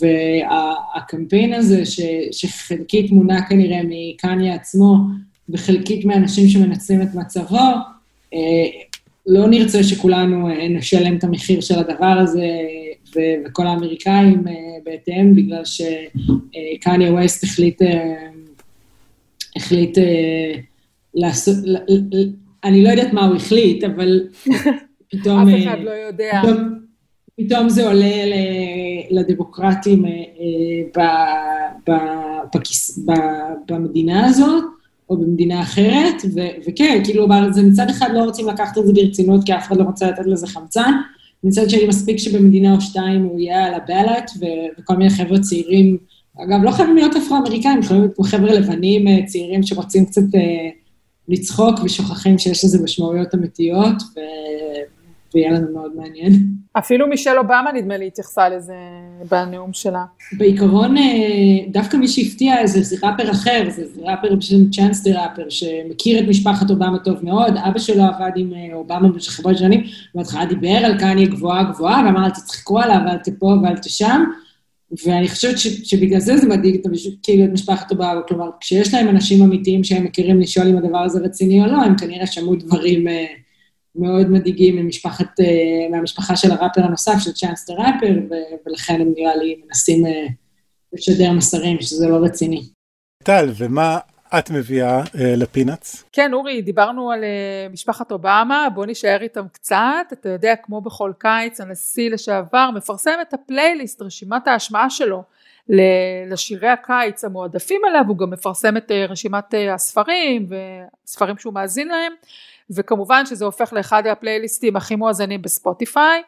והקמפיין 0.00 1.54
הזה, 1.54 1.86
ש, 1.86 2.00
שחלקית 2.32 3.10
מונע 3.10 3.40
כנראה 3.48 3.80
מקניה 3.84 4.54
עצמו, 4.54 4.96
וחלקית 5.48 6.04
מאנשים 6.04 6.48
שמנצלים 6.48 7.02
את 7.02 7.14
מצבו, 7.14 7.66
לא 9.28 9.48
נרצה 9.48 9.82
שכולנו 9.82 10.50
אה, 10.50 10.68
נשלם 10.68 11.16
את 11.16 11.24
המחיר 11.24 11.60
של 11.60 11.78
הדבר 11.78 12.18
הזה, 12.22 12.46
וכל 13.14 13.66
האמריקאים 13.66 14.48
אה, 14.48 14.52
בהתאם, 14.84 15.34
בגלל 15.34 15.62
שקניה 15.64 17.12
ווסט 17.12 17.44
החליט, 17.44 17.82
החליט 19.56 19.98
לעשות, 21.14 21.56
אני 22.64 22.84
לא 22.84 22.88
יודעת 22.88 23.12
מה 23.12 23.26
הוא 23.26 23.36
החליט, 23.36 23.84
אבל 23.84 24.28
פתאום... 25.10 25.48
אף 25.48 25.62
אחד 25.62 25.78
לא 25.84 25.90
יודע. 25.90 26.40
פתאום, 26.42 26.78
פתאום 27.40 27.68
זה 27.68 27.86
עולה 27.86 28.16
לדמוקרטים 29.10 30.04
במדינה 33.68 34.26
הזאת, 34.26 34.64
או 35.10 35.16
במדינה 35.16 35.62
אחרת, 35.62 36.22
ו- 36.34 36.68
וכן, 36.68 37.00
כאילו, 37.04 37.28
זה 37.50 37.62
מצד 37.62 37.90
אחד 37.90 38.08
לא 38.14 38.24
רוצים 38.24 38.48
לקחת 38.48 38.78
את 38.78 38.86
זה 38.86 38.92
ברצינות, 38.92 39.44
כי 39.44 39.54
אף 39.54 39.66
אחד 39.66 39.76
לא 39.76 39.84
רוצה 39.84 40.10
לתת 40.10 40.26
לזה 40.26 40.46
חמצן, 40.46 40.92
מצד 41.44 41.70
שני 41.70 41.86
מספיק 41.86 42.16
שבמדינה 42.16 42.74
או 42.74 42.80
שתיים 42.80 43.22
הוא 43.24 43.40
יהיה 43.40 43.66
על 43.66 43.74
הבלט, 43.74 44.30
ו- 44.40 44.80
וכל 44.80 44.96
מיני 44.96 45.10
חבר'ה 45.10 45.38
צעירים, 45.40 45.98
אגב, 46.44 46.62
לא 46.62 46.70
חייבים 46.70 46.96
להיות 46.96 47.16
אפרו-אמריקאים, 47.16 47.80
יכולים 47.80 48.02
להיות 48.02 48.14
חבר'ה 48.22 48.52
לבנים 48.54 49.08
אה, 49.08 49.26
צעירים 49.26 49.62
שרוצים 49.62 50.04
קצת 50.04 50.34
אה, 50.34 50.68
לצחוק 51.28 51.80
ושוכחים 51.84 52.38
שיש 52.38 52.64
לזה 52.64 52.82
משמעויות 52.82 53.34
אמיתיות, 53.34 54.02
ו- 54.16 54.98
ויהיה 55.34 55.52
לנו 55.52 55.72
מאוד 55.72 55.92
מעניין. 55.96 56.32
אפילו 56.78 57.06
מישל 57.06 57.38
אובמה 57.38 57.70
נדמה 57.74 57.96
לי 57.96 58.06
התייחסה 58.06 58.48
לזה 58.48 58.74
בנאום 59.30 59.72
שלה. 59.72 60.04
בעיקרון, 60.32 60.98
אה, 60.98 61.02
דווקא 61.68 61.96
מי 61.96 62.08
שהפתיע 62.08 62.66
זה, 62.66 62.82
זה 62.82 62.96
ראפר 63.02 63.30
אחר, 63.30 63.62
זה, 63.70 63.86
זה 63.94 64.00
ראפר 64.04 64.34
בשם 64.36 64.70
צ'אנס 64.70 65.02
דה 65.04 65.22
ראפר, 65.22 65.48
שמכיר 65.48 66.18
את 66.18 66.24
משפחת 66.28 66.70
אובמה 66.70 66.98
טוב 66.98 67.24
מאוד, 67.24 67.56
אבא 67.56 67.78
שלו 67.78 68.02
עבד 68.02 68.30
עם 68.36 68.52
אה, 68.54 68.74
אובמה 68.74 69.08
במשך 69.08 69.32
חברות 69.32 69.58
שנים, 69.58 69.84
בהתחלה 70.14 70.46
דיבר 70.46 70.76
על 70.84 70.98
קניה 70.98 71.26
גבוהה 71.26 71.62
גבוהה, 71.62 72.02
ואמר 72.06 72.24
אל 72.24 72.30
תצחקו 72.30 72.80
עליו, 72.80 73.00
אל 73.08 73.18
תפה 73.18 73.46
ואל 73.62 73.76
תשם, 73.76 74.24
ואני 75.06 75.28
חושבת 75.28 75.58
ש, 75.58 75.66
שבגלל 75.66 76.20
זה 76.20 76.36
זה 76.36 76.48
מדאיג 76.48 76.80
כאילו 77.22 77.44
את 77.44 77.50
משפחת 77.50 77.90
אובמה, 77.90 78.20
כלומר, 78.28 78.50
כשיש 78.60 78.94
להם 78.94 79.08
אנשים 79.08 79.44
אמיתיים 79.44 79.84
שהם 79.84 80.04
מכירים 80.04 80.40
לשאול 80.40 80.68
אם 80.68 80.76
הדבר 80.76 80.98
הזה 80.98 81.20
רציני 81.20 81.60
או 81.60 81.66
לא, 81.66 81.82
הם 81.82 81.98
כנראה 81.98 82.26
שמעו 82.26 82.56
דברים... 82.56 83.06
מאוד 83.98 84.30
מדאיגים 84.30 84.76
ממשפחת, 84.76 85.40
אה, 85.40 85.46
מהמשפחה 85.90 86.36
של 86.36 86.50
הראפר 86.50 86.80
הנוסף, 86.84 87.18
של 87.18 87.32
צ'אנס 87.32 87.70
דה 87.70 87.74
ראפר, 87.74 88.34
ולכן 88.66 89.00
הם 89.00 89.12
נראה 89.16 89.36
לי 89.36 89.60
מנסים 89.66 90.06
אה, 90.06 90.26
לשדר 90.92 91.32
מסרים 91.32 91.80
שזה 91.80 92.08
לא 92.08 92.16
רציני. 92.24 92.62
טל, 93.24 93.48
ומה 93.56 93.98
את 94.38 94.50
מביאה 94.50 94.98
אה, 94.98 95.34
לפינאץ? 95.36 96.04
כן, 96.12 96.32
אורי, 96.32 96.62
דיברנו 96.62 97.10
על 97.10 97.24
אה, 97.24 97.68
משפחת 97.72 98.12
אובמה, 98.12 98.68
בוא 98.74 98.86
נשאר 98.86 99.22
איתם 99.22 99.46
קצת. 99.52 100.06
אתה 100.12 100.28
יודע, 100.28 100.54
כמו 100.62 100.80
בכל 100.80 101.12
קיץ, 101.18 101.60
הנשיא 101.60 102.10
לשעבר 102.10 102.70
מפרסם 102.74 103.14
את 103.28 103.34
הפלייליסט, 103.34 104.02
רשימת 104.02 104.48
ההשמעה 104.48 104.90
שלו 104.90 105.22
לשירי 106.28 106.68
הקיץ 106.68 107.24
המועדפים 107.24 107.80
עליו, 107.84 108.04
הוא 108.08 108.18
גם 108.18 108.30
מפרסם 108.30 108.76
את 108.76 108.90
אה, 108.90 109.06
רשימת 109.08 109.54
אה, 109.54 109.74
הספרים 109.74 110.46
וספרים 111.04 111.38
שהוא 111.38 111.54
מאזין 111.54 111.88
להם. 111.88 112.12
וכמובן 112.76 113.26
שזה 113.26 113.44
הופך 113.44 113.72
לאחד 113.72 114.06
הפלייליסטים 114.06 114.76
הכי 114.76 114.96
מואזנים 114.96 115.42
בספוטיפיי. 115.42 116.22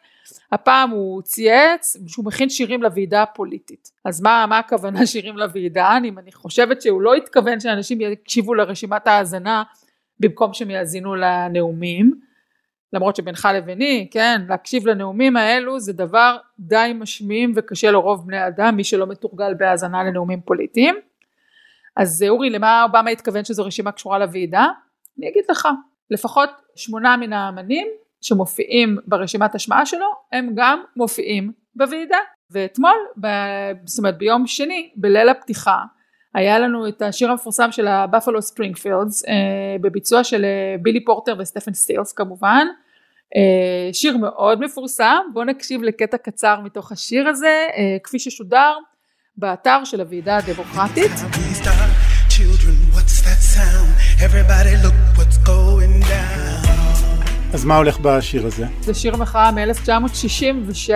הפעם 0.51 0.89
הוא 0.89 1.21
צייץ 1.21 1.97
שהוא 2.07 2.25
מכין 2.25 2.49
שירים 2.49 2.83
לוועידה 2.83 3.23
הפוליטית. 3.23 3.91
אז 4.05 4.21
מה, 4.21 4.45
מה 4.49 4.59
הכוונה 4.59 5.05
שירים 5.05 5.37
לוועידה? 5.37 5.97
אני, 5.97 6.11
אני 6.17 6.31
חושבת 6.31 6.81
שהוא 6.81 7.01
לא 7.01 7.13
התכוון 7.13 7.59
שאנשים 7.59 8.01
יקשיבו 8.01 8.53
לרשימת 8.53 9.07
ההאזנה 9.07 9.63
במקום 10.19 10.53
שהם 10.53 10.69
יאזינו 10.69 11.15
לנאומים. 11.15 12.19
למרות 12.93 13.15
שבינך 13.15 13.47
לביני, 13.55 14.07
כן, 14.11 14.41
להקשיב 14.49 14.87
לנאומים 14.87 15.37
האלו 15.37 15.79
זה 15.79 15.93
דבר 15.93 16.37
די 16.59 16.91
משמים 16.95 17.53
וקשה 17.55 17.91
לרוב 17.91 18.27
בני 18.27 18.47
אדם, 18.47 18.75
מי 18.75 18.83
שלא 18.83 19.07
מתורגל 19.07 19.53
בהאזנה 19.53 20.03
לנאומים 20.03 20.41
פוליטיים. 20.41 20.95
אז 21.95 22.25
אורי, 22.29 22.49
למה 22.49 22.83
אובמה 22.83 23.09
התכוון 23.09 23.45
שזו 23.45 23.65
רשימה 23.65 23.91
קשורה 23.91 24.19
לוועידה? 24.19 24.67
אני 25.19 25.29
אגיד 25.29 25.43
לך, 25.49 25.67
לפחות 26.11 26.49
שמונה 26.75 27.17
מן 27.17 27.33
האמנים 27.33 27.87
שמופיעים 28.21 28.97
ברשימת 29.07 29.55
השמעה 29.55 29.85
שלו 29.85 30.05
הם 30.31 30.51
גם 30.55 30.83
מופיעים 30.95 31.51
בוועידה 31.75 32.17
ואתמול 32.51 32.97
ב, 33.21 33.27
זאת 33.85 33.99
אומרת 33.99 34.17
ביום 34.17 34.47
שני 34.47 34.91
בליל 34.95 35.29
הפתיחה 35.29 35.77
היה 36.35 36.59
לנו 36.59 36.87
את 36.87 37.01
השיר 37.01 37.31
המפורסם 37.31 37.71
של 37.71 37.87
הבאפלו 37.87 38.41
ספרינגפילד 38.41 39.25
אה, 39.25 39.33
בביצוע 39.81 40.23
של 40.23 40.45
אה, 40.45 40.75
בילי 40.81 41.05
פורטר 41.05 41.35
וסטפן 41.39 41.73
סטילס 41.73 42.13
כמובן 42.13 42.67
אה, 43.35 43.93
שיר 43.93 44.17
מאוד 44.17 44.59
מפורסם 44.59 45.17
בואו 45.33 45.45
נקשיב 45.45 45.83
לקטע 45.83 46.17
קצר 46.17 46.59
מתוך 46.59 46.91
השיר 46.91 47.27
הזה 47.27 47.67
אה, 47.77 47.97
כפי 48.03 48.19
ששודר 48.19 48.73
באתר 49.37 49.83
של 49.83 50.01
הוועידה 50.01 50.37
הדמוקרטית? 50.37 51.11
Everybody 54.27 54.75
look 54.83 54.97
what's 55.17 55.37
going. 55.39 56.00
אז 57.53 57.65
מה 57.65 57.77
הולך 57.77 57.99
בשיר 57.99 58.45
הזה? 58.45 58.65
זה 58.81 58.93
שיר 58.93 59.15
מחאה 59.15 59.51
מ-1966, 59.51 60.89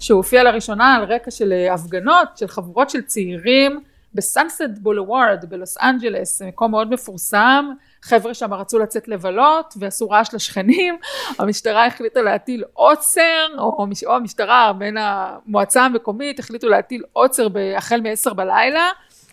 שהופיע 0.00 0.42
לראשונה 0.42 0.94
על 0.94 1.04
רקע 1.04 1.30
של 1.30 1.52
אה, 1.52 1.74
הפגנות, 1.74 2.28
של 2.36 2.46
חבורות 2.46 2.90
של 2.90 3.02
צעירים 3.02 3.80
בסאנסט 4.14 4.78
בולווארד 4.80 5.44
בלוס 5.48 5.78
אנג'לס, 5.78 6.42
מקום 6.42 6.70
מאוד 6.70 6.90
מפורסם, 6.90 7.70
חבר'ה 8.02 8.34
שם 8.34 8.54
רצו 8.54 8.78
לצאת 8.78 9.08
לבלות 9.08 9.74
ועשו 9.78 10.10
רעש 10.10 10.34
לשכנים, 10.34 10.96
המשטרה 11.38 11.86
החליטה 11.86 12.22
להטיל 12.22 12.64
עוצר, 12.72 13.46
או, 13.58 13.86
או 14.06 14.14
המשטרה 14.16 14.72
בין 14.78 14.96
המועצה 15.00 15.84
המקומית 15.84 16.38
החליטו 16.38 16.68
להטיל 16.68 17.02
עוצר 17.12 17.48
החל 17.76 18.00
מ-10 18.00 18.34
בלילה, 18.34 18.88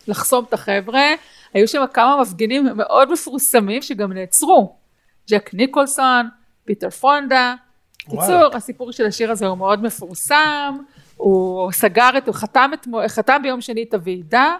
לחסום 0.08 0.44
את 0.48 0.52
החבר'ה, 0.52 1.14
היו 1.54 1.68
שם 1.68 1.84
כמה 1.92 2.20
מפגינים 2.22 2.64
מאוד 2.76 3.12
מפורסמים 3.12 3.82
שגם 3.82 4.12
נעצרו, 4.12 4.83
ג'ק 5.30 5.54
ניקולסון, 5.54 6.28
פיטר 6.64 6.90
פונדה, 6.90 7.54
קיצור, 7.98 8.54
הסיפור 8.54 8.92
של 8.92 9.06
השיר 9.06 9.30
הזה 9.30 9.46
הוא 9.46 9.58
מאוד 9.58 9.82
מפורסם, 9.82 10.76
הוא 11.16 11.72
סגר 11.72 12.10
את, 12.18 12.26
הוא 12.26 12.34
חתם, 12.34 12.70
את, 12.74 12.86
חתם 13.08 13.42
ביום 13.42 13.60
שני 13.60 13.84
את 13.88 13.94
הוועידה, 13.94 14.54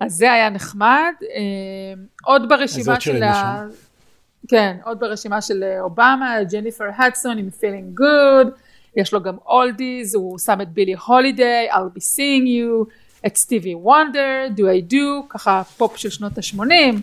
אז 0.00 0.12
זה 0.12 0.32
היה 0.32 0.50
נחמד. 0.50 1.12
אה, 1.22 2.02
עוד 2.24 2.48
ברשימה 2.48 3.00
של 3.00 3.22
ה... 3.22 3.64
כן, 4.48 4.76
עוד 4.84 5.00
ברשימה 5.00 5.40
של 5.42 5.64
אובמה, 5.80 6.36
ג'ניפר 6.52 6.84
הדסון 6.98 7.38
עם 7.38 7.48
Feeling 7.60 8.00
Good, 8.00 8.48
יש 8.96 9.12
לו 9.12 9.22
גם 9.22 9.36
oldies, 9.46 10.14
הוא 10.14 10.38
שם 10.38 10.60
את 10.60 10.68
בילי 10.68 10.94
הולידיי, 11.06 11.72
I'll 11.72 11.98
be 11.98 12.00
seeing 12.00 12.46
you, 12.46 12.90
את 13.26 13.36
סטיבי 13.36 13.74
וונדר, 13.74 14.46
Do 14.56 14.60
I 14.60 14.92
do, 14.92 14.96
ככה 15.28 15.62
פופ 15.76 15.96
של 15.96 16.10
שנות 16.10 16.38
ה-80, 16.38 16.96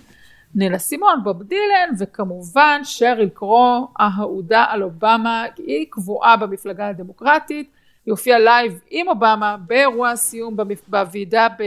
נינה 0.55 0.79
סימון, 0.79 1.23
בוב 1.23 1.43
דילן, 1.43 1.89
וכמובן 1.99 2.81
שריל 2.83 3.29
קרו, 3.33 3.87
האהודה 3.99 4.65
על 4.69 4.83
אובמה, 4.83 5.45
היא 5.57 5.85
קבועה 5.89 6.37
במפלגה 6.37 6.87
הדמוקרטית, 6.87 7.71
היא 8.05 8.11
הופיעה 8.11 8.39
לייב 8.39 8.79
עם 8.89 9.07
אובמה 9.07 9.57
באירוע 9.67 10.09
הסיום 10.09 10.57
בוועידה, 10.87 11.47
ב... 11.59 11.63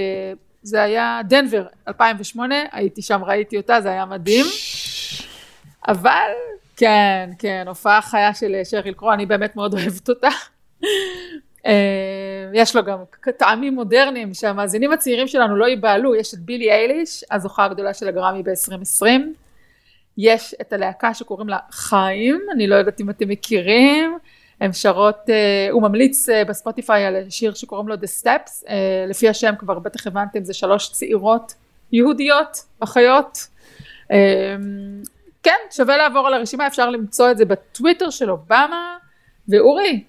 זה 0.62 0.82
היה 0.82 1.20
דנבר 1.28 1.66
2008, 1.89 2.55
הייתי 2.72 3.03
שם, 3.03 3.24
ראיתי 3.24 3.57
אותה, 3.57 3.80
זה 3.80 3.89
היה 3.91 4.05
מדהים. 4.05 4.47
אבל 5.89 6.30
כן, 6.76 7.30
כן, 7.39 7.64
הופעה 7.68 8.03
חיה 8.03 8.34
של 8.34 8.55
שריל 8.64 8.95
קרו, 8.95 9.12
אני 9.12 9.26
באמת 9.26 9.57
מאוד 9.57 9.74
אוהבת 9.74 10.09
אותה. 10.09 10.28
אה, 11.66 12.50
יש 12.54 12.76
לו 12.76 12.84
גם 12.84 12.98
טעמים 13.38 13.74
מודרניים 13.74 14.34
שהמאזינים 14.34 14.92
הצעירים 14.92 15.28
שלנו 15.28 15.56
לא 15.56 15.66
ייבהלו, 15.66 16.14
יש 16.14 16.34
את 16.34 16.38
בילי 16.38 16.72
אייליש, 16.72 17.24
הזוכה 17.30 17.64
הגדולה 17.64 17.94
של 17.94 18.08
הגרמי 18.08 18.42
ב-2020, 18.42 19.06
יש 20.18 20.54
את 20.60 20.72
הלהקה 20.72 21.14
שקוראים 21.14 21.48
לה 21.48 21.58
חיים, 21.70 22.40
אני 22.52 22.66
לא 22.66 22.74
יודעת 22.74 23.00
אם 23.00 23.10
אתם 23.10 23.28
מכירים, 23.28 24.18
הם 24.60 24.72
שרות, 24.72 25.30
אה, 25.30 25.68
הוא 25.70 25.82
ממליץ 25.82 26.28
אה, 26.28 26.44
בספוטיפיי 26.44 27.04
על 27.04 27.16
שיר 27.28 27.54
שקוראים 27.54 27.88
לו 27.88 27.94
The 27.94 28.22
Steps, 28.22 28.70
לפי 29.08 29.28
השם 29.28 29.54
כבר 29.58 29.78
בטח 29.78 30.06
הבנתם 30.06 30.44
זה 30.44 30.54
שלוש 30.54 30.92
צעירות 30.92 31.54
יהודיות, 31.92 32.64
אחיות, 32.80 33.38
כן 35.42 35.58
שווה 35.70 35.96
לעבור 35.96 36.26
על 36.26 36.34
הרשימה 36.34 36.66
אפשר 36.66 36.90
למצוא 36.90 37.30
את 37.30 37.36
זה 37.36 37.44
בטוויטר 37.44 38.10
של 38.10 38.30
אובמה. 38.30 38.96
ואורי 39.48 40.04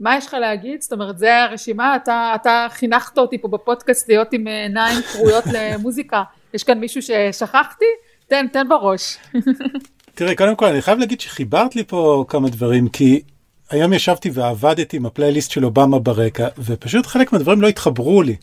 מה 0.00 0.16
יש 0.16 0.26
לך 0.26 0.34
להגיד? 0.34 0.82
זאת 0.82 0.92
אומרת, 0.92 1.18
זה 1.18 1.42
הרשימה, 1.42 1.96
אתה, 1.96 2.32
אתה 2.34 2.66
חינכת 2.70 3.18
אותי 3.18 3.38
פה 3.38 3.48
בפודקאסט 3.48 4.08
להיות 4.08 4.32
עם 4.32 4.46
עיניים 4.46 5.02
כרויות 5.02 5.44
למוזיקה. 5.54 6.22
יש 6.54 6.64
כאן 6.64 6.78
מישהו 6.78 7.02
ששכחתי? 7.02 7.84
תן, 8.28 8.46
תן 8.52 8.68
בראש. 8.68 9.16
תראה, 10.14 10.36
קודם 10.36 10.56
כל, 10.56 10.66
אני 10.66 10.82
חייב 10.82 10.98
להגיד 10.98 11.20
שחיברת 11.20 11.76
לי 11.76 11.84
פה 11.84 12.24
כמה 12.28 12.48
דברים, 12.48 12.88
כי 12.88 13.22
היום 13.70 13.92
ישבתי 13.92 14.30
ועבדתי 14.34 14.96
עם 14.96 15.06
הפלייליסט 15.06 15.50
של 15.50 15.64
אובמה 15.64 15.98
ברקע, 15.98 16.48
ופשוט 16.58 17.06
חלק 17.06 17.32
מהדברים 17.32 17.60
לא 17.60 17.68
התחברו 17.68 18.22
לי. 18.22 18.36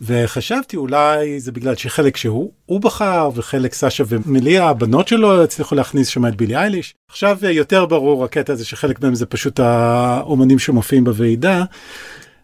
וחשבתי 0.00 0.76
אולי 0.76 1.40
זה 1.40 1.52
בגלל 1.52 1.74
שחלק 1.74 2.16
שהוא 2.16 2.50
הוא 2.66 2.80
בחר 2.80 3.30
וחלק 3.34 3.74
סשה 3.74 4.04
ומליה 4.08 4.68
הבנות 4.68 5.08
שלו 5.08 5.42
הצליחו 5.42 5.74
להכניס 5.74 6.08
שם 6.08 6.26
את 6.26 6.36
בילי 6.36 6.56
אייליש. 6.56 6.94
עכשיו 7.10 7.38
יותר 7.42 7.86
ברור 7.86 8.24
הקטע 8.24 8.52
הזה 8.52 8.64
שחלק 8.64 9.02
מהם 9.02 9.14
זה 9.14 9.26
פשוט 9.26 9.60
האומנים 9.60 10.58
שמופיעים 10.58 11.04
בוועידה. 11.04 11.64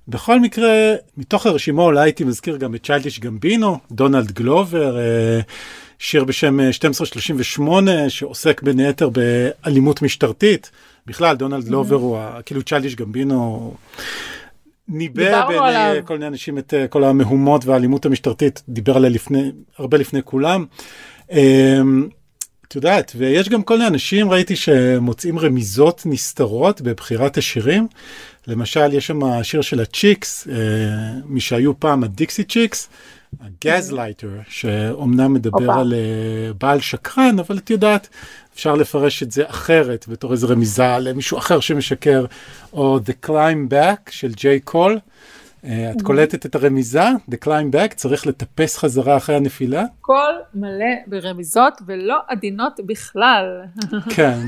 בכל 0.08 0.40
מקרה 0.40 0.94
מתוך 1.16 1.46
הרשימה 1.46 1.82
אולי 1.82 2.00
הייתי 2.00 2.24
מזכיר 2.24 2.56
גם 2.56 2.74
את 2.74 2.86
צ'יילדיש 2.86 3.20
גמבינו 3.20 3.78
דונלד 3.90 4.32
גלובר. 4.32 4.98
אה, 4.98 5.40
שיר 5.98 6.24
בשם 6.24 6.60
1238 6.60 8.10
שעוסק 8.10 8.62
בין 8.62 8.78
היתר 8.78 9.08
באלימות 9.08 10.02
משטרתית. 10.02 10.70
בכלל 11.06 11.36
דונלד 11.36 11.64
גלובר 11.64 11.96
הוא 11.96 12.18
כאילו 12.46 12.62
צ'יילדיש 12.62 12.96
גמבינו. 12.96 13.74
ניבא 14.88 15.46
בעיני 15.48 16.00
כל 16.04 16.14
מיני 16.14 16.26
אנשים 16.26 16.58
את 16.58 16.74
אה, 16.74 16.88
כל 16.88 17.04
המהומות 17.04 17.64
והאלימות 17.64 18.06
המשטרתית, 18.06 18.62
דיבר 18.68 18.96
עליה 18.96 19.10
לפני, 19.10 19.52
הרבה 19.78 19.98
לפני 19.98 20.20
כולם. 20.24 20.64
אמ, 21.30 22.08
את 22.68 22.74
יודעת, 22.74 23.12
ויש 23.16 23.48
גם 23.48 23.62
כל 23.62 23.74
מיני 23.76 23.88
אנשים, 23.88 24.30
ראיתי 24.30 24.56
שמוצאים 24.56 25.38
רמיזות 25.38 26.02
נסתרות 26.06 26.80
בבחירת 26.80 27.38
השירים. 27.38 27.88
למשל, 28.46 28.92
יש 28.92 29.06
שם 29.06 29.24
השיר 29.24 29.60
של 29.60 29.80
הצ'יקס, 29.80 30.48
אה, 30.48 30.54
מי 31.24 31.40
שהיו 31.40 31.80
פעם 31.80 32.04
הדיקסי 32.04 32.44
צ'יקס, 32.44 32.88
ה 33.40 33.48
Gaslighter, 33.48 34.28
שאומנם 34.48 35.34
מדבר 35.34 35.66
אה, 35.68 35.80
על 35.80 35.94
אה, 35.94 36.52
בעל 36.58 36.80
שקרן, 36.80 37.38
אבל 37.38 37.58
את 37.58 37.70
יודעת, 37.70 38.08
אפשר 38.54 38.74
לפרש 38.74 39.22
את 39.22 39.32
זה 39.32 39.42
אחרת, 39.46 40.04
בתור 40.08 40.32
איזו 40.32 40.48
רמיזה 40.48 40.98
למישהו 41.00 41.38
אחר 41.38 41.60
שמשקר, 41.60 42.24
או 42.72 42.98
The 42.98 43.26
Climb 43.26 43.72
Back 43.72 44.10
של 44.10 44.32
ג'יי 44.32 44.60
קול. 44.60 44.98
אה, 45.64 45.92
את 45.96 46.02
קולטת 46.02 46.46
את 46.46 46.54
הרמיזה, 46.54 47.04
The 47.30 47.44
Climb 47.44 47.74
Back, 47.74 47.94
צריך 47.94 48.26
לטפס 48.26 48.76
חזרה 48.76 49.16
אחרי 49.16 49.36
הנפילה? 49.36 49.84
הכל 50.00 50.34
מלא 50.54 50.94
ברמיזות 51.06 51.74
ולא 51.86 52.18
עדינות 52.28 52.80
בכלל. 52.86 53.62
כן. 54.16 54.38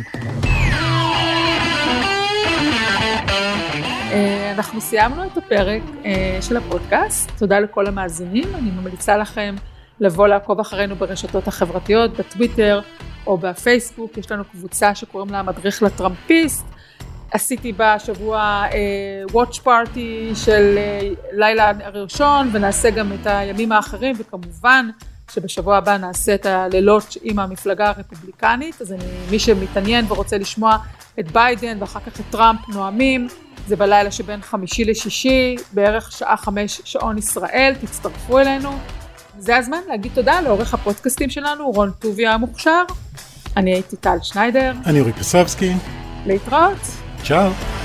אנחנו 4.55 4.81
סיימנו 4.81 5.25
את 5.25 5.37
הפרק 5.37 5.83
אה, 6.05 6.39
של 6.43 6.57
הפודקאסט, 6.57 7.31
תודה 7.39 7.61
לכל 7.61 7.87
המאזינים, 7.87 8.55
אני 8.55 8.71
ממליצה 8.71 9.17
לכם 9.17 9.55
לבוא 10.01 10.29
לעקוב 10.29 10.61
אחרינו 10.61 10.97
ברשתות 10.97 11.49
החברתיות, 11.49 12.11
בטוויטר 12.17 12.81
או 13.27 13.39
בפייסבוק, 13.39 14.19
יש 14.19 14.31
לנו 14.31 14.45
קבוצה 14.45 14.95
שקוראים 14.95 15.31
לה 15.31 15.43
מדריך 15.43 15.83
לטראמפיסט, 15.83 16.67
עשיתי 17.31 17.73
בשבוע 17.77 18.65
וואץ' 19.33 19.59
uh, 19.59 19.63
פארטי 19.63 20.33
של 20.35 20.79
uh, 20.79 21.27
לילה 21.33 21.73
הראשון 21.85 22.51
ונעשה 22.53 22.91
גם 22.91 23.13
את 23.13 23.27
הימים 23.27 23.73
האחרים 23.73 24.17
וכמובן 24.19 24.91
שבשבוע 25.31 25.77
הבא 25.77 25.97
נעשה 25.97 26.35
את 26.35 26.47
הלילות 26.47 27.17
עם 27.23 27.39
המפלגה 27.39 27.89
הרפובליקנית. 27.89 28.81
אז 28.81 28.93
אני, 28.93 29.05
מי 29.31 29.39
שמתעניין 29.39 30.05
ורוצה 30.09 30.39
לשמוע 30.39 30.77
את 31.21 31.33
ביידן 31.33 31.77
ואחר 31.81 32.01
כך 32.01 32.21
את 32.21 32.25
טראמפ 32.31 32.69
נואמים 32.69 33.29
זה 33.67 33.77
בלילה 33.77 34.11
שבין 34.11 34.43
חמישי 34.43 34.85
לשישי 34.85 35.57
בערך 35.73 36.13
שעה 36.13 36.37
חמש 36.37 36.81
שעון 36.85 37.19
ישראל 37.19 37.75
תצטרפו 37.81 38.39
אלינו 38.39 38.71
זה 39.39 39.57
הזמן 39.57 39.79
להגיד 39.89 40.13
תודה 40.15 40.41
לעורך 40.41 40.75
הפודקאסטים 40.75 41.31
שלנו, 41.31 41.71
רון 41.71 41.91
טוביה 41.99 42.33
המוכשר. 42.33 42.83
אני 43.57 43.73
הייתי 43.73 43.97
טל 43.97 44.17
שניידר. 44.23 44.73
אני 44.87 45.01
אורי 45.01 45.13
קסבסקי. 45.13 45.73
להתראות. 46.27 46.79
צ'או. 47.25 47.84